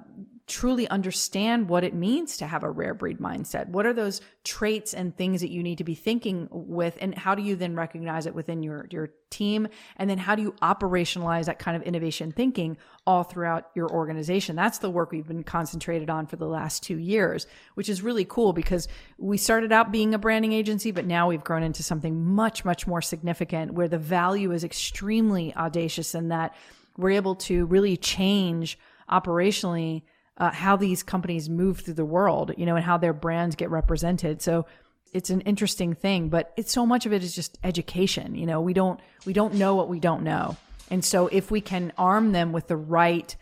truly 0.49 0.89
understand 0.89 1.69
what 1.69 1.85
it 1.85 1.95
means 1.95 2.37
to 2.37 2.47
have 2.47 2.65
a 2.65 2.71
rare 2.71 2.95
breed 2.95 3.19
mindset. 3.19 3.69
What 3.69 3.87
are 3.87 3.93
those 3.93 4.21
traits 4.45 4.93
and 4.93 5.17
things 5.17 5.41
that 5.41 5.51
you 5.51 5.63
need 5.63 5.79
to 5.79 5.85
be 5.85 5.95
thinking 5.95 6.49
with, 6.51 6.99
and 7.01 7.15
how 7.15 7.35
do 7.35 7.43
you 7.43 7.55
then 7.55 7.77
recognize 7.77 8.27
it 8.27 8.35
within 8.35 8.63
your 8.63 8.87
your 8.91 9.11
team? 9.31 9.69
And 9.97 10.11
then 10.11 10.19
how 10.19 10.35
do 10.35 10.43
you 10.43 10.53
operationalize 10.61 11.47
that 11.47 11.59
kind 11.61 11.77
of 11.77 11.83
innovation 11.85 12.33
thinking 12.33 12.77
all 13.07 13.23
throughout 13.23 13.71
your 13.75 13.89
organization? 13.91 14.57
That's 14.57 14.79
the 14.79 14.91
work 14.91 15.13
we've 15.13 15.27
been 15.27 15.45
concentrated 15.45 16.11
on 16.11 16.27
for 16.27 16.37
the 16.37 16.47
last 16.47 16.83
two 16.83 16.99
years, 16.99 17.47
which 17.75 17.89
is 17.89 18.03
really 18.03 18.25
cool 18.25 18.53
because 18.53 18.89
we 19.19 19.39
started 19.39 19.73
out 19.73 19.93
being 19.93 20.13
a 20.13 20.19
branding 20.19 20.53
agency, 20.53 20.91
but 20.91 21.07
now 21.07 21.29
we've 21.29 21.45
grown 21.45 21.63
into 21.63 21.85
something 21.85 22.25
much 22.35 22.65
much 22.65 22.87
more 22.87 23.01
significant, 23.01 23.75
where 23.75 23.89
the 23.89 23.99
value 23.99 24.51
is 24.51 24.65
extremely 24.65 25.55
audacious 25.55 26.17
in 26.17 26.29
that 26.29 26.55
we're 26.97 27.11
able 27.11 27.37
to 27.37 27.65
really 27.67 27.97
change 27.97 28.79
operationally 29.11 30.03
uh, 30.39 30.51
how 30.51 30.77
these 30.77 31.03
companies 31.03 31.49
move 31.49 31.81
through 31.81 31.95
the 31.95 32.05
world, 32.05 32.53
you 32.57 32.67
know, 32.67 32.77
and 32.77 32.85
how 32.85 32.97
their 32.97 33.13
brands 33.13 33.55
get 33.55 33.71
represented. 33.71 34.43
So 34.43 34.67
it's 35.13 35.31
an 35.31 35.43
interesting 35.43 35.95
thing, 35.95 36.29
but 36.29 36.53
it's 36.57 36.73
so 36.73 36.87
much 36.87 37.07
of 37.07 37.13
it 37.13 37.23
is 37.23 37.35
just 37.35 37.59
education. 37.63 38.35
You 38.35 38.47
know, 38.47 38.61
we 38.61 38.73
don't 38.73 38.99
we 39.27 39.33
don't 39.33 39.55
know 39.55 39.75
what 39.75 39.89
we 39.89 40.01
don't 40.01 40.23
know, 40.23 40.57
and 40.91 41.05
so 41.05 41.27
if 41.29 41.51
we 41.51 41.61
can 41.61 41.93
arm 41.99 42.33
them 42.33 42.53
with 42.53 42.67
the 42.67 42.77
right 42.77 43.35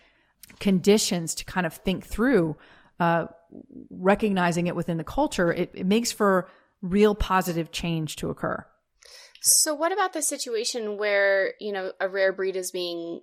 conditions 0.59 1.35
to 1.37 1.45
kind 1.45 1.67
of 1.67 1.73
think 1.73 2.05
through, 2.05 2.57
uh, 2.99 3.27
recognizing 3.91 4.67
it 4.67 4.77
within 4.77 4.97
the 4.97 5.05
culture, 5.05 5.53
it, 5.53 5.71
it 5.75 5.87
makes 5.87 6.13
for 6.13 6.49
real 6.83 7.15
positive 7.15 7.71
change 7.71 8.17
to 8.17 8.31
occur. 8.31 8.67
So, 9.43 9.75
what 9.75 9.93
about 9.93 10.13
the 10.13 10.23
situation 10.23 10.99
where 10.99 11.55
you 11.61 11.73
know 11.73 11.93
a 12.01 12.09
rare 12.09 12.33
breed 12.33 12.57
is 12.57 12.71
being 12.71 13.21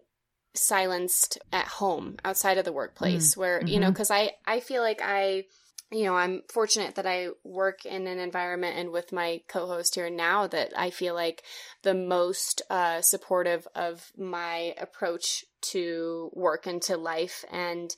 silenced 0.58 1.38
at 1.52 1.68
home 1.68 2.18
outside 2.26 2.58
of 2.58 2.66
the 2.66 2.74
workplace 2.74 3.34
mm. 3.34 3.38
where 3.38 3.60
mm-hmm. 3.60 3.68
you 3.68 3.80
know 3.80 3.92
because 3.92 4.10
mm-hmm. 4.10 4.30
i 4.48 4.56
i 4.56 4.60
feel 4.60 4.82
like 4.82 5.02
i 5.04 5.44
you 5.92 6.04
know 6.04 6.16
i'm 6.16 6.42
fortunate 6.52 6.96
that 6.96 7.06
i 7.06 7.30
work 7.44 7.86
in 7.86 8.08
an 8.08 8.20
environment 8.20 8.78
and 8.78 8.92
with 8.92 9.14
my 9.14 9.42
co-host 9.48 9.96
here 9.96 10.10
now 10.10 10.48
that 10.48 10.72
i 10.78 10.90
feel 10.90 11.14
like 11.14 11.44
the 11.84 11.94
most 11.94 12.62
uh, 12.70 13.02
supportive 13.02 13.68
of 13.76 14.12
my 14.18 14.74
approach 14.80 15.46
to 15.62 16.30
work 16.34 16.68
and 16.68 16.82
to 16.82 16.98
life 16.98 17.46
and 17.52 17.96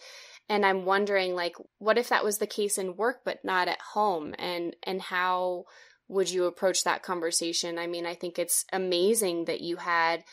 and 0.47 0.65
i'm 0.65 0.85
wondering 0.85 1.33
like 1.33 1.55
what 1.79 1.97
if 1.97 2.09
that 2.09 2.23
was 2.23 2.37
the 2.37 2.47
case 2.47 2.77
in 2.77 2.95
work 2.95 3.21
but 3.25 3.43
not 3.43 3.67
at 3.67 3.81
home 3.93 4.35
and 4.37 4.75
and 4.83 5.01
how 5.01 5.63
would 6.07 6.29
you 6.29 6.45
approach 6.45 6.83
that 6.83 7.03
conversation 7.03 7.79
i 7.79 7.87
mean 7.87 8.05
i 8.05 8.13
think 8.13 8.37
it's 8.37 8.65
amazing 8.71 9.45
that 9.45 9.61
you 9.61 9.77
had 9.77 10.23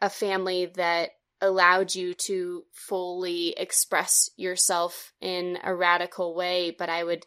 a 0.00 0.10
family 0.10 0.66
that 0.76 1.10
allowed 1.44 1.94
you 1.94 2.14
to 2.14 2.64
fully 2.72 3.54
express 3.56 4.30
yourself 4.36 5.12
in 5.20 5.58
a 5.62 5.74
radical 5.74 6.34
way 6.34 6.74
but 6.76 6.88
i 6.88 7.04
would 7.04 7.24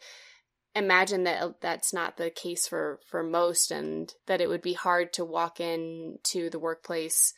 imagine 0.75 1.23
that 1.23 1.41
uh, 1.41 1.51
that's 1.61 1.93
not 1.93 2.17
the 2.17 2.29
case 2.29 2.67
for 2.67 2.99
for 3.05 3.23
most 3.23 3.71
and 3.71 4.13
that 4.25 4.41
it 4.41 4.49
would 4.49 4.61
be 4.61 4.73
hard 4.73 5.13
to 5.13 5.25
walk 5.25 5.59
into 5.59 6.49
the 6.49 6.59
workplace 6.59 7.33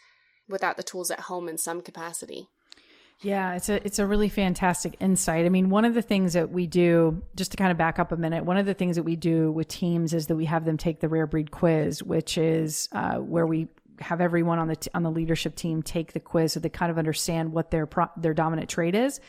without 0.47 0.77
the 0.77 0.83
tools 0.83 1.11
at 1.11 1.21
home 1.21 1.47
in 1.47 1.57
some 1.57 1.81
capacity 1.81 2.47
yeah, 3.21 3.55
it's 3.55 3.67
a 3.67 3.85
it's 3.85 3.99
a 3.99 4.07
really 4.07 4.29
fantastic 4.29 4.95
insight. 5.01 5.45
I 5.45 5.49
mean, 5.49 5.69
one 5.69 5.83
of 5.83 5.93
the 5.93 6.01
things 6.01 6.33
that 6.33 6.51
we 6.51 6.67
do, 6.67 7.21
just 7.35 7.51
to 7.51 7.57
kind 7.57 7.69
of 7.69 7.77
back 7.77 7.99
up 7.99 8.13
a 8.13 8.15
minute, 8.15 8.45
one 8.45 8.55
of 8.55 8.65
the 8.65 8.73
things 8.73 8.95
that 8.95 9.03
we 9.03 9.17
do 9.17 9.51
with 9.51 9.67
teams 9.67 10.13
is 10.13 10.27
that 10.27 10.37
we 10.37 10.45
have 10.45 10.63
them 10.63 10.77
take 10.77 11.01
the 11.01 11.09
rare 11.09 11.27
breed 11.27 11.51
quiz, 11.51 12.01
which 12.01 12.37
is 12.37 12.87
uh, 12.93 13.15
where 13.17 13.45
we 13.45 13.67
have 14.01 14.21
everyone 14.21 14.59
on 14.59 14.67
the 14.67 14.75
t- 14.75 14.91
on 14.93 15.03
the 15.03 15.11
leadership 15.11 15.55
team 15.55 15.81
take 15.81 16.13
the 16.13 16.19
quiz 16.19 16.53
so 16.53 16.59
they 16.59 16.69
kind 16.69 16.91
of 16.91 16.97
understand 16.97 17.51
what 17.51 17.71
their 17.71 17.85
pro- 17.85 18.09
their 18.17 18.33
dominant 18.33 18.69
trait 18.69 18.95
is, 18.95 19.19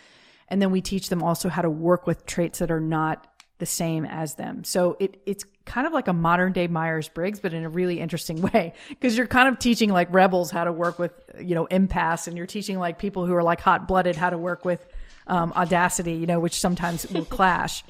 and 0.49 0.61
then 0.61 0.71
we 0.71 0.81
teach 0.81 1.09
them 1.09 1.23
also 1.23 1.49
how 1.49 1.63
to 1.63 1.71
work 1.71 2.07
with 2.07 2.27
traits 2.27 2.59
that 2.61 2.71
are 2.71 2.81
not 2.81 3.27
the 3.59 3.67
same 3.67 4.05
as 4.05 4.35
them. 4.35 4.65
So 4.65 4.97
it 4.99 5.21
it's 5.27 5.45
kind 5.65 5.87
of 5.87 5.93
like 5.93 6.09
a 6.09 6.13
modern 6.13 6.53
day 6.53 6.67
Myers 6.67 7.09
Briggs, 7.09 7.39
but 7.39 7.53
in 7.53 7.65
a 7.65 7.69
really 7.69 8.01
interesting 8.01 8.43
way 8.53 8.75
because 8.89 9.17
you're 9.17 9.27
kind 9.27 9.49
of 9.49 9.59
teaching 9.59 9.91
like 9.91 10.13
rebels 10.13 10.51
how 10.51 10.65
to 10.65 10.73
work 10.73 10.99
with 10.99 11.13
you 11.41 11.55
know 11.55 11.67
empaths, 11.71 12.27
and 12.27 12.37
you're 12.37 12.47
teaching 12.47 12.79
like 12.79 12.99
people 12.99 13.27
who 13.27 13.35
are 13.35 13.43
like 13.43 13.61
hot 13.61 13.87
blooded 13.87 14.17
how 14.17 14.31
to 14.31 14.39
work 14.39 14.65
with 14.65 14.85
um, 15.27 15.53
audacity, 15.55 16.15
you 16.15 16.27
know, 16.27 16.41
which 16.41 16.59
sometimes 16.59 17.07
will 17.11 17.25
clash. 17.37 17.85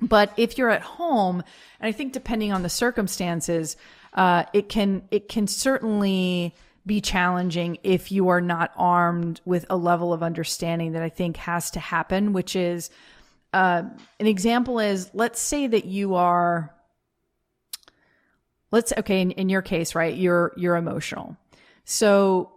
But 0.00 0.32
if 0.36 0.58
you're 0.58 0.70
at 0.70 0.82
home, 0.82 1.44
and 1.80 1.88
I 1.88 1.92
think 1.92 2.12
depending 2.12 2.52
on 2.52 2.62
the 2.62 2.68
circumstances, 2.68 3.76
uh, 4.14 4.44
it 4.52 4.68
can 4.68 5.02
it 5.10 5.28
can 5.28 5.46
certainly 5.46 6.54
be 6.84 7.00
challenging 7.00 7.78
if 7.82 8.10
you 8.10 8.28
are 8.28 8.40
not 8.40 8.72
armed 8.76 9.40
with 9.44 9.64
a 9.70 9.76
level 9.76 10.12
of 10.12 10.22
understanding 10.22 10.92
that 10.92 11.02
I 11.02 11.08
think 11.08 11.36
has 11.36 11.70
to 11.72 11.80
happen, 11.80 12.32
which 12.32 12.56
is 12.56 12.90
uh, 13.52 13.82
an 14.18 14.26
example 14.26 14.78
is 14.78 15.10
let's 15.14 15.40
say 15.40 15.66
that 15.66 15.84
you 15.84 16.14
are 16.14 16.74
let's 18.70 18.92
okay 18.98 19.20
in, 19.20 19.30
in 19.32 19.48
your 19.48 19.62
case 19.62 19.94
right 19.94 20.14
you're 20.14 20.52
you're 20.56 20.76
emotional. 20.76 21.36
So 21.84 22.52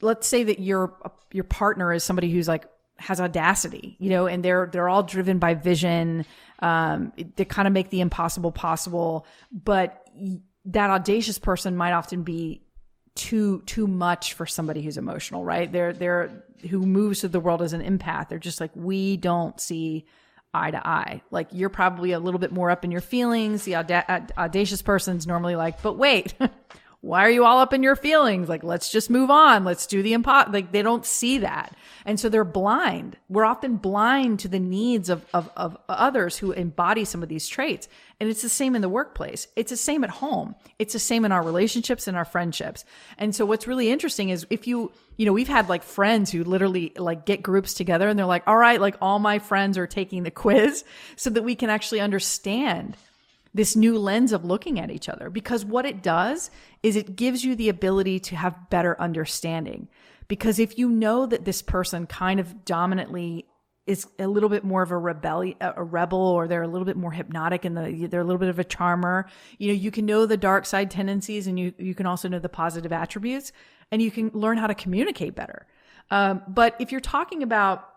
let's 0.00 0.26
say 0.26 0.44
that 0.44 0.60
your 0.60 0.94
your 1.32 1.44
partner 1.44 1.92
is 1.92 2.04
somebody 2.04 2.30
who's 2.30 2.48
like 2.48 2.66
has 2.98 3.20
audacity 3.20 3.96
you 4.00 4.10
know 4.10 4.26
and 4.26 4.44
they're 4.44 4.68
they're 4.72 4.88
all 4.88 5.04
driven 5.04 5.38
by 5.38 5.54
vision 5.54 6.24
um 6.58 7.12
they 7.36 7.44
kind 7.44 7.68
of 7.68 7.72
make 7.72 7.90
the 7.90 8.00
impossible 8.00 8.50
possible 8.50 9.24
but 9.52 10.04
that 10.68 10.90
audacious 10.90 11.38
person 11.38 11.76
might 11.76 11.92
often 11.92 12.22
be 12.22 12.62
too 13.14 13.62
too 13.66 13.86
much 13.86 14.34
for 14.34 14.46
somebody 14.46 14.82
who's 14.82 14.96
emotional, 14.96 15.44
right? 15.44 15.70
They're 15.70 15.92
they're 15.92 16.44
who 16.70 16.80
moves 16.80 17.20
through 17.20 17.30
the 17.30 17.40
world 17.40 17.62
as 17.62 17.72
an 17.72 17.82
empath. 17.82 18.28
They're 18.28 18.38
just 18.38 18.60
like 18.60 18.70
we 18.74 19.16
don't 19.16 19.60
see 19.60 20.06
eye 20.54 20.70
to 20.70 20.86
eye. 20.86 21.22
Like 21.30 21.48
you're 21.52 21.68
probably 21.68 22.12
a 22.12 22.20
little 22.20 22.40
bit 22.40 22.52
more 22.52 22.70
up 22.70 22.84
in 22.84 22.90
your 22.90 23.00
feelings. 23.00 23.64
The 23.64 23.76
auda- 23.76 24.10
uh, 24.10 24.20
audacious 24.40 24.82
person's 24.82 25.26
normally 25.26 25.56
like, 25.56 25.82
but 25.82 25.94
wait, 25.98 26.34
why 27.00 27.24
are 27.24 27.30
you 27.30 27.44
all 27.44 27.60
up 27.60 27.72
in 27.72 27.84
your 27.84 27.94
feelings? 27.94 28.48
Like, 28.48 28.64
let's 28.64 28.90
just 28.90 29.08
move 29.08 29.30
on. 29.30 29.64
Let's 29.64 29.86
do 29.86 30.02
the 30.02 30.14
impossible. 30.14 30.52
Like, 30.52 30.72
they 30.72 30.82
don't 30.82 31.06
see 31.06 31.38
that. 31.38 31.76
And 32.04 32.18
so 32.18 32.28
they're 32.28 32.42
blind. 32.42 33.16
We're 33.28 33.44
often 33.44 33.76
blind 33.76 34.40
to 34.40 34.48
the 34.48 34.58
needs 34.58 35.08
of, 35.08 35.24
of, 35.32 35.48
of 35.56 35.76
others 35.88 36.38
who 36.38 36.50
embody 36.50 37.04
some 37.04 37.22
of 37.22 37.28
these 37.28 37.46
traits. 37.46 37.88
And 38.18 38.28
it's 38.28 38.42
the 38.42 38.48
same 38.48 38.74
in 38.74 38.82
the 38.82 38.88
workplace. 38.88 39.46
It's 39.54 39.70
the 39.70 39.76
same 39.76 40.02
at 40.02 40.10
home. 40.10 40.56
It's 40.80 40.92
the 40.92 40.98
same 40.98 41.24
in 41.24 41.30
our 41.30 41.42
relationships 41.42 42.08
and 42.08 42.16
our 42.16 42.24
friendships. 42.24 42.84
And 43.16 43.32
so 43.32 43.46
what's 43.46 43.68
really 43.68 43.90
interesting 43.90 44.30
is 44.30 44.44
if 44.50 44.66
you, 44.66 44.90
you 45.16 45.24
know, 45.24 45.32
we've 45.32 45.46
had 45.46 45.68
like 45.68 45.84
friends 45.84 46.32
who 46.32 46.42
literally 46.42 46.92
like 46.96 47.26
get 47.26 47.44
groups 47.44 47.74
together 47.74 48.08
and 48.08 48.18
they're 48.18 48.26
like, 48.26 48.48
all 48.48 48.56
right, 48.56 48.80
like 48.80 48.96
all 49.00 49.20
my 49.20 49.38
friends 49.38 49.78
are 49.78 49.86
taking 49.86 50.24
the 50.24 50.32
quiz 50.32 50.84
so 51.16 51.30
that 51.30 51.44
we 51.44 51.54
can 51.54 51.70
actually 51.70 52.00
understand 52.00 52.96
this 53.54 53.76
new 53.76 53.98
lens 53.98 54.32
of 54.32 54.44
looking 54.44 54.78
at 54.78 54.90
each 54.90 55.08
other 55.08 55.30
because 55.30 55.64
what 55.64 55.86
it 55.86 56.02
does 56.02 56.50
is 56.82 56.96
it 56.96 57.16
gives 57.16 57.44
you 57.44 57.54
the 57.54 57.68
ability 57.68 58.20
to 58.20 58.36
have 58.36 58.70
better 58.70 59.00
understanding. 59.00 59.88
Because 60.28 60.58
if 60.58 60.78
you 60.78 60.88
know 60.88 61.26
that 61.26 61.44
this 61.44 61.62
person 61.62 62.06
kind 62.06 62.38
of 62.38 62.64
dominantly 62.64 63.46
is 63.86 64.06
a 64.18 64.26
little 64.26 64.50
bit 64.50 64.64
more 64.64 64.82
of 64.82 64.90
a 64.90 64.98
rebellion, 64.98 65.56
a 65.60 65.82
rebel, 65.82 66.18
or 66.18 66.46
they're 66.46 66.62
a 66.62 66.68
little 66.68 66.84
bit 66.84 66.96
more 66.96 67.10
hypnotic 67.10 67.64
and 67.64 67.74
the, 67.74 68.06
they're 68.06 68.20
a 68.20 68.24
little 68.24 68.38
bit 68.38 68.50
of 68.50 68.58
a 68.58 68.64
charmer. 68.64 69.26
You 69.56 69.68
know, 69.68 69.74
you 69.74 69.90
can 69.90 70.04
know 70.04 70.26
the 70.26 70.36
dark 70.36 70.66
side 70.66 70.90
tendencies 70.90 71.46
and 71.46 71.58
you, 71.58 71.72
you 71.78 71.94
can 71.94 72.04
also 72.04 72.28
know 72.28 72.38
the 72.38 72.50
positive 72.50 72.92
attributes 72.92 73.50
and 73.90 74.02
you 74.02 74.10
can 74.10 74.30
learn 74.34 74.58
how 74.58 74.66
to 74.66 74.74
communicate 74.74 75.34
better. 75.34 75.66
Um, 76.10 76.42
but 76.46 76.76
if 76.78 76.92
you're 76.92 77.00
talking 77.00 77.42
about 77.42 77.88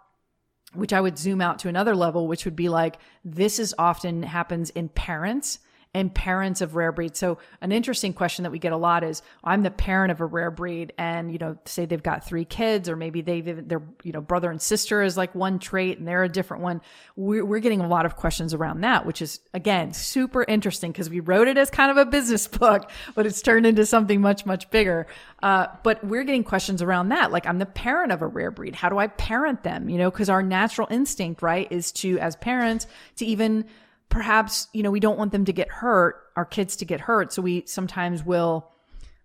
which 0.73 0.93
I 0.93 1.01
would 1.01 1.17
zoom 1.17 1.41
out 1.41 1.59
to 1.59 1.67
another 1.67 1.95
level, 1.95 2.27
which 2.27 2.45
would 2.45 2.55
be 2.55 2.69
like 2.69 2.97
this 3.25 3.59
is 3.59 3.75
often 3.77 4.23
happens 4.23 4.69
in 4.69 4.87
parents 4.87 5.59
and 5.93 6.13
parents 6.13 6.61
of 6.61 6.75
rare 6.75 6.93
breeds. 6.93 7.19
So 7.19 7.37
an 7.59 7.73
interesting 7.73 8.13
question 8.13 8.43
that 8.43 8.51
we 8.51 8.59
get 8.59 8.71
a 8.71 8.77
lot 8.77 9.03
is 9.03 9.21
I'm 9.43 9.61
the 9.61 9.71
parent 9.71 10.11
of 10.11 10.21
a 10.21 10.25
rare 10.25 10.49
breed 10.49 10.93
and, 10.97 11.31
you 11.31 11.37
know, 11.37 11.57
say 11.65 11.85
they've 11.85 12.01
got 12.01 12.25
three 12.25 12.45
kids 12.45 12.87
or 12.87 12.95
maybe 12.95 13.21
they've, 13.21 13.67
their, 13.67 13.81
you 14.03 14.13
know, 14.13 14.21
brother 14.21 14.49
and 14.49 14.61
sister 14.61 15.01
is 15.01 15.17
like 15.17 15.35
one 15.35 15.59
trait 15.59 15.99
and 15.99 16.07
they're 16.07 16.23
a 16.23 16.29
different 16.29 16.63
one. 16.63 16.79
We're, 17.17 17.43
we're 17.43 17.59
getting 17.59 17.81
a 17.81 17.87
lot 17.87 18.05
of 18.05 18.15
questions 18.15 18.53
around 18.53 18.81
that, 18.81 19.05
which 19.05 19.21
is 19.21 19.41
again, 19.53 19.91
super 19.91 20.45
interesting 20.45 20.93
because 20.93 21.09
we 21.09 21.19
wrote 21.19 21.49
it 21.49 21.57
as 21.57 21.69
kind 21.69 21.91
of 21.91 21.97
a 21.97 22.05
business 22.05 22.47
book, 22.47 22.89
but 23.13 23.25
it's 23.25 23.41
turned 23.41 23.65
into 23.65 23.85
something 23.85 24.21
much, 24.21 24.45
much 24.45 24.69
bigger. 24.71 25.07
Uh, 25.43 25.67
but 25.83 26.01
we're 26.05 26.23
getting 26.23 26.45
questions 26.45 26.81
around 26.81 27.09
that. 27.09 27.33
Like 27.33 27.45
I'm 27.45 27.59
the 27.59 27.65
parent 27.65 28.13
of 28.13 28.21
a 28.21 28.27
rare 28.27 28.51
breed. 28.51 28.75
How 28.75 28.87
do 28.87 28.97
I 28.97 29.07
parent 29.07 29.63
them? 29.63 29.89
You 29.89 29.97
know, 29.97 30.09
cause 30.09 30.29
our 30.29 30.41
natural 30.41 30.87
instinct, 30.89 31.41
right, 31.41 31.69
is 31.69 31.91
to, 31.93 32.17
as 32.19 32.37
parents, 32.37 32.87
to 33.17 33.25
even 33.25 33.65
perhaps, 34.11 34.67
you 34.73 34.83
know, 34.83 34.91
we 34.91 34.99
don't 34.99 35.17
want 35.17 35.31
them 35.31 35.45
to 35.45 35.53
get 35.53 35.69
hurt, 35.69 36.21
our 36.35 36.45
kids 36.45 36.75
to 36.75 36.85
get 36.85 36.99
hurt. 36.99 37.33
So 37.33 37.41
we 37.41 37.63
sometimes 37.65 38.23
will 38.23 38.69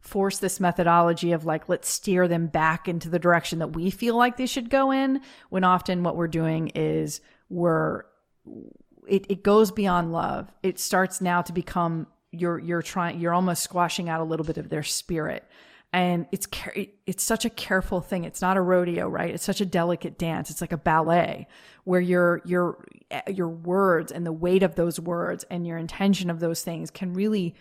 force 0.01 0.39
this 0.39 0.61
methodology 0.61 1.33
of 1.33 1.45
like, 1.45 1.69
let's 1.69 1.89
steer 1.89 2.29
them 2.29 2.47
back 2.47 2.89
into 2.89 3.11
the 3.11 3.19
direction 3.19 3.59
that 3.59 3.75
we 3.75 3.91
feel 3.91 4.17
like 4.17 4.37
they 4.37 4.47
should 4.47 4.71
go 4.71 4.93
in. 4.93 5.21
When 5.51 5.65
often 5.65 6.05
what 6.05 6.17
we're 6.17 6.29
doing 6.29 6.69
is 6.75 7.21
we're, 7.51 8.05
it, 9.07 9.27
it 9.29 9.43
goes 9.43 9.73
beyond 9.73 10.13
love. 10.13 10.51
It 10.63 10.79
starts 10.79 11.21
now 11.21 11.43
to 11.43 11.53
become 11.53 12.07
you're, 12.31 12.59
you're 12.59 12.83
trying, 12.83 13.21
you're 13.21 13.35
almost 13.35 13.63
squashing 13.63 14.09
out 14.09 14.21
a 14.21 14.25
little 14.25 14.47
bit 14.47 14.59
of 14.59 14.69
their 14.69 14.83
spirit 14.85 15.45
and 15.97 16.27
it's 16.31 16.47
it's 17.07 17.25
such 17.25 17.47
a 17.47 17.51
careful 17.51 18.03
thing. 18.03 18.25
It's 18.25 18.43
not 18.43 18.59
a 18.59 18.61
rodeo 18.61 19.09
right? 19.09 19.33
It's 19.33 19.43
such 19.43 19.63
a 19.63 19.67
delicate 19.67 20.19
dance. 20.19 20.51
It's 20.51 20.61
like 20.61 20.73
a 20.73 20.77
ballet 20.77 21.49
where 21.85 22.03
your 22.03 22.43
your 22.45 22.85
your 23.27 23.49
words 23.49 24.13
and 24.13 24.27
the 24.27 24.33
weight 24.33 24.63
of 24.63 24.75
those 24.75 25.01
words 25.01 25.47
and 25.51 25.67
your 25.67 25.79
intention 25.79 26.29
of 26.29 26.39
those 26.39 26.63
things 26.63 26.91
can 26.91 27.15
really 27.15 27.55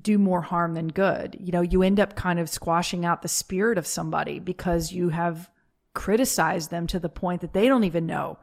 do 0.00 0.16
more 0.16 0.40
harm 0.40 0.72
than 0.72 0.88
good. 0.88 1.36
You 1.38 1.52
know 1.52 1.60
you 1.60 1.82
end 1.82 2.00
up 2.00 2.16
kind 2.16 2.40
of 2.40 2.48
squashing 2.48 3.04
out 3.04 3.20
the 3.20 3.28
spirit 3.28 3.76
of 3.76 3.86
somebody 3.86 4.38
because 4.38 4.90
you 4.90 5.10
have 5.10 5.50
criticized 5.92 6.70
them 6.70 6.86
to 6.86 6.98
the 6.98 7.10
point 7.10 7.42
that 7.42 7.52
they 7.52 7.68
don't 7.68 7.84
even 7.84 8.06
know 8.06 8.38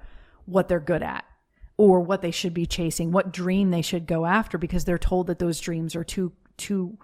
what 0.45 0.67
they're 0.67 0.79
good 0.79 1.01
at 1.01 1.25
or 1.77 1.99
what 1.99 2.21
they 2.21 2.31
should 2.31 2.53
be 2.53 2.67
chasing 2.67 3.11
what 3.11 3.31
dream 3.31 3.71
they 3.71 3.81
should 3.81 4.05
go 4.05 4.25
after 4.25 4.57
because 4.57 4.85
they're 4.85 4.97
told 4.97 5.27
that 5.27 5.39
those 5.39 5.59
dreams 5.59 5.95
are 5.95 6.03
too 6.03 6.31
too 6.57 6.97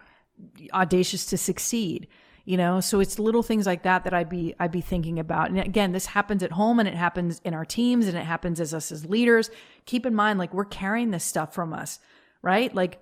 audacious 0.74 1.26
to 1.28 1.38
succeed 1.38 2.08
you 2.46 2.58
know? 2.58 2.80
So 2.80 3.00
it's 3.00 3.20
little 3.20 3.44
things 3.44 3.66
like 3.66 3.84
that 3.84 4.04
that 4.04 4.14
i'd 4.14 4.30
be 4.30 4.56
i'd 4.60 4.72
be 4.72 4.82
thinking 4.82 5.20
about. 5.20 5.50
And 5.50 5.60
again 5.60 5.92
this 5.92 6.08
happens 6.08 6.44
at 6.44 6.52
home 6.52 6.80
and 6.80 6.88
it 6.88 6.96
happens 6.96 7.42
in 7.44 7.54
our 7.54 7.66
teams 7.66 8.08
and 8.08 8.18
it 8.18 8.26
happens 8.26 8.60
as 8.60 8.74
us 8.74 8.92
as 8.92 9.06
leaders. 9.06 9.50
Keep 9.86 10.06
in 10.06 10.16
mind 10.16 10.40
like 10.40 10.54
we're 10.54 10.66
carrying 10.66 11.12
this 11.12 11.24
stuff 11.24 11.54
from 11.54 11.74
us 11.74 12.00
right? 12.42 12.74
Like 12.74 13.00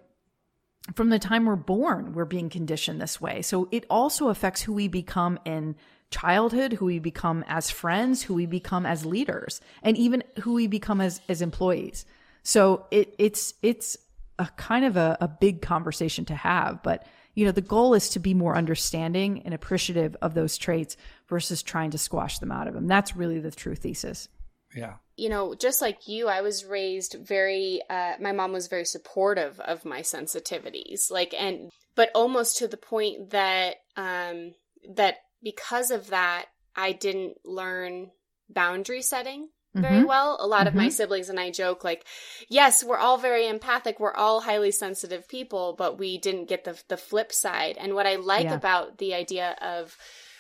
from 0.94 1.10
the 1.10 1.20
time 1.20 1.46
we're 1.46 1.56
born 1.56 2.14
we're 2.14 2.26
being 2.26 2.50
conditioned 2.50 3.02
this 3.02 3.22
way. 3.22 3.42
So 3.42 3.68
it 3.72 3.86
also 3.90 4.30
affects 4.30 4.62
who 4.62 4.74
we 4.74 4.88
become 4.88 5.40
in 5.46 5.76
childhood 6.12 6.74
who 6.74 6.86
we 6.86 6.98
become 6.98 7.46
as 7.48 7.70
friends 7.70 8.24
who 8.24 8.34
we 8.34 8.48
become 8.48 8.84
as 8.84 9.06
leaders 9.06 9.62
and 9.84 9.96
even 9.96 10.24
who 10.42 10.54
we 10.54 10.68
become 10.68 11.00
as 11.02 11.22
as 11.30 11.42
employees. 11.42 12.06
So 12.44 12.88
it 12.92 13.16
it's 13.18 13.54
it's 13.62 13.98
a 14.40 14.48
kind 14.58 14.86
of 14.86 14.98
a, 14.98 15.18
a 15.22 15.28
big 15.28 15.62
conversation 15.62 16.26
to 16.26 16.36
have 16.36 16.82
but 16.84 17.06
you 17.40 17.46
know, 17.46 17.54
the 17.54 17.62
goal 17.62 17.94
is 17.94 18.10
to 18.10 18.20
be 18.20 18.34
more 18.34 18.58
understanding 18.58 19.44
and 19.46 19.54
appreciative 19.54 20.14
of 20.22 20.34
those 20.34 20.58
traits 20.58 20.98
versus 21.30 21.64
trying 21.64 21.90
to 21.92 21.98
squash 21.98 22.38
them 22.40 22.52
out 22.52 22.68
of 22.68 22.74
them. 22.74 22.86
That's 22.86 23.16
really 23.16 23.40
the 23.40 23.50
true 23.50 23.76
thesis. 23.76 24.28
Yeah. 24.76 24.96
You 25.16 25.30
know, 25.30 25.56
just 25.56 25.82
like 25.82 26.06
you, 26.06 26.28
I 26.28 26.42
was 26.42 26.66
raised 26.66 27.16
very, 27.18 27.82
uh, 27.90 28.16
my 28.20 28.34
mom 28.34 28.52
was 28.52 28.68
very 28.68 28.84
supportive 28.84 29.58
of 29.62 29.86
my 29.86 30.02
sensitivities. 30.02 31.10
Like, 31.10 31.34
and, 31.34 31.72
but 31.96 32.12
almost 32.14 32.58
to 32.58 32.68
the 32.68 32.76
point 32.76 33.30
that, 33.30 33.78
um, 33.96 34.54
that 34.96 35.20
because 35.42 35.92
of 35.92 36.10
that, 36.10 36.48
I 36.76 36.92
didn't 36.92 37.38
learn 37.46 38.12
boundary 38.50 39.02
setting 39.02 39.48
very 39.76 39.98
mm-hmm. 39.98 40.08
well. 40.08 40.38
A 40.40 40.48
lot 40.48 40.62
mm-hmm. 40.62 40.68
of 40.68 40.76
my 40.76 40.84
mm-hmm. 40.86 40.92
siblings 40.92 41.30
and 41.30 41.40
I 41.40 41.52
joke 41.52 41.84
like, 41.84 42.06
yes, 42.48 42.84
we're 42.84 42.98
all 42.98 43.18
very 43.18 43.48
empathic. 43.48 44.00
We're 44.00 44.14
all 44.14 44.42
highly 44.42 44.72
sensitive 44.72 45.28
people, 45.28 45.76
but 45.78 46.00
we 46.00 46.18
didn't 46.18 46.50
get 46.50 46.64
the 46.64 46.82
the 46.88 46.98
flip 46.98 47.32
side. 47.32 47.78
And 47.80 47.94
what 47.94 48.08
I 48.08 48.16
like 48.16 48.46
yeah. 48.46 48.56
about 48.56 48.98
the 48.98 49.14
idea 49.14 49.56
of 49.62 49.96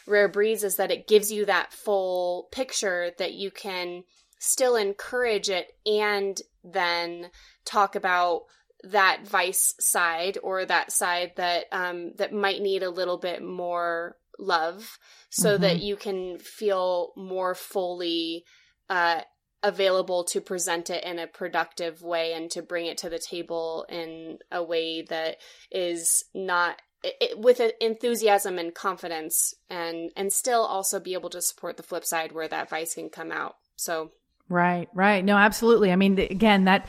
rare 0.07 0.27
breeds 0.27 0.63
is 0.63 0.77
that 0.77 0.91
it 0.91 1.07
gives 1.07 1.31
you 1.31 1.45
that 1.45 1.71
full 1.71 2.47
picture 2.51 3.11
that 3.19 3.33
you 3.33 3.51
can 3.51 4.03
still 4.39 4.75
encourage 4.75 5.49
it 5.49 5.67
and 5.85 6.41
then 6.63 7.29
talk 7.65 7.95
about 7.95 8.43
that 8.83 9.27
vice 9.27 9.75
side 9.79 10.37
or 10.41 10.65
that 10.65 10.91
side 10.91 11.33
that 11.35 11.65
um 11.73 12.13
that 12.17 12.33
might 12.33 12.61
need 12.61 12.81
a 12.81 12.89
little 12.89 13.17
bit 13.17 13.43
more 13.43 14.15
love 14.39 14.97
so 15.29 15.53
mm-hmm. 15.53 15.63
that 15.63 15.79
you 15.81 15.97
can 15.97 16.39
feel 16.39 17.11
more 17.17 17.53
fully 17.53 18.45
uh, 18.89 19.21
available 19.61 20.23
to 20.23 20.41
present 20.41 20.89
it 20.89 21.03
in 21.03 21.19
a 21.19 21.27
productive 21.27 22.01
way 22.01 22.33
and 22.33 22.49
to 22.51 22.61
bring 22.61 22.85
it 22.85 22.97
to 22.99 23.09
the 23.09 23.19
table 23.19 23.85
in 23.89 24.37
a 24.51 24.63
way 24.63 25.01
that 25.01 25.37
is 25.71 26.23
not 26.33 26.81
it, 27.03 27.37
with 27.39 27.61
enthusiasm 27.81 28.57
and 28.57 28.73
confidence 28.73 29.53
and 29.69 30.11
and 30.15 30.31
still 30.31 30.61
also 30.61 30.99
be 30.99 31.13
able 31.13 31.29
to 31.29 31.41
support 31.41 31.77
the 31.77 31.83
flip 31.83 32.05
side 32.05 32.31
where 32.31 32.47
that 32.47 32.69
vice 32.69 32.95
can 32.95 33.09
come 33.09 33.31
out. 33.31 33.55
So 33.75 34.11
right 34.47 34.87
right. 34.93 35.23
No 35.23 35.35
absolutely. 35.35 35.91
I 35.91 35.95
mean 35.95 36.17
again 36.19 36.65
that 36.65 36.87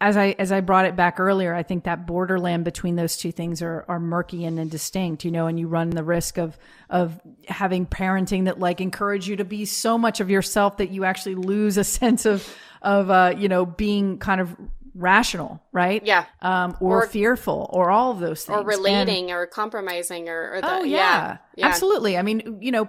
as 0.00 0.16
I 0.16 0.36
as 0.38 0.52
I 0.52 0.60
brought 0.60 0.84
it 0.84 0.94
back 0.94 1.18
earlier, 1.18 1.54
I 1.54 1.62
think 1.62 1.84
that 1.84 2.06
borderland 2.06 2.64
between 2.64 2.96
those 2.96 3.16
two 3.16 3.32
things 3.32 3.62
are 3.62 3.84
are 3.88 3.98
murky 3.98 4.44
and 4.44 4.58
indistinct, 4.58 5.24
you 5.24 5.30
know, 5.30 5.46
and 5.46 5.58
you 5.58 5.68
run 5.68 5.90
the 5.90 6.04
risk 6.04 6.38
of 6.38 6.56
of 6.88 7.20
having 7.48 7.86
parenting 7.86 8.44
that 8.44 8.60
like 8.60 8.80
encourage 8.80 9.28
you 9.28 9.36
to 9.36 9.44
be 9.44 9.64
so 9.64 9.98
much 9.98 10.20
of 10.20 10.30
yourself 10.30 10.76
that 10.76 10.90
you 10.90 11.04
actually 11.04 11.34
lose 11.34 11.76
a 11.76 11.84
sense 11.84 12.26
of 12.26 12.48
of 12.80 13.10
uh, 13.10 13.34
you 13.36 13.48
know, 13.48 13.66
being 13.66 14.18
kind 14.18 14.40
of 14.40 14.56
rational, 14.94 15.62
right? 15.72 16.04
Yeah. 16.04 16.26
Um, 16.40 16.76
or, 16.80 17.04
or, 17.04 17.06
fearful, 17.06 17.68
or 17.72 17.90
all 17.90 18.10
of 18.10 18.20
those 18.20 18.44
things, 18.44 18.58
or 18.58 18.64
relating, 18.64 19.30
and, 19.30 19.38
or 19.38 19.46
compromising, 19.46 20.28
or, 20.28 20.54
or 20.54 20.60
the, 20.60 20.74
oh 20.74 20.82
yeah. 20.82 20.96
Yeah. 20.96 21.36
yeah, 21.56 21.66
absolutely. 21.66 22.18
I 22.18 22.22
mean, 22.22 22.58
you 22.60 22.72
know, 22.72 22.88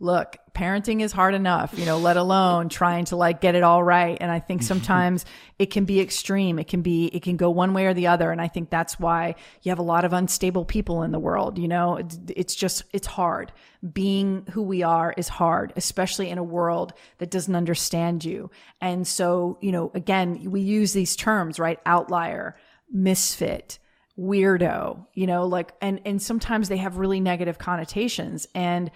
look, 0.00 0.36
parenting 0.56 1.02
is 1.02 1.12
hard 1.12 1.34
enough, 1.34 1.78
you 1.78 1.84
know, 1.84 1.98
let 1.98 2.16
alone 2.16 2.70
trying 2.70 3.04
to 3.04 3.14
like 3.14 3.42
get 3.42 3.54
it 3.54 3.62
all 3.62 3.84
right. 3.84 4.16
And 4.20 4.30
I 4.30 4.40
think 4.40 4.62
mm-hmm. 4.62 4.68
sometimes 4.68 5.26
it 5.58 5.66
can 5.66 5.84
be 5.84 6.00
extreme. 6.00 6.58
It 6.58 6.66
can 6.66 6.80
be, 6.80 7.06
it 7.08 7.22
can 7.22 7.36
go 7.36 7.50
one 7.50 7.74
way 7.74 7.84
or 7.84 7.92
the 7.92 8.06
other. 8.06 8.30
And 8.32 8.40
I 8.40 8.48
think 8.48 8.70
that's 8.70 8.98
why 8.98 9.34
you 9.62 9.70
have 9.70 9.78
a 9.78 9.82
lot 9.82 10.06
of 10.06 10.14
unstable 10.14 10.64
people 10.64 11.02
in 11.02 11.12
the 11.12 11.18
world. 11.18 11.58
You 11.58 11.68
know, 11.68 11.96
it's, 11.96 12.18
it's 12.28 12.54
just, 12.54 12.84
it's 12.94 13.06
hard. 13.06 13.52
Being 13.92 14.46
who 14.50 14.62
we 14.62 14.82
are 14.82 15.12
is 15.18 15.28
hard, 15.28 15.74
especially 15.76 16.30
in 16.30 16.38
a 16.38 16.42
world 16.42 16.94
that 17.18 17.30
doesn't 17.30 17.54
understand 17.54 18.24
you. 18.24 18.50
And 18.80 19.06
so, 19.06 19.58
you 19.60 19.72
know, 19.72 19.90
again, 19.94 20.50
we 20.50 20.62
use 20.62 20.94
these 20.94 21.16
terms, 21.16 21.58
right? 21.58 21.78
Outlier, 21.84 22.56
misfit, 22.90 23.78
weirdo, 24.18 25.04
you 25.12 25.26
know, 25.26 25.44
like, 25.44 25.74
and, 25.82 26.00
and 26.06 26.22
sometimes 26.22 26.70
they 26.70 26.78
have 26.78 26.96
really 26.96 27.20
negative 27.20 27.58
connotations. 27.58 28.48
And, 28.54 28.90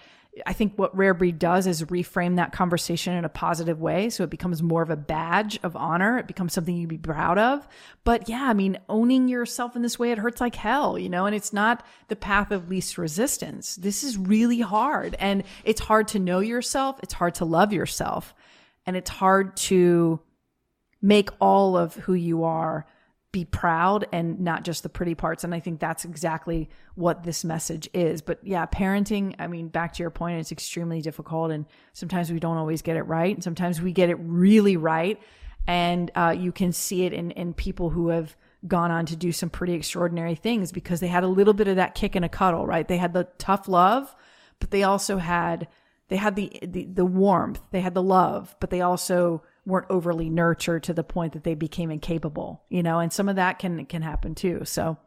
I 0.45 0.53
think 0.53 0.77
what 0.77 0.95
Rare 0.95 1.13
Breed 1.13 1.39
does 1.39 1.67
is 1.67 1.83
reframe 1.83 2.37
that 2.37 2.53
conversation 2.53 3.13
in 3.13 3.25
a 3.25 3.29
positive 3.29 3.81
way. 3.81 4.09
So 4.09 4.23
it 4.23 4.29
becomes 4.29 4.63
more 4.63 4.81
of 4.81 4.89
a 4.89 4.95
badge 4.95 5.59
of 5.61 5.75
honor. 5.75 6.17
It 6.17 6.27
becomes 6.27 6.53
something 6.53 6.75
you'd 6.75 6.87
be 6.87 6.97
proud 6.97 7.37
of. 7.37 7.67
But 8.05 8.29
yeah, 8.29 8.43
I 8.43 8.53
mean, 8.53 8.79
owning 8.87 9.27
yourself 9.27 9.75
in 9.75 9.81
this 9.81 9.99
way, 9.99 10.11
it 10.11 10.17
hurts 10.17 10.39
like 10.39 10.55
hell, 10.55 10.97
you 10.97 11.09
know, 11.09 11.25
and 11.25 11.35
it's 11.35 11.51
not 11.51 11.85
the 12.07 12.15
path 12.15 12.51
of 12.51 12.69
least 12.69 12.97
resistance. 12.97 13.75
This 13.75 14.03
is 14.03 14.17
really 14.17 14.61
hard. 14.61 15.17
And 15.19 15.43
it's 15.65 15.81
hard 15.81 16.07
to 16.09 16.19
know 16.19 16.39
yourself. 16.39 16.99
It's 17.03 17.13
hard 17.13 17.35
to 17.35 17.45
love 17.45 17.73
yourself. 17.73 18.33
And 18.85 18.95
it's 18.95 19.09
hard 19.09 19.57
to 19.57 20.21
make 21.01 21.29
all 21.41 21.75
of 21.75 21.95
who 21.95 22.13
you 22.13 22.45
are 22.45 22.85
be 23.31 23.45
proud 23.45 24.05
and 24.11 24.41
not 24.41 24.63
just 24.63 24.83
the 24.83 24.89
pretty 24.89 25.15
parts. 25.15 25.43
And 25.43 25.55
I 25.55 25.59
think 25.59 25.79
that's 25.79 26.03
exactly 26.03 26.69
what 26.95 27.23
this 27.23 27.45
message 27.45 27.89
is. 27.93 28.21
But 28.21 28.39
yeah, 28.43 28.65
parenting, 28.65 29.35
I 29.39 29.47
mean, 29.47 29.69
back 29.69 29.93
to 29.93 30.03
your 30.03 30.09
point, 30.09 30.39
it's 30.39 30.51
extremely 30.51 31.01
difficult. 31.01 31.51
And 31.51 31.65
sometimes 31.93 32.31
we 32.31 32.39
don't 32.39 32.57
always 32.57 32.81
get 32.81 32.97
it 32.97 33.03
right. 33.03 33.33
And 33.33 33.43
sometimes 33.43 33.81
we 33.81 33.93
get 33.93 34.09
it 34.09 34.17
really 34.19 34.75
right. 34.75 35.21
And 35.65 36.11
uh, 36.15 36.35
you 36.37 36.51
can 36.51 36.73
see 36.73 37.05
it 37.05 37.13
in, 37.13 37.31
in 37.31 37.53
people 37.53 37.89
who 37.89 38.09
have 38.09 38.35
gone 38.67 38.91
on 38.91 39.05
to 39.07 39.15
do 39.15 39.31
some 39.31 39.49
pretty 39.49 39.73
extraordinary 39.73 40.35
things 40.35 40.71
because 40.71 40.99
they 40.99 41.07
had 41.07 41.23
a 41.23 41.27
little 41.27 41.53
bit 41.53 41.67
of 41.67 41.77
that 41.77 41.95
kick 41.95 42.15
and 42.15 42.25
a 42.25 42.29
cuddle, 42.29 42.65
right? 42.65 42.87
They 42.87 42.97
had 42.97 43.13
the 43.13 43.27
tough 43.37 43.67
love, 43.67 44.13
but 44.59 44.71
they 44.71 44.83
also 44.83 45.17
had, 45.17 45.67
they 46.09 46.17
had 46.17 46.35
the, 46.35 46.51
the, 46.61 46.85
the 46.85 47.05
warmth, 47.05 47.61
they 47.71 47.81
had 47.81 47.93
the 47.93 48.03
love, 48.03 48.55
but 48.59 48.69
they 48.69 48.81
also, 48.81 49.41
weren't 49.65 49.87
overly 49.89 50.29
nurtured 50.29 50.83
to 50.83 50.93
the 50.93 51.03
point 51.03 51.33
that 51.33 51.43
they 51.43 51.55
became 51.55 51.91
incapable, 51.91 52.63
you 52.69 52.81
know, 52.81 52.99
and 52.99 53.13
some 53.13 53.29
of 53.29 53.35
that 53.35 53.59
can 53.59 53.85
can 53.85 54.01
happen 54.01 54.35
too. 54.35 54.61
So 54.65 54.97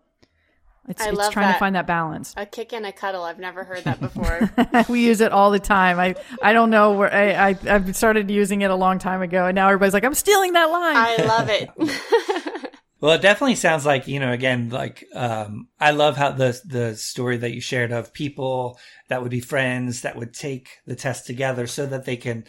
it's, 0.89 1.01
I 1.01 1.09
it's 1.09 1.29
trying 1.31 1.49
that. 1.49 1.55
to 1.55 1.59
find 1.59 1.75
that 1.77 1.87
balance. 1.87 2.35
A 2.37 2.45
kick 2.45 2.73
and 2.73 2.85
a 2.85 2.93
cuddle. 2.93 3.23
I've 3.23 3.39
never 3.39 3.65
heard 3.65 3.85
that 3.85 4.01
before. 4.01 4.51
we 4.89 5.05
use 5.05 5.21
it 5.21 5.33
all 5.33 5.51
the 5.51 5.59
time. 5.59 5.99
I, 5.99 6.15
I 6.43 6.53
don't 6.53 6.71
know 6.71 6.93
where 6.93 7.13
I, 7.13 7.51
I, 7.51 7.57
I've 7.69 7.97
started 7.97 8.31
using 8.31 8.63
it 8.63 8.71
a 8.71 8.75
long 8.75 8.99
time 8.99 9.23
ago 9.23 9.47
and 9.47 9.55
now 9.55 9.69
everybody's 9.69 9.95
like, 9.95 10.05
I'm 10.05 10.15
stealing 10.15 10.53
that 10.53 10.67
line. 10.67 10.97
I 10.97 11.17
love 11.25 11.49
it. 11.51 11.71
Well, 13.01 13.17
it 13.17 13.21
definitely 13.21 13.57
sounds 13.57 13.85
like, 13.85 14.09
you 14.09 14.19
know, 14.19 14.33
again, 14.33 14.71
like, 14.71 15.05
um, 15.15 15.69
I 15.79 15.91
love 15.91 16.17
how 16.17 16.31
the, 16.31 16.59
the 16.65 16.97
story 16.97 17.37
that 17.37 17.53
you 17.53 17.61
shared 17.61 17.93
of 17.93 18.15
people 18.15 18.79
that 19.11 19.21
would 19.21 19.31
be 19.31 19.41
friends 19.41 20.01
that 20.03 20.17
would 20.17 20.33
take 20.33 20.79
the 20.87 20.97
test 20.97 21.27
together 21.27 21.67
so 21.67 21.85
that 21.85 22.07
they 22.07 22.17
can, 22.17 22.45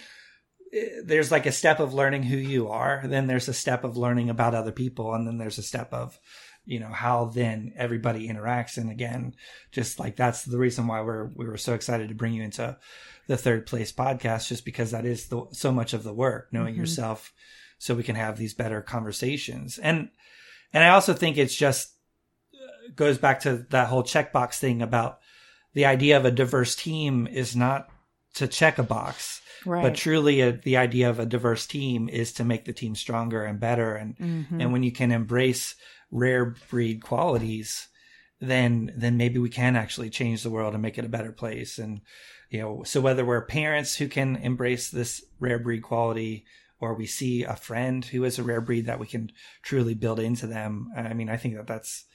there's 1.03 1.32
like 1.32 1.45
a 1.45 1.51
step 1.51 1.80
of 1.80 1.93
learning 1.93 2.23
who 2.23 2.38
you 2.38 2.69
are. 2.69 3.03
Then 3.05 3.28
there's 3.28 3.47
a 3.47 3.53
step 3.53 3.84
of 3.84 3.97
learning 3.97 4.30
about 4.30 4.55
other 4.55 4.71
people. 4.71 5.13
And 5.13 5.28
then 5.28 5.38
there's 5.38 5.57
a 5.57 5.63
step 5.63 5.93
of, 5.93 6.19
you 6.65 6.80
know, 6.80 6.89
how 6.89 7.26
then 7.26 7.73
everybody 7.78 8.28
interacts. 8.28 8.78
And 8.78 8.89
again, 8.89 9.36
just 9.71 9.99
like 9.99 10.15
that's 10.15 10.43
the 10.43 10.57
reason 10.57 10.88
why 10.88 11.01
we're, 11.01 11.30
we 11.36 11.45
were 11.45 11.57
so 11.57 11.73
excited 11.73 12.09
to 12.09 12.15
bring 12.15 12.34
you 12.34 12.43
into 12.43 12.78
the 13.28 13.38
third 13.38 13.65
place 13.65 13.91
podcast, 13.91 14.47
just 14.47 14.65
because 14.65 14.91
that 14.91 15.05
is 15.05 15.28
the, 15.28 15.45
so 15.51 15.71
much 15.71 15.93
of 15.93 16.03
the 16.03 16.13
work, 16.13 16.49
knowing 16.51 16.73
mm-hmm. 16.73 16.82
yourself 16.82 17.34
so 17.78 17.95
we 17.95 18.03
can 18.03 18.15
have 18.15 18.38
these 18.38 18.53
better 18.53 18.82
conversations. 18.82 19.78
And, 19.78 20.09
and 20.73 20.84
I 20.84 20.89
also 20.89 21.13
think 21.13 21.38
it's 21.38 21.55
just 21.55 21.93
uh, 22.53 22.91
goes 22.95 23.17
back 23.17 23.41
to 23.41 23.65
that 23.69 23.88
whole 23.88 24.03
checkbox 24.03 24.59
thing 24.59 24.82
about 24.82 25.19
the 25.73 25.86
idea 25.86 26.17
of 26.17 26.26
a 26.26 26.32
diverse 26.32 26.76
team 26.76 27.28
is 27.28 27.55
not 27.55 27.89
to 28.36 28.47
check 28.47 28.78
a 28.78 28.84
box. 28.84 29.41
Right. 29.66 29.84
But 29.84 29.95
truly, 29.95 30.41
a, 30.41 30.51
the 30.51 30.78
idea 30.78 31.09
of 31.09 31.20
a 31.20 31.26
diverse 31.26 31.66
team 31.66 32.07
is 32.09 32.34
to 32.34 32.43
make 32.43 32.66
the 32.66 32.74
team 32.74 32.95
stronger 32.95 33.43
and 33.43 33.59
better. 33.59 33.95
And 33.95 34.18
mm-hmm. 34.18 34.61
and 34.61 34.72
when 34.72 34.84
you 34.84 34.91
can 34.91 35.11
embrace 35.11 35.76
rare 36.11 36.55
breed 36.70 37.01
qualities, 37.01 37.88
then 38.39 38.93
then 38.95 39.18
maybe 39.18 39.39
we 39.39 39.49
can 39.49 39.76
actually 39.76 40.09
change 40.09 40.43
the 40.43 40.49
world 40.51 40.74
and 40.74 40.82
make 40.82 40.97
it 40.97 41.05
a 41.05 41.09
better 41.09 41.32
place. 41.32 41.78
And 41.80 42.01
you 42.49 42.61
know, 42.61 42.84
so 42.84 43.01
whether 43.01 43.26
we're 43.26 43.45
parents 43.45 43.95
who 43.95 44.07
can 44.07 44.36
embrace 44.38 44.89
this 44.89 45.24
rare 45.39 45.59
breed 45.59 45.82
quality, 45.82 46.45
or 46.80 46.93
we 46.93 47.05
see 47.07 47.43
a 47.43 47.55
friend 47.55 48.05
who 48.05 48.24
is 48.24 48.38
a 48.38 48.43
rare 48.43 48.61
breed 48.61 48.86
that 48.86 48.99
we 48.99 49.07
can 49.07 49.32
truly 49.63 49.93
build 49.93 50.20
into 50.20 50.47
them. 50.47 50.91
I 50.95 51.13
mean, 51.13 51.30
I 51.30 51.38
think 51.38 51.55
that 51.55 51.68
that's, 51.68 52.05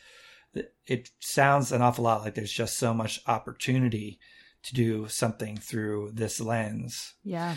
it 0.86 1.10
sounds 1.18 1.72
an 1.72 1.82
awful 1.82 2.04
lot 2.04 2.22
like 2.22 2.34
there's 2.34 2.52
just 2.52 2.78
so 2.78 2.92
much 2.92 3.20
opportunity 3.26 4.18
to 4.64 4.74
do 4.74 5.08
something 5.08 5.56
through 5.56 6.10
this 6.14 6.40
lens. 6.40 7.14
Yeah. 7.24 7.56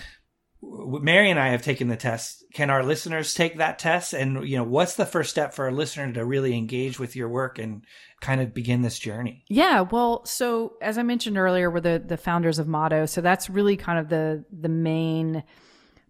Mary 0.61 1.29
and 1.29 1.39
I 1.39 1.49
have 1.49 1.61
taken 1.61 1.87
the 1.87 1.97
test. 1.97 2.45
Can 2.53 2.69
our 2.69 2.83
listeners 2.83 3.33
take 3.33 3.57
that 3.57 3.79
test? 3.79 4.13
And, 4.13 4.47
you 4.47 4.57
know, 4.57 4.63
what's 4.63 4.95
the 4.95 5.05
first 5.05 5.29
step 5.29 5.53
for 5.53 5.67
a 5.67 5.73
listener 5.73 6.11
to 6.13 6.25
really 6.25 6.57
engage 6.57 6.99
with 6.99 7.15
your 7.15 7.27
work 7.27 7.59
and 7.59 7.83
kind 8.21 8.39
of 8.39 8.53
begin 8.53 8.81
this 8.81 8.97
journey? 8.97 9.43
Yeah. 9.49 9.81
Well, 9.81 10.25
so 10.25 10.73
as 10.81 10.97
I 10.97 11.03
mentioned 11.03 11.37
earlier, 11.37 11.69
we're 11.69 11.81
the, 11.81 12.01
the 12.05 12.17
founders 12.17 12.59
of 12.59 12.67
Motto. 12.67 13.05
So 13.05 13.19
that's 13.19 13.49
really 13.49 13.75
kind 13.75 13.99
of 13.99 14.09
the, 14.09 14.45
the 14.57 14.69
main 14.69 15.43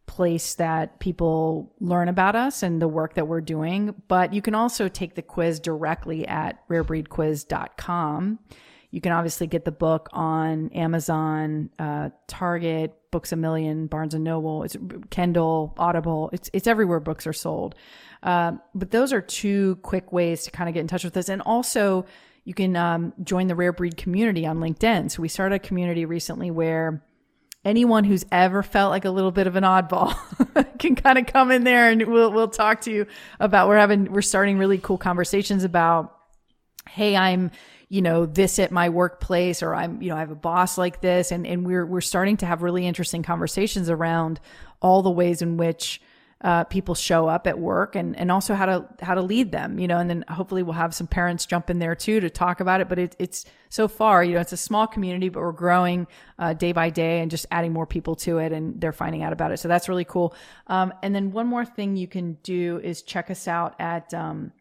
place 0.05 0.55
that 0.55 0.99
people 0.99 1.73
learn 1.79 2.09
about 2.09 2.35
us 2.35 2.61
and 2.61 2.81
the 2.81 2.87
work 2.87 3.15
that 3.15 3.27
we're 3.27 3.41
doing. 3.41 3.95
But 4.07 4.33
you 4.33 4.41
can 4.41 4.53
also 4.53 4.87
take 4.87 5.15
the 5.15 5.21
quiz 5.21 5.59
directly 5.59 6.27
at 6.27 6.67
rarebreedquiz.com. 6.69 8.39
You 8.93 9.01
can 9.01 9.11
obviously 9.11 9.47
get 9.47 9.65
the 9.65 9.71
book 9.71 10.07
on 10.13 10.69
Amazon, 10.69 11.71
uh, 11.79 12.11
Target, 12.27 12.95
Books 13.09 13.31
a 13.31 13.35
Million, 13.35 13.87
Barnes 13.87 14.13
and 14.13 14.23
Noble, 14.23 14.61
it's 14.61 14.77
Kindle, 15.09 15.73
Audible. 15.79 16.29
It's 16.31 16.47
it's 16.53 16.67
everywhere 16.67 16.99
books 16.99 17.25
are 17.25 17.33
sold. 17.33 17.73
Uh, 18.21 18.51
but 18.75 18.91
those 18.91 19.11
are 19.11 19.19
two 19.19 19.77
quick 19.77 20.11
ways 20.11 20.43
to 20.43 20.51
kind 20.51 20.69
of 20.69 20.75
get 20.75 20.81
in 20.81 20.87
touch 20.87 21.03
with 21.03 21.17
us, 21.17 21.27
and 21.27 21.41
also 21.41 22.05
you 22.45 22.53
can 22.53 22.75
um, 22.75 23.13
join 23.23 23.47
the 23.47 23.55
Rare 23.55 23.73
Breed 23.73 23.97
community 23.97 24.45
on 24.45 24.59
LinkedIn. 24.59 25.09
So 25.09 25.23
we 25.23 25.27
started 25.27 25.55
a 25.55 25.59
community 25.59 26.05
recently 26.05 26.51
where 26.51 27.03
anyone 27.65 28.03
who's 28.03 28.27
ever 28.31 28.61
felt 28.61 28.91
like 28.91 29.05
a 29.05 29.09
little 29.09 29.31
bit 29.31 29.47
of 29.47 29.55
an 29.55 29.63
oddball 29.63 30.15
can 30.77 30.95
kind 30.95 31.17
of 31.17 31.25
come 31.25 31.49
in 31.49 31.63
there 31.63 31.89
and 31.89 32.05
we'll 32.05 32.31
we'll 32.31 32.47
talk 32.47 32.81
to 32.81 32.91
you 32.91 33.07
about 33.39 33.67
we're 33.67 33.77
having 33.77 34.11
we're 34.11 34.21
starting 34.21 34.59
really 34.59 34.77
cool 34.77 34.99
conversations 34.99 35.63
about 35.63 36.15
hey 36.87 37.15
I'm 37.15 37.49
you 37.93 38.01
know 38.01 38.25
this 38.25 38.57
at 38.57 38.71
my 38.71 38.89
workplace 38.89 39.61
or 39.61 39.75
I'm 39.75 40.01
you 40.01 40.09
know 40.09 40.15
I 40.15 40.21
have 40.21 40.31
a 40.31 40.35
boss 40.35 40.79
like 40.79 40.99
this. 41.01 41.31
And 41.31 41.45
and 41.45 41.63
we're 41.63 41.85
we're 41.85 42.01
starting 42.01 42.37
to 42.37 42.47
have 42.47 42.63
really 42.63 42.87
interesting 42.87 43.21
conversations 43.21 43.87
around 43.87 44.39
all 44.81 45.03
the 45.03 45.11
ways 45.11 45.43
in 45.43 45.57
which 45.57 46.01
uh, 46.41 46.63
people 46.63 46.95
show 46.95 47.27
up 47.27 47.45
at 47.45 47.59
work 47.59 47.95
and, 47.95 48.17
and 48.17 48.31
also 48.31 48.55
how 48.55 48.65
to 48.65 48.89
how 49.03 49.13
to 49.13 49.21
lead 49.21 49.51
them 49.51 49.77
you 49.77 49.87
know 49.87 49.99
and 49.99 50.09
then 50.09 50.25
hopefully 50.27 50.63
we'll 50.63 50.73
have 50.73 50.93
some 50.95 51.05
parents 51.05 51.45
jump 51.45 51.69
in 51.69 51.77
there 51.77 51.93
too 51.93 52.19
to 52.19 52.31
talk 52.31 52.61
about 52.61 52.81
it. 52.81 52.89
But 52.89 52.97
it, 52.97 53.15
it's 53.19 53.45
so 53.69 53.87
far 53.87 54.23
you 54.23 54.33
know 54.33 54.41
it's 54.41 54.53
a 54.53 54.57
small 54.57 54.87
community 54.87 55.29
but 55.29 55.41
we're 55.41 55.51
growing 55.51 56.07
uh, 56.39 56.53
day 56.53 56.71
by 56.71 56.89
day 56.89 57.19
and 57.19 57.29
just 57.29 57.45
adding 57.51 57.73
more 57.73 57.85
people 57.85 58.15
to 58.15 58.39
it 58.39 58.51
and 58.51 58.81
they're 58.81 58.91
finding 58.91 59.21
out 59.21 59.33
about 59.33 59.51
it. 59.51 59.57
So 59.57 59.67
that's 59.67 59.87
really 59.87 60.05
cool. 60.05 60.33
Um, 60.65 60.95
and 61.03 61.13
then 61.13 61.31
one 61.31 61.45
more 61.45 61.63
thing 61.63 61.95
you 61.95 62.07
can 62.07 62.39
do 62.41 62.81
is 62.83 63.03
check 63.03 63.29
us 63.29 63.47
out 63.47 63.75
at 63.77 64.11
um, 64.15 64.51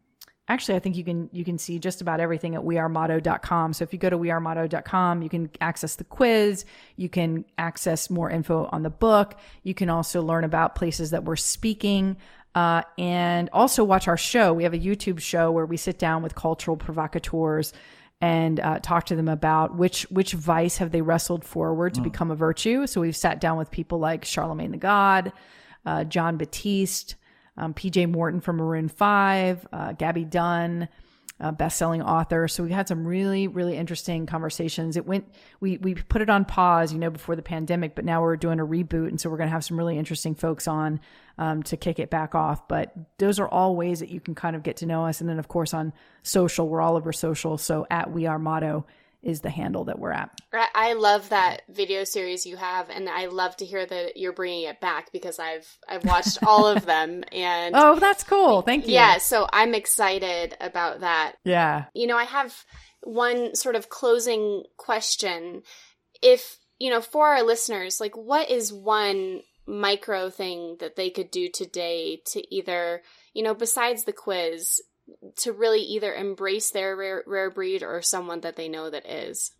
actually 0.47 0.75
i 0.75 0.79
think 0.79 0.95
you 0.95 1.03
can 1.03 1.29
you 1.31 1.45
can 1.45 1.57
see 1.57 1.79
just 1.79 2.01
about 2.01 2.19
everything 2.19 2.55
at 2.55 2.61
wearemotto.com 2.61 3.73
so 3.73 3.83
if 3.83 3.93
you 3.93 3.99
go 3.99 4.09
to 4.09 4.17
wearemotto.com 4.17 5.21
you 5.21 5.29
can 5.29 5.49
access 5.61 5.95
the 5.95 6.03
quiz 6.03 6.65
you 6.95 7.09
can 7.09 7.45
access 7.57 8.09
more 8.09 8.29
info 8.29 8.67
on 8.71 8.83
the 8.83 8.89
book 8.89 9.39
you 9.63 9.73
can 9.73 9.89
also 9.89 10.21
learn 10.21 10.43
about 10.43 10.75
places 10.75 11.11
that 11.11 11.23
we're 11.23 11.35
speaking 11.35 12.17
uh, 12.55 12.83
and 12.99 13.49
also 13.51 13.83
watch 13.83 14.07
our 14.07 14.17
show. 14.17 14.53
We 14.53 14.63
have 14.63 14.73
a 14.73 14.79
youtube 14.79 15.19
show 15.19 15.51
where 15.51 15.65
we 15.65 15.77
sit 15.77 15.97
down 15.97 16.21
with 16.21 16.35
cultural 16.35 16.77
provocateurs 16.77 17.73
and 18.21 18.59
uh, 18.59 18.79
talk 18.79 19.05
to 19.07 19.15
them 19.15 19.27
about 19.27 19.75
which 19.75 20.03
which 20.03 20.33
vice 20.33 20.77
have 20.77 20.91
they 20.91 21.01
wrestled 21.01 21.43
forward 21.43 21.93
to 21.95 21.99
mm. 21.99 22.05
become 22.05 22.31
a 22.31 22.35
virtue. 22.35 22.87
So 22.87 23.01
we've 23.01 23.17
sat 23.17 23.41
down 23.41 23.57
with 23.57 23.69
people 23.69 23.99
like 23.99 24.23
Charlamagne 24.23 24.71
tha 24.71 24.77
God 24.77 25.33
uh, 25.85 26.03
jon 26.05 26.37
batiste 26.37 27.15
um, 27.57 27.73
PJ 27.73 28.09
Morton 28.09 28.41
from 28.41 28.57
Maroon 28.57 28.87
5, 28.87 29.67
uh, 29.71 29.91
Gabby 29.93 30.25
Dunn, 30.25 30.89
uh, 31.39 31.51
best-selling 31.51 32.01
author. 32.01 32.47
So 32.47 32.63
we 32.63 32.71
had 32.71 32.87
some 32.87 33.05
really, 33.05 33.47
really 33.47 33.75
interesting 33.75 34.25
conversations. 34.25 34.95
It 34.95 35.05
went, 35.05 35.27
we 35.59 35.77
we 35.77 35.95
put 35.95 36.21
it 36.21 36.29
on 36.29 36.45
pause, 36.45 36.93
you 36.93 36.99
know, 36.99 37.09
before 37.09 37.35
the 37.35 37.41
pandemic, 37.41 37.95
but 37.95 38.05
now 38.05 38.21
we're 38.21 38.37
doing 38.37 38.59
a 38.59 38.65
reboot, 38.65 39.09
and 39.09 39.19
so 39.19 39.29
we're 39.29 39.37
going 39.37 39.49
to 39.49 39.53
have 39.53 39.65
some 39.65 39.77
really 39.77 39.97
interesting 39.97 40.35
folks 40.35 40.67
on 40.67 40.99
um, 41.37 41.63
to 41.63 41.75
kick 41.75 41.99
it 41.99 42.09
back 42.09 42.33
off. 42.33 42.67
But 42.67 42.93
those 43.17 43.39
are 43.39 43.47
all 43.47 43.75
ways 43.75 43.99
that 43.99 44.09
you 44.09 44.19
can 44.19 44.35
kind 44.35 44.55
of 44.55 44.63
get 44.63 44.77
to 44.77 44.85
know 44.85 45.05
us, 45.05 45.21
and 45.21 45.29
then 45.29 45.39
of 45.39 45.47
course 45.47 45.73
on 45.73 45.91
social, 46.21 46.69
we're 46.69 46.81
all 46.81 46.95
over 46.95 47.11
social. 47.11 47.57
So 47.57 47.85
at 47.89 48.11
We 48.11 48.25
Are 48.25 48.39
Motto 48.39 48.85
is 49.23 49.41
the 49.41 49.49
handle 49.49 49.85
that 49.85 49.99
we're 49.99 50.11
at. 50.11 50.29
I 50.75 50.93
love 50.93 51.29
that 51.29 51.63
video 51.69 52.03
series 52.03 52.45
you 52.45 52.57
have, 52.57 52.89
and 52.89 53.09
I 53.09 53.27
love 53.27 53.55
to 53.57 53.65
hear 53.65 53.85
that 53.85 54.17
you're 54.17 54.33
bringing 54.33 54.63
it 54.63 54.79
back 54.81 55.11
because 55.11 55.39
I've 55.39 55.67
I've 55.87 56.05
watched 56.05 56.43
all 56.43 56.67
of 56.67 56.85
them, 56.85 57.23
and 57.31 57.75
oh, 57.75 57.99
that's 57.99 58.23
cool. 58.23 58.61
Thank 58.61 58.87
you. 58.87 58.93
Yeah, 58.93 59.17
so 59.17 59.47
I'm 59.51 59.73
excited 59.73 60.55
about 60.59 60.99
that. 60.99 61.35
Yeah, 61.43 61.85
you 61.93 62.07
know, 62.07 62.17
I 62.17 62.25
have 62.25 62.53
one 63.01 63.55
sort 63.55 63.75
of 63.75 63.89
closing 63.89 64.63
question. 64.77 65.63
If 66.21 66.57
you 66.79 66.89
know, 66.89 67.01
for 67.01 67.27
our 67.27 67.43
listeners, 67.43 67.99
like, 68.01 68.15
what 68.17 68.49
is 68.49 68.73
one 68.73 69.41
micro 69.65 70.29
thing 70.29 70.75
that 70.79 70.95
they 70.95 71.09
could 71.09 71.31
do 71.31 71.47
today 71.49 72.21
to 72.25 72.43
either, 72.53 73.01
you 73.33 73.43
know, 73.43 73.53
besides 73.53 74.03
the 74.03 74.13
quiz, 74.13 74.81
to 75.37 75.51
really 75.51 75.81
either 75.81 76.13
embrace 76.13 76.71
their 76.71 76.95
rare, 76.95 77.23
rare 77.25 77.49
breed 77.49 77.83
or 77.83 78.01
someone 78.01 78.41
that 78.41 78.55
they 78.55 78.67
know 78.67 78.89
that 78.89 79.09
is? 79.09 79.51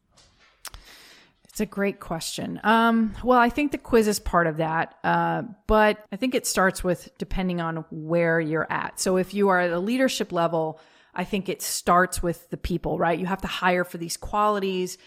It's 1.45 1.61
a 1.61 1.65
great 1.67 1.99
question. 1.99 2.59
Um, 2.63 3.13
well, 3.23 3.37
I 3.37 3.49
think 3.49 3.71
the 3.71 3.77
quiz 3.77 4.07
is 4.07 4.19
part 4.19 4.47
of 4.47 4.57
that, 4.57 4.95
uh, 5.03 5.43
but 5.67 6.03
I 6.11 6.15
think 6.15 6.33
it 6.33 6.47
starts 6.47 6.83
with 6.83 7.15
depending 7.19 7.61
on 7.61 7.85
where 7.91 8.39
you're 8.39 8.65
at. 8.71 8.99
So 8.99 9.17
if 9.17 9.35
you 9.35 9.49
are 9.49 9.59
at 9.59 9.71
a 9.71 9.79
leadership 9.79 10.31
level, 10.31 10.79
I 11.13 11.25
think 11.25 11.49
it 11.49 11.61
starts 11.61 12.23
with 12.23 12.49
the 12.49 12.57
people, 12.57 12.97
right? 12.97 13.19
You 13.19 13.27
have 13.27 13.41
to 13.41 13.47
hire 13.47 13.83
for 13.83 13.99
these 13.99 14.17
qualities 14.17 14.97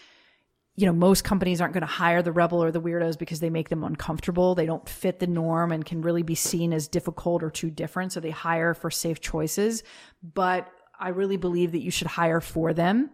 you 0.77 0.85
know, 0.85 0.93
most 0.93 1.23
companies 1.23 1.59
aren't 1.59 1.73
going 1.73 1.81
to 1.81 1.87
hire 1.87 2.21
the 2.21 2.31
rebel 2.31 2.63
or 2.63 2.71
the 2.71 2.79
weirdos 2.79 3.17
because 3.17 3.39
they 3.39 3.49
make 3.49 3.67
them 3.67 3.83
uncomfortable. 3.83 4.53
They 4.53 4.67
don't 4.67 4.87
fit 4.87 5.17
the 5.17 5.25
norm 5.25 5.71
and 5.71 5.83
can 5.83 6.03
really 6.03 6.21
be 6.21 6.35
seen 6.35 6.71
as 6.71 6.87
difficult 6.87 7.41
or 7.41 7.49
too 7.49 7.71
different. 7.71 8.13
So 8.13 8.19
they 8.19 8.29
hire 8.29 8.75
for 8.75 8.91
safe 8.91 9.19
choices. 9.19 9.83
But 10.21 10.69
I 10.99 11.09
really 11.09 11.37
believe 11.37 11.71
that 11.71 11.81
you 11.81 11.89
should 11.89 12.05
hire 12.05 12.39
for 12.39 12.73
them. 12.73 13.09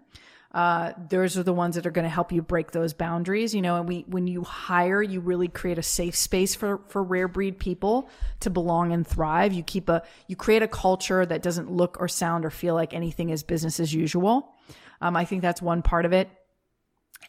Uh, 0.51 0.91
those 1.09 1.37
are 1.37 1.43
the 1.43 1.53
ones 1.53 1.75
that 1.75 1.87
are 1.87 1.91
going 1.91 2.03
to 2.03 2.09
help 2.09 2.33
you 2.33 2.41
break 2.41 2.71
those 2.71 2.93
boundaries, 2.93 3.55
you 3.55 3.61
know, 3.61 3.77
and 3.77 3.87
we, 3.87 4.05
when 4.07 4.27
you 4.27 4.43
hire, 4.43 5.01
you 5.01 5.19
really 5.19 5.47
create 5.47 5.79
a 5.79 5.83
safe 5.83 6.15
space 6.15 6.53
for, 6.53 6.81
for 6.89 7.01
rare 7.01 7.29
breed 7.29 7.57
people 7.57 8.09
to 8.41 8.49
belong 8.49 8.91
and 8.91 9.07
thrive. 9.07 9.51
You 9.53 9.63
keep 9.63 9.89
a, 9.89 10.03
you 10.27 10.35
create 10.35 10.61
a 10.61 10.67
culture 10.67 11.25
that 11.25 11.41
doesn't 11.41 11.71
look 11.71 11.97
or 11.99 12.07
sound 12.07 12.45
or 12.45 12.51
feel 12.51 12.75
like 12.75 12.93
anything 12.93 13.29
is 13.29 13.41
business 13.41 13.79
as 13.79 13.93
usual. 13.93 14.53
Um, 15.01 15.15
I 15.15 15.25
think 15.25 15.41
that's 15.41 15.61
one 15.61 15.81
part 15.81 16.05
of 16.05 16.13
it. 16.13 16.29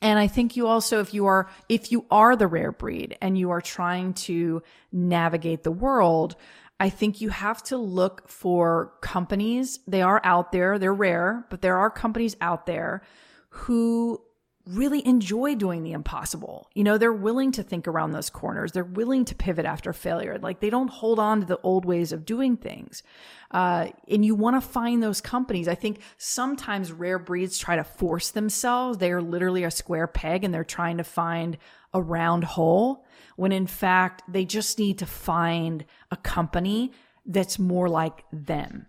And 0.02 0.18
I 0.18 0.26
think 0.26 0.56
you 0.56 0.66
also, 0.66 1.00
if 1.00 1.14
you 1.14 1.26
are, 1.26 1.48
if 1.68 1.92
you 1.92 2.06
are 2.10 2.36
the 2.36 2.46
rare 2.46 2.72
breed 2.72 3.16
and 3.20 3.38
you 3.38 3.50
are 3.50 3.60
trying 3.60 4.14
to 4.14 4.62
navigate 4.92 5.62
the 5.62 5.70
world, 5.70 6.36
I 6.80 6.90
think 6.90 7.20
you 7.20 7.28
have 7.28 7.62
to 7.64 7.76
look 7.76 8.28
for 8.28 8.92
companies. 9.00 9.78
They 9.86 10.02
are 10.02 10.20
out 10.24 10.52
there. 10.52 10.78
They're 10.78 10.92
rare, 10.92 11.46
but 11.48 11.62
there 11.62 11.78
are 11.78 11.90
companies 11.90 12.36
out 12.40 12.66
there 12.66 13.02
who 13.50 14.20
really 14.66 15.06
enjoy 15.06 15.54
doing 15.54 15.82
the 15.82 15.92
impossible. 15.92 16.70
You 16.74 16.84
know, 16.84 16.96
they're 16.96 17.12
willing 17.12 17.52
to 17.52 17.62
think 17.62 17.86
around 17.86 18.12
those 18.12 18.30
corners. 18.30 18.72
They're 18.72 18.84
willing 18.84 19.24
to 19.26 19.34
pivot 19.34 19.66
after 19.66 19.92
failure. 19.92 20.38
Like 20.38 20.60
they 20.60 20.70
don't 20.70 20.88
hold 20.88 21.18
on 21.18 21.40
to 21.40 21.46
the 21.46 21.60
old 21.62 21.84
ways 21.84 22.12
of 22.12 22.24
doing 22.24 22.56
things. 22.56 23.02
Uh, 23.50 23.88
and 24.08 24.24
you 24.24 24.34
want 24.34 24.56
to 24.56 24.66
find 24.66 25.02
those 25.02 25.20
companies. 25.20 25.68
I 25.68 25.74
think 25.74 26.00
sometimes 26.16 26.92
rare 26.92 27.18
breeds 27.18 27.58
try 27.58 27.76
to 27.76 27.84
force 27.84 28.30
themselves. 28.30 28.98
They 28.98 29.12
are 29.12 29.22
literally 29.22 29.64
a 29.64 29.70
square 29.70 30.06
peg 30.06 30.44
and 30.44 30.54
they're 30.54 30.64
trying 30.64 30.96
to 30.96 31.04
find 31.04 31.58
a 31.92 32.00
round 32.00 32.44
hole 32.44 33.04
when 33.36 33.52
in 33.52 33.66
fact 33.66 34.22
they 34.28 34.44
just 34.44 34.78
need 34.78 34.98
to 34.98 35.06
find 35.06 35.84
a 36.10 36.16
company 36.16 36.92
that's 37.26 37.58
more 37.58 37.88
like 37.88 38.24
them 38.32 38.86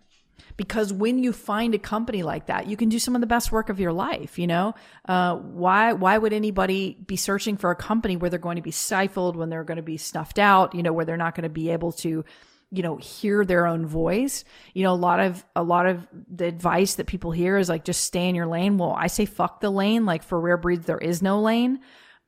because 0.56 0.92
when 0.92 1.18
you 1.18 1.32
find 1.32 1.74
a 1.74 1.78
company 1.78 2.22
like 2.22 2.46
that, 2.46 2.66
you 2.66 2.76
can 2.76 2.88
do 2.88 2.98
some 2.98 3.14
of 3.14 3.20
the 3.20 3.26
best 3.26 3.52
work 3.52 3.68
of 3.68 3.78
your 3.78 3.92
life. 3.92 4.38
You 4.38 4.46
know, 4.46 4.74
uh, 5.08 5.36
why 5.36 5.92
why 5.92 6.18
would 6.18 6.32
anybody 6.32 6.96
be 7.06 7.16
searching 7.16 7.56
for 7.56 7.70
a 7.70 7.76
company 7.76 8.16
where 8.16 8.30
they're 8.30 8.38
going 8.38 8.56
to 8.56 8.62
be 8.62 8.70
stifled, 8.70 9.36
when 9.36 9.50
they're 9.50 9.64
going 9.64 9.76
to 9.76 9.82
be 9.82 9.96
snuffed 9.96 10.38
out? 10.38 10.74
You 10.74 10.82
know, 10.82 10.92
where 10.92 11.04
they're 11.04 11.16
not 11.16 11.34
going 11.34 11.44
to 11.44 11.48
be 11.48 11.70
able 11.70 11.92
to 11.92 12.24
you 12.72 12.82
know 12.82 12.96
hear 12.96 13.44
their 13.44 13.64
own 13.66 13.86
voice 13.86 14.44
you 14.74 14.82
know 14.82 14.92
a 14.92 14.96
lot 14.96 15.20
of 15.20 15.44
a 15.54 15.62
lot 15.62 15.86
of 15.86 16.06
the 16.28 16.46
advice 16.46 16.96
that 16.96 17.06
people 17.06 17.30
hear 17.30 17.56
is 17.58 17.68
like 17.68 17.84
just 17.84 18.02
stay 18.02 18.28
in 18.28 18.34
your 18.34 18.46
lane 18.46 18.76
well 18.76 18.92
i 18.98 19.06
say 19.06 19.24
fuck 19.24 19.60
the 19.60 19.70
lane 19.70 20.04
like 20.04 20.22
for 20.22 20.40
rare 20.40 20.56
breeds 20.56 20.84
there 20.84 20.98
is 20.98 21.22
no 21.22 21.40
lane 21.40 21.78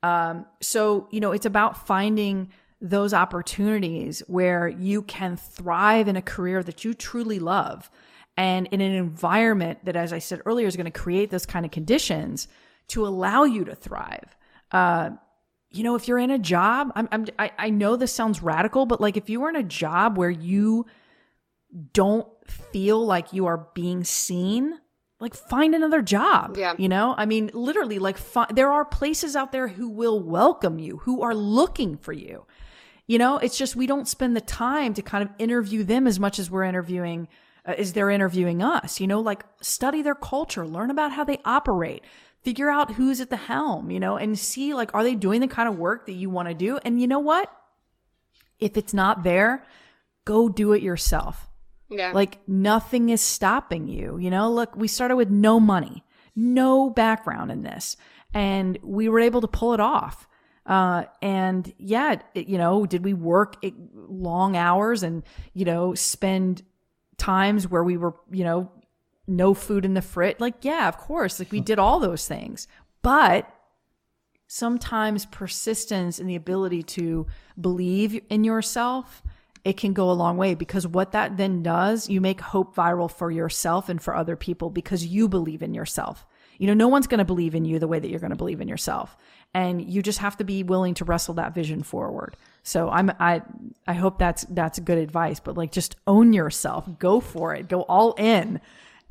um, 0.01 0.45
so 0.61 1.09
you 1.11 1.19
know 1.19 1.33
it's 1.33 1.45
about 1.45 1.85
finding 1.85 2.49
those 2.81 3.13
opportunities 3.13 4.21
where 4.27 4.69
you 4.69 5.01
can 5.01 5.35
thrive 5.35 6.07
in 6.07 6.15
a 6.15 6.21
career 6.21 6.63
that 6.63 6.85
you 6.85 6.93
truly 6.93 7.37
love 7.37 7.91
and 8.39 8.67
in 8.67 8.79
an 8.79 8.93
environment 8.93 9.79
that, 9.83 9.97
as 9.97 10.13
I 10.13 10.19
said 10.19 10.41
earlier, 10.45 10.65
is 10.65 10.77
going 10.77 10.85
to 10.85 10.97
create 10.97 11.29
those 11.29 11.45
kind 11.45 11.65
of 11.65 11.71
conditions 11.71 12.47
to 12.87 13.05
allow 13.05 13.43
you 13.43 13.65
to 13.65 13.75
thrive. 13.75 14.37
Uh, 14.71 15.09
you 15.69 15.83
know, 15.83 15.95
if 15.95 16.07
you're 16.07 16.17
in 16.17 16.31
a 16.31 16.39
job, 16.39 16.93
I'm, 16.95 17.09
I'm, 17.11 17.25
I, 17.37 17.51
I 17.57 17.69
know 17.69 17.97
this 17.97 18.13
sounds 18.13 18.41
radical, 18.41 18.85
but 18.85 19.01
like 19.01 19.17
if 19.17 19.29
you 19.29 19.43
are 19.43 19.49
in 19.49 19.57
a 19.57 19.63
job 19.63 20.17
where 20.17 20.29
you 20.29 20.85
don't 21.91 22.25
feel 22.47 23.05
like 23.05 23.33
you 23.33 23.45
are 23.45 23.67
being 23.73 24.05
seen, 24.05 24.79
like 25.19 25.35
find 25.35 25.75
another 25.75 26.01
job. 26.01 26.55
Yeah. 26.57 26.75
You 26.77 26.87
know, 26.87 27.15
I 27.17 27.25
mean, 27.25 27.51
literally, 27.53 27.99
like 27.99 28.17
fi- 28.17 28.47
there 28.53 28.71
are 28.71 28.85
places 28.85 29.35
out 29.35 29.51
there 29.51 29.67
who 29.67 29.89
will 29.89 30.23
welcome 30.23 30.79
you, 30.79 30.99
who 30.99 31.23
are 31.23 31.35
looking 31.35 31.97
for 31.97 32.13
you. 32.13 32.45
You 33.05 33.17
know, 33.17 33.37
it's 33.37 33.57
just 33.57 33.75
we 33.75 33.85
don't 33.85 34.07
spend 34.07 34.37
the 34.37 34.41
time 34.41 34.93
to 34.93 35.01
kind 35.01 35.23
of 35.27 35.29
interview 35.39 35.83
them 35.83 36.07
as 36.07 36.21
much 36.21 36.39
as 36.39 36.49
we're 36.49 36.63
interviewing 36.63 37.27
is 37.77 37.93
they're 37.93 38.09
interviewing 38.09 38.61
us, 38.61 38.99
you 38.99 39.07
know, 39.07 39.19
like 39.19 39.43
study 39.61 40.01
their 40.01 40.15
culture, 40.15 40.67
learn 40.67 40.91
about 40.91 41.11
how 41.11 41.23
they 41.23 41.39
operate, 41.45 42.03
figure 42.41 42.69
out 42.69 42.93
who's 42.93 43.21
at 43.21 43.29
the 43.29 43.35
helm, 43.35 43.91
you 43.91 43.99
know, 43.99 44.17
and 44.17 44.37
see 44.37 44.73
like, 44.73 44.93
are 44.93 45.03
they 45.03 45.15
doing 45.15 45.41
the 45.41 45.47
kind 45.47 45.67
of 45.69 45.77
work 45.77 46.05
that 46.05 46.13
you 46.13 46.29
want 46.29 46.47
to 46.47 46.53
do? 46.53 46.79
And 46.83 47.01
you 47.01 47.07
know 47.07 47.19
what? 47.19 47.51
If 48.59 48.77
it's 48.77 48.93
not 48.93 49.23
there, 49.23 49.65
go 50.25 50.49
do 50.49 50.73
it 50.73 50.81
yourself. 50.81 51.49
Yeah. 51.89 52.11
Like 52.13 52.39
nothing 52.47 53.09
is 53.09 53.21
stopping 53.21 53.87
you. 53.87 54.17
You 54.17 54.29
know, 54.29 54.51
look, 54.51 54.75
we 54.75 54.87
started 54.87 55.15
with 55.15 55.29
no 55.29 55.59
money, 55.59 56.03
no 56.35 56.89
background 56.89 57.51
in 57.51 57.63
this, 57.63 57.97
and 58.33 58.77
we 58.83 59.09
were 59.09 59.19
able 59.19 59.41
to 59.41 59.47
pull 59.47 59.73
it 59.73 59.79
off. 59.79 60.27
Uh, 60.65 61.05
and 61.21 61.73
yeah, 61.79 62.17
it, 62.35 62.47
you 62.47 62.59
know, 62.59 62.85
did 62.85 63.03
we 63.03 63.13
work 63.13 63.55
long 63.95 64.55
hours 64.55 65.01
and, 65.01 65.23
you 65.53 65.65
know, 65.65 65.95
spend 65.95 66.61
times 67.19 67.67
where 67.67 67.83
we 67.83 67.97
were, 67.97 68.15
you 68.31 68.43
know, 68.43 68.71
no 69.27 69.53
food 69.53 69.85
in 69.85 69.93
the 69.93 70.01
fridge. 70.01 70.37
Like, 70.39 70.65
yeah, 70.65 70.87
of 70.87 70.97
course. 70.97 71.39
Like 71.39 71.51
we 71.51 71.61
did 71.61 71.77
all 71.77 71.99
those 71.99 72.27
things. 72.27 72.67
But 73.01 73.47
sometimes 74.47 75.27
persistence 75.27 76.19
and 76.19 76.27
the 76.27 76.35
ability 76.35 76.81
to 76.81 77.27
believe 77.59 78.19
in 78.29 78.43
yourself, 78.43 79.21
it 79.63 79.77
can 79.77 79.93
go 79.93 80.09
a 80.09 80.13
long 80.13 80.37
way 80.37 80.55
because 80.55 80.87
what 80.87 81.11
that 81.11 81.37
then 81.37 81.61
does, 81.61 82.09
you 82.09 82.19
make 82.19 82.41
hope 82.41 82.75
viral 82.75 83.11
for 83.11 83.29
yourself 83.29 83.89
and 83.89 84.01
for 84.01 84.15
other 84.15 84.35
people 84.35 84.69
because 84.69 85.05
you 85.05 85.29
believe 85.29 85.61
in 85.61 85.73
yourself. 85.73 86.25
You 86.57 86.67
know, 86.67 86.73
no 86.73 86.87
one's 86.87 87.07
going 87.07 87.19
to 87.19 87.25
believe 87.25 87.55
in 87.55 87.63
you 87.63 87.79
the 87.79 87.87
way 87.87 87.99
that 87.99 88.09
you're 88.09 88.19
going 88.19 88.31
to 88.31 88.35
believe 88.35 88.59
in 88.59 88.67
yourself. 88.67 89.15
And 89.53 89.81
you 89.81 90.03
just 90.03 90.19
have 90.19 90.37
to 90.37 90.43
be 90.43 90.61
willing 90.63 90.93
to 90.95 91.05
wrestle 91.05 91.33
that 91.35 91.55
vision 91.55 91.81
forward. 91.81 92.37
So 92.63 92.89
I'm 92.89 93.11
I 93.19 93.41
I 93.87 93.93
hope 93.93 94.19
that's 94.19 94.43
that's 94.43 94.77
good 94.79 94.97
advice. 94.99 95.39
But 95.39 95.57
like 95.57 95.71
just 95.71 95.95
own 96.05 96.33
yourself, 96.33 96.87
go 96.99 97.19
for 97.19 97.55
it, 97.55 97.67
go 97.67 97.81
all 97.81 98.13
in, 98.13 98.61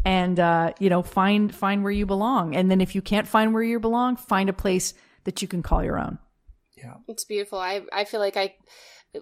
and 0.04 0.38
uh, 0.38 0.72
you 0.78 0.90
know 0.90 1.02
find 1.02 1.52
find 1.52 1.82
where 1.82 1.92
you 1.92 2.06
belong. 2.06 2.54
And 2.54 2.70
then 2.70 2.80
if 2.80 2.94
you 2.94 3.02
can't 3.02 3.26
find 3.26 3.52
where 3.52 3.62
you 3.62 3.80
belong, 3.80 4.16
find 4.16 4.48
a 4.48 4.52
place 4.52 4.94
that 5.24 5.42
you 5.42 5.48
can 5.48 5.62
call 5.62 5.82
your 5.82 5.98
own. 5.98 6.18
Yeah, 6.76 6.94
it's 7.08 7.24
beautiful. 7.24 7.58
I 7.58 7.82
I 7.92 8.04
feel 8.04 8.20
like 8.20 8.36
I 8.36 8.54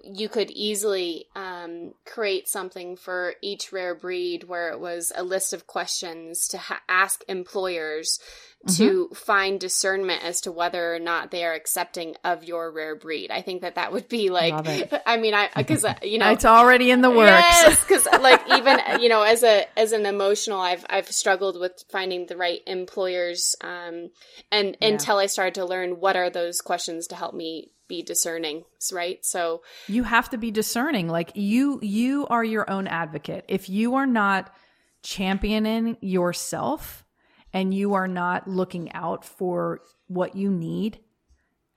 you 0.02 0.28
could 0.28 0.50
easily 0.50 1.26
um, 1.36 1.94
create 2.04 2.48
something 2.48 2.96
for 2.96 3.34
each 3.40 3.72
rare 3.72 3.94
breed 3.94 4.44
where 4.44 4.70
it 4.70 4.80
was 4.80 5.12
a 5.14 5.22
list 5.22 5.52
of 5.52 5.66
questions 5.66 6.48
to 6.48 6.58
ha- 6.58 6.80
ask 6.88 7.22
employers 7.28 8.18
to 8.66 9.04
mm-hmm. 9.04 9.14
find 9.14 9.60
discernment 9.60 10.24
as 10.24 10.40
to 10.40 10.50
whether 10.50 10.92
or 10.92 10.98
not 10.98 11.30
they 11.30 11.44
are 11.44 11.52
accepting 11.52 12.16
of 12.24 12.42
your 12.42 12.72
rare 12.72 12.96
breed. 12.96 13.30
I 13.30 13.42
think 13.42 13.62
that 13.62 13.76
that 13.76 13.92
would 13.92 14.08
be 14.08 14.28
like, 14.28 14.92
I 15.06 15.18
mean, 15.18 15.34
I, 15.34 15.48
cause, 15.62 15.84
uh, 15.84 15.94
you 16.02 16.18
know, 16.18 16.30
it's 16.32 16.44
already 16.44 16.90
in 16.90 17.00
the 17.00 17.10
works. 17.10 17.30
Yes, 17.30 17.84
cause 17.84 18.08
like 18.20 18.42
even, 18.58 18.80
you 19.00 19.08
know, 19.08 19.22
as 19.22 19.44
a, 19.44 19.66
as 19.78 19.92
an 19.92 20.04
emotional, 20.04 20.58
I've, 20.60 20.84
I've 20.90 21.08
struggled 21.12 21.60
with 21.60 21.84
finding 21.92 22.26
the 22.26 22.36
right 22.36 22.60
employers. 22.66 23.54
Um, 23.60 24.10
and 24.50 24.76
yeah. 24.80 24.88
until 24.88 25.18
I 25.18 25.26
started 25.26 25.54
to 25.54 25.64
learn 25.64 26.00
what 26.00 26.16
are 26.16 26.30
those 26.30 26.60
questions 26.60 27.06
to 27.08 27.14
help 27.14 27.34
me 27.34 27.70
be 27.88 28.02
discerning 28.02 28.64
right? 28.92 29.24
So 29.24 29.62
you 29.88 30.02
have 30.04 30.30
to 30.30 30.38
be 30.38 30.50
discerning. 30.50 31.08
Like 31.08 31.32
you 31.34 31.80
you 31.82 32.26
are 32.28 32.44
your 32.44 32.68
own 32.70 32.86
advocate. 32.86 33.44
If 33.48 33.68
you 33.68 33.96
are 33.96 34.06
not 34.06 34.54
championing 35.02 35.96
yourself 36.00 37.04
and 37.52 37.72
you 37.72 37.94
are 37.94 38.08
not 38.08 38.48
looking 38.48 38.92
out 38.92 39.24
for 39.24 39.80
what 40.08 40.34
you 40.34 40.50
need 40.50 40.98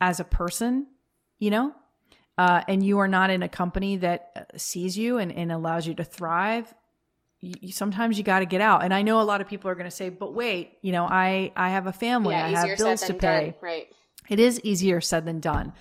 as 0.01 0.20
a 0.20 0.24
person 0.24 0.88
you 1.38 1.51
know 1.51 1.74
uh, 2.39 2.64
and 2.68 2.84
you 2.84 2.99
are 2.99 3.07
not 3.07 3.30
in 3.30 3.43
a 3.43 3.49
company 3.49 3.97
that 3.97 4.32
uh, 4.36 4.57
sees 4.57 4.97
you 4.97 5.18
and, 5.18 5.32
and 5.32 5.51
allows 5.51 5.86
you 5.86 5.93
to 5.93 6.03
thrive 6.03 6.74
you, 7.41 7.72
sometimes 7.72 8.18
you 8.18 8.24
got 8.24 8.39
to 8.39 8.45
get 8.45 8.62
out. 8.62 8.84
And 8.84 8.93
i 8.93 9.01
know 9.01 9.22
a 9.22 9.24
lot 9.24 9.41
of 9.41 9.47
people 9.47 9.70
are 9.70 9.76
going 9.76 9.89
to 9.89 9.95
say 9.95 10.10
but 10.10 10.34
wait 10.34 10.78
you 10.82 10.91
know 10.91 11.05
i 11.05 11.51
i 11.55 11.70
have 11.70 11.88
a 11.88 11.93
family. 11.93 12.34
Yeah, 12.34 12.45
i 12.45 12.49
have 12.49 12.78
bills 12.78 13.01
to 13.01 13.14
pay. 13.14 13.45
done. 13.45 13.53
right. 13.62 13.88
It 14.28 14.39
is 14.39 14.60
easier 14.62 15.01
said 15.01 15.26
than 15.26 15.39
done 15.39 15.74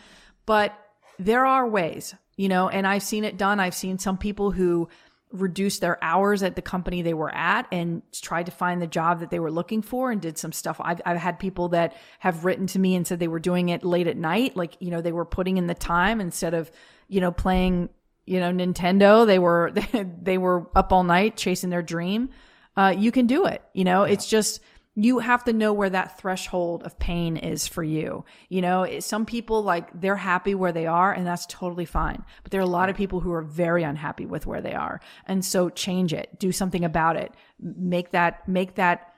but 0.48 0.72
there 1.18 1.44
are 1.44 1.68
ways, 1.68 2.14
you 2.38 2.48
know, 2.48 2.70
and 2.70 2.86
I've 2.86 3.02
seen 3.02 3.24
it 3.24 3.36
done. 3.36 3.60
I've 3.60 3.74
seen 3.74 3.98
some 3.98 4.16
people 4.16 4.50
who 4.50 4.88
reduced 5.30 5.82
their 5.82 6.02
hours 6.02 6.42
at 6.42 6.56
the 6.56 6.62
company 6.62 7.02
they 7.02 7.12
were 7.12 7.30
at 7.34 7.66
and 7.70 8.00
tried 8.12 8.46
to 8.46 8.52
find 8.52 8.80
the 8.80 8.86
job 8.86 9.20
that 9.20 9.28
they 9.28 9.40
were 9.40 9.50
looking 9.50 9.82
for 9.82 10.10
and 10.10 10.22
did 10.22 10.38
some 10.38 10.52
stuff. 10.52 10.80
I've, 10.82 11.02
I've 11.04 11.18
had 11.18 11.38
people 11.38 11.68
that 11.68 11.94
have 12.20 12.46
written 12.46 12.66
to 12.68 12.78
me 12.78 12.94
and 12.94 13.06
said 13.06 13.18
they 13.18 13.28
were 13.28 13.38
doing 13.38 13.68
it 13.68 13.84
late 13.84 14.06
at 14.06 14.16
night. 14.16 14.56
Like, 14.56 14.78
you 14.80 14.90
know, 14.90 15.02
they 15.02 15.12
were 15.12 15.26
putting 15.26 15.58
in 15.58 15.66
the 15.66 15.74
time 15.74 16.18
instead 16.18 16.54
of, 16.54 16.70
you 17.08 17.20
know, 17.20 17.30
playing, 17.30 17.90
you 18.24 18.40
know, 18.40 18.50
Nintendo. 18.50 19.26
They 19.26 19.38
were, 19.38 19.70
they 20.22 20.38
were 20.38 20.66
up 20.74 20.94
all 20.94 21.04
night 21.04 21.36
chasing 21.36 21.68
their 21.68 21.82
dream. 21.82 22.30
Uh, 22.74 22.94
you 22.96 23.12
can 23.12 23.26
do 23.26 23.44
it. 23.44 23.60
You 23.74 23.84
know, 23.84 24.06
yeah. 24.06 24.14
it's 24.14 24.26
just, 24.26 24.60
you 25.00 25.20
have 25.20 25.44
to 25.44 25.52
know 25.52 25.72
where 25.72 25.90
that 25.90 26.18
threshold 26.18 26.82
of 26.82 26.98
pain 26.98 27.36
is 27.36 27.68
for 27.68 27.84
you. 27.84 28.24
You 28.48 28.60
know, 28.62 28.98
some 28.98 29.24
people 29.24 29.62
like 29.62 29.88
they're 29.94 30.16
happy 30.16 30.56
where 30.56 30.72
they 30.72 30.86
are 30.86 31.12
and 31.12 31.24
that's 31.24 31.46
totally 31.46 31.84
fine. 31.84 32.24
But 32.42 32.50
there 32.50 32.60
are 32.60 32.64
a 32.64 32.66
lot 32.66 32.88
of 32.88 32.96
people 32.96 33.20
who 33.20 33.32
are 33.32 33.42
very 33.42 33.84
unhappy 33.84 34.26
with 34.26 34.44
where 34.44 34.60
they 34.60 34.74
are. 34.74 35.00
And 35.26 35.44
so 35.44 35.70
change 35.70 36.12
it, 36.12 36.40
do 36.40 36.50
something 36.50 36.84
about 36.84 37.14
it. 37.14 37.32
Make 37.60 38.10
that, 38.10 38.48
make 38.48 38.74
that, 38.74 39.12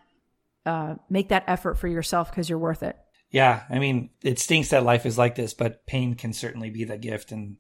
uh, 0.66 0.97
make 1.09 1.31
that 1.31 1.45
effort 1.47 1.78
for 1.78 1.89
yourself 1.89 2.31
because 2.31 2.51
you're 2.51 2.59
worth 2.59 2.83
it. 2.83 2.99
Yeah. 3.31 3.62
I 3.70 3.78
mean, 3.78 4.11
it 4.22 4.39
stinks 4.39 4.68
that 4.70 4.85
life 4.85 5.07
is 5.07 5.16
like 5.16 5.35
this, 5.35 5.55
but 5.55 5.87
pain 5.87 6.14
can 6.14 6.35
certainly 6.35 6.68
be 6.68 6.85
the 6.85 6.99
gift. 6.99 7.33
And 7.33 7.57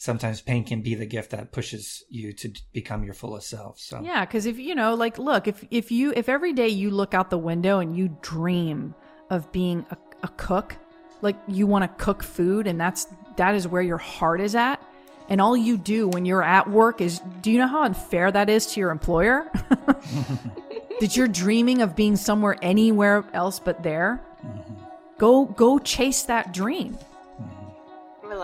sometimes 0.00 0.40
pain 0.40 0.64
can 0.64 0.80
be 0.80 0.94
the 0.94 1.04
gift 1.04 1.30
that 1.30 1.52
pushes 1.52 2.04
you 2.08 2.32
to 2.32 2.50
become 2.72 3.04
your 3.04 3.12
fullest 3.12 3.50
self. 3.50 3.78
So 3.78 4.00
yeah, 4.02 4.24
because 4.24 4.46
if 4.46 4.58
you 4.58 4.74
know, 4.74 4.94
like, 4.94 5.18
look, 5.18 5.46
if 5.46 5.62
if 5.70 5.92
you 5.92 6.12
if 6.16 6.28
every 6.28 6.54
day 6.54 6.68
you 6.68 6.90
look 6.90 7.12
out 7.12 7.28
the 7.28 7.38
window 7.38 7.80
and 7.80 7.94
you 7.94 8.16
dream 8.22 8.94
of 9.28 9.52
being 9.52 9.84
a, 9.90 9.98
a 10.22 10.28
cook, 10.28 10.74
like 11.20 11.36
you 11.46 11.66
want 11.66 11.84
to 11.84 12.04
cook 12.04 12.22
food, 12.22 12.66
and 12.66 12.80
that's 12.80 13.08
that 13.36 13.54
is 13.54 13.68
where 13.68 13.82
your 13.82 13.98
heart 13.98 14.40
is 14.40 14.54
at. 14.54 14.82
And 15.28 15.38
all 15.40 15.56
you 15.56 15.76
do 15.76 16.08
when 16.08 16.24
you're 16.24 16.42
at 16.42 16.68
work 16.68 17.00
is, 17.00 17.20
do 17.42 17.52
you 17.52 17.58
know 17.58 17.68
how 17.68 17.84
unfair 17.84 18.32
that 18.32 18.48
is 18.48 18.66
to 18.68 18.80
your 18.80 18.90
employer? 18.90 19.48
that 21.00 21.14
you're 21.14 21.28
dreaming 21.28 21.82
of 21.82 21.94
being 21.94 22.16
somewhere 22.16 22.56
anywhere 22.62 23.22
else 23.34 23.60
but 23.60 23.82
there. 23.82 24.24
Mm-hmm. 24.44 24.74
Go 25.18 25.44
go 25.44 25.78
chase 25.78 26.22
that 26.22 26.54
dream 26.54 26.96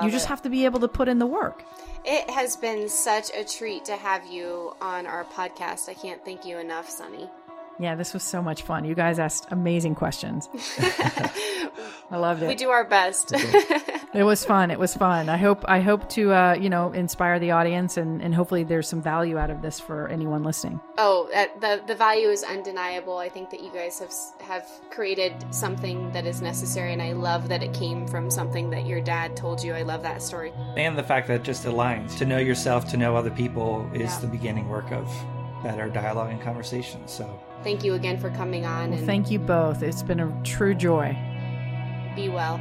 you 0.05 0.11
just 0.11 0.27
it. 0.27 0.29
have 0.29 0.43
to 0.43 0.49
be 0.49 0.65
able 0.65 0.81
to 0.81 0.89
put 0.89 1.09
in 1.09 1.19
the 1.19 1.27
work. 1.27 1.65
It 2.05 2.31
has 2.31 2.57
been 2.57 2.89
such 2.89 3.31
a 3.35 3.45
treat 3.45 3.85
to 3.87 3.97
have 3.97 4.27
you 4.27 4.75
on 4.81 5.07
our 5.07 5.25
podcast. 5.25 5.89
I 5.89 5.95
can't 5.95 6.25
thank 6.25 6.45
you 6.45 6.59
enough, 6.59 6.89
Sunny. 6.89 7.29
Yeah, 7.79 7.95
this 7.95 8.15
was 8.15 8.23
so 8.23 8.41
much 8.43 8.63
fun. 8.63 8.85
You 8.85 8.95
guys 8.95 9.19
asked 9.19 9.47
amazing 9.51 9.95
questions. 9.95 10.49
I 12.11 12.17
loved 12.19 12.43
it. 12.43 12.49
We 12.49 12.55
do 12.55 12.71
our 12.71 12.85
best. 12.85 13.33
it 14.15 14.23
was 14.25 14.45
fun. 14.45 14.71
It 14.71 14.79
was 14.79 14.95
fun. 14.95 15.29
I 15.29 15.37
hope 15.37 15.65
I 15.67 15.81
hope 15.81 16.09
to 16.11 16.33
uh, 16.33 16.55
you 16.55 16.71
know 16.71 16.93
inspire 16.93 17.39
the 17.39 17.51
audience 17.51 17.97
and, 17.97 18.23
and 18.23 18.35
hopefully 18.35 18.65
there's 18.65 18.89
some 18.89 19.03
value 19.03 19.39
out 19.39 19.51
of 19.51 19.61
this 19.61 19.81
for 19.81 20.09
anyone 20.09 20.43
listening. 20.45 20.81
Oh, 20.99 21.29
the 21.61 21.83
the 21.87 21.95
value 21.95 22.29
is 22.29 22.45
undeniable. 22.45 23.19
I 23.19 23.29
think 23.29 23.51
that 23.51 23.63
you 23.63 23.71
guys 23.73 23.99
have 23.99 24.13
have 24.41 24.69
created 24.91 25.33
something 25.51 26.13
that 26.13 26.27
is 26.27 26.41
necessary, 26.41 26.93
and 26.93 27.03
I 27.03 27.13
love 27.13 27.49
that 27.49 27.63
it 27.63 27.75
came 27.75 28.07
from 28.07 28.31
something 28.31 28.71
that 28.71 28.87
your 28.87 29.01
dad 29.01 29.37
told 29.37 29.63
you. 29.63 29.75
I 29.75 29.83
love 29.83 30.03
that 30.03 30.23
story. 30.23 30.53
And 30.77 30.97
the 30.97 31.03
fact 31.03 31.27
that 31.29 31.43
just 31.43 31.65
aligns. 31.65 32.17
To 32.19 32.25
know 32.25 32.39
yourself, 32.39 32.89
to 32.91 32.97
know 32.97 33.17
other 33.17 33.31
people, 33.31 33.89
is 33.93 34.13
Yeah. 34.13 34.21
the 34.21 34.27
beginning 34.29 34.69
work 34.69 34.91
of 34.93 35.13
better 35.63 35.89
dialogue 35.89 36.31
and 36.31 36.41
conversation. 36.41 37.07
So 37.09 37.25
Thank 37.67 37.83
you 37.83 37.95
again 37.95 38.17
for 38.17 38.31
coming 38.31 38.65
on, 38.65 38.91
Well, 38.91 38.99
and 38.99 39.07
thank 39.09 39.29
you 39.29 39.41
both. 39.41 39.83
It's 39.83 40.01
been 40.01 40.21
a 40.21 40.33
true 40.45 40.73
joy. 40.73 41.19
be 42.15 42.29
well. 42.29 42.61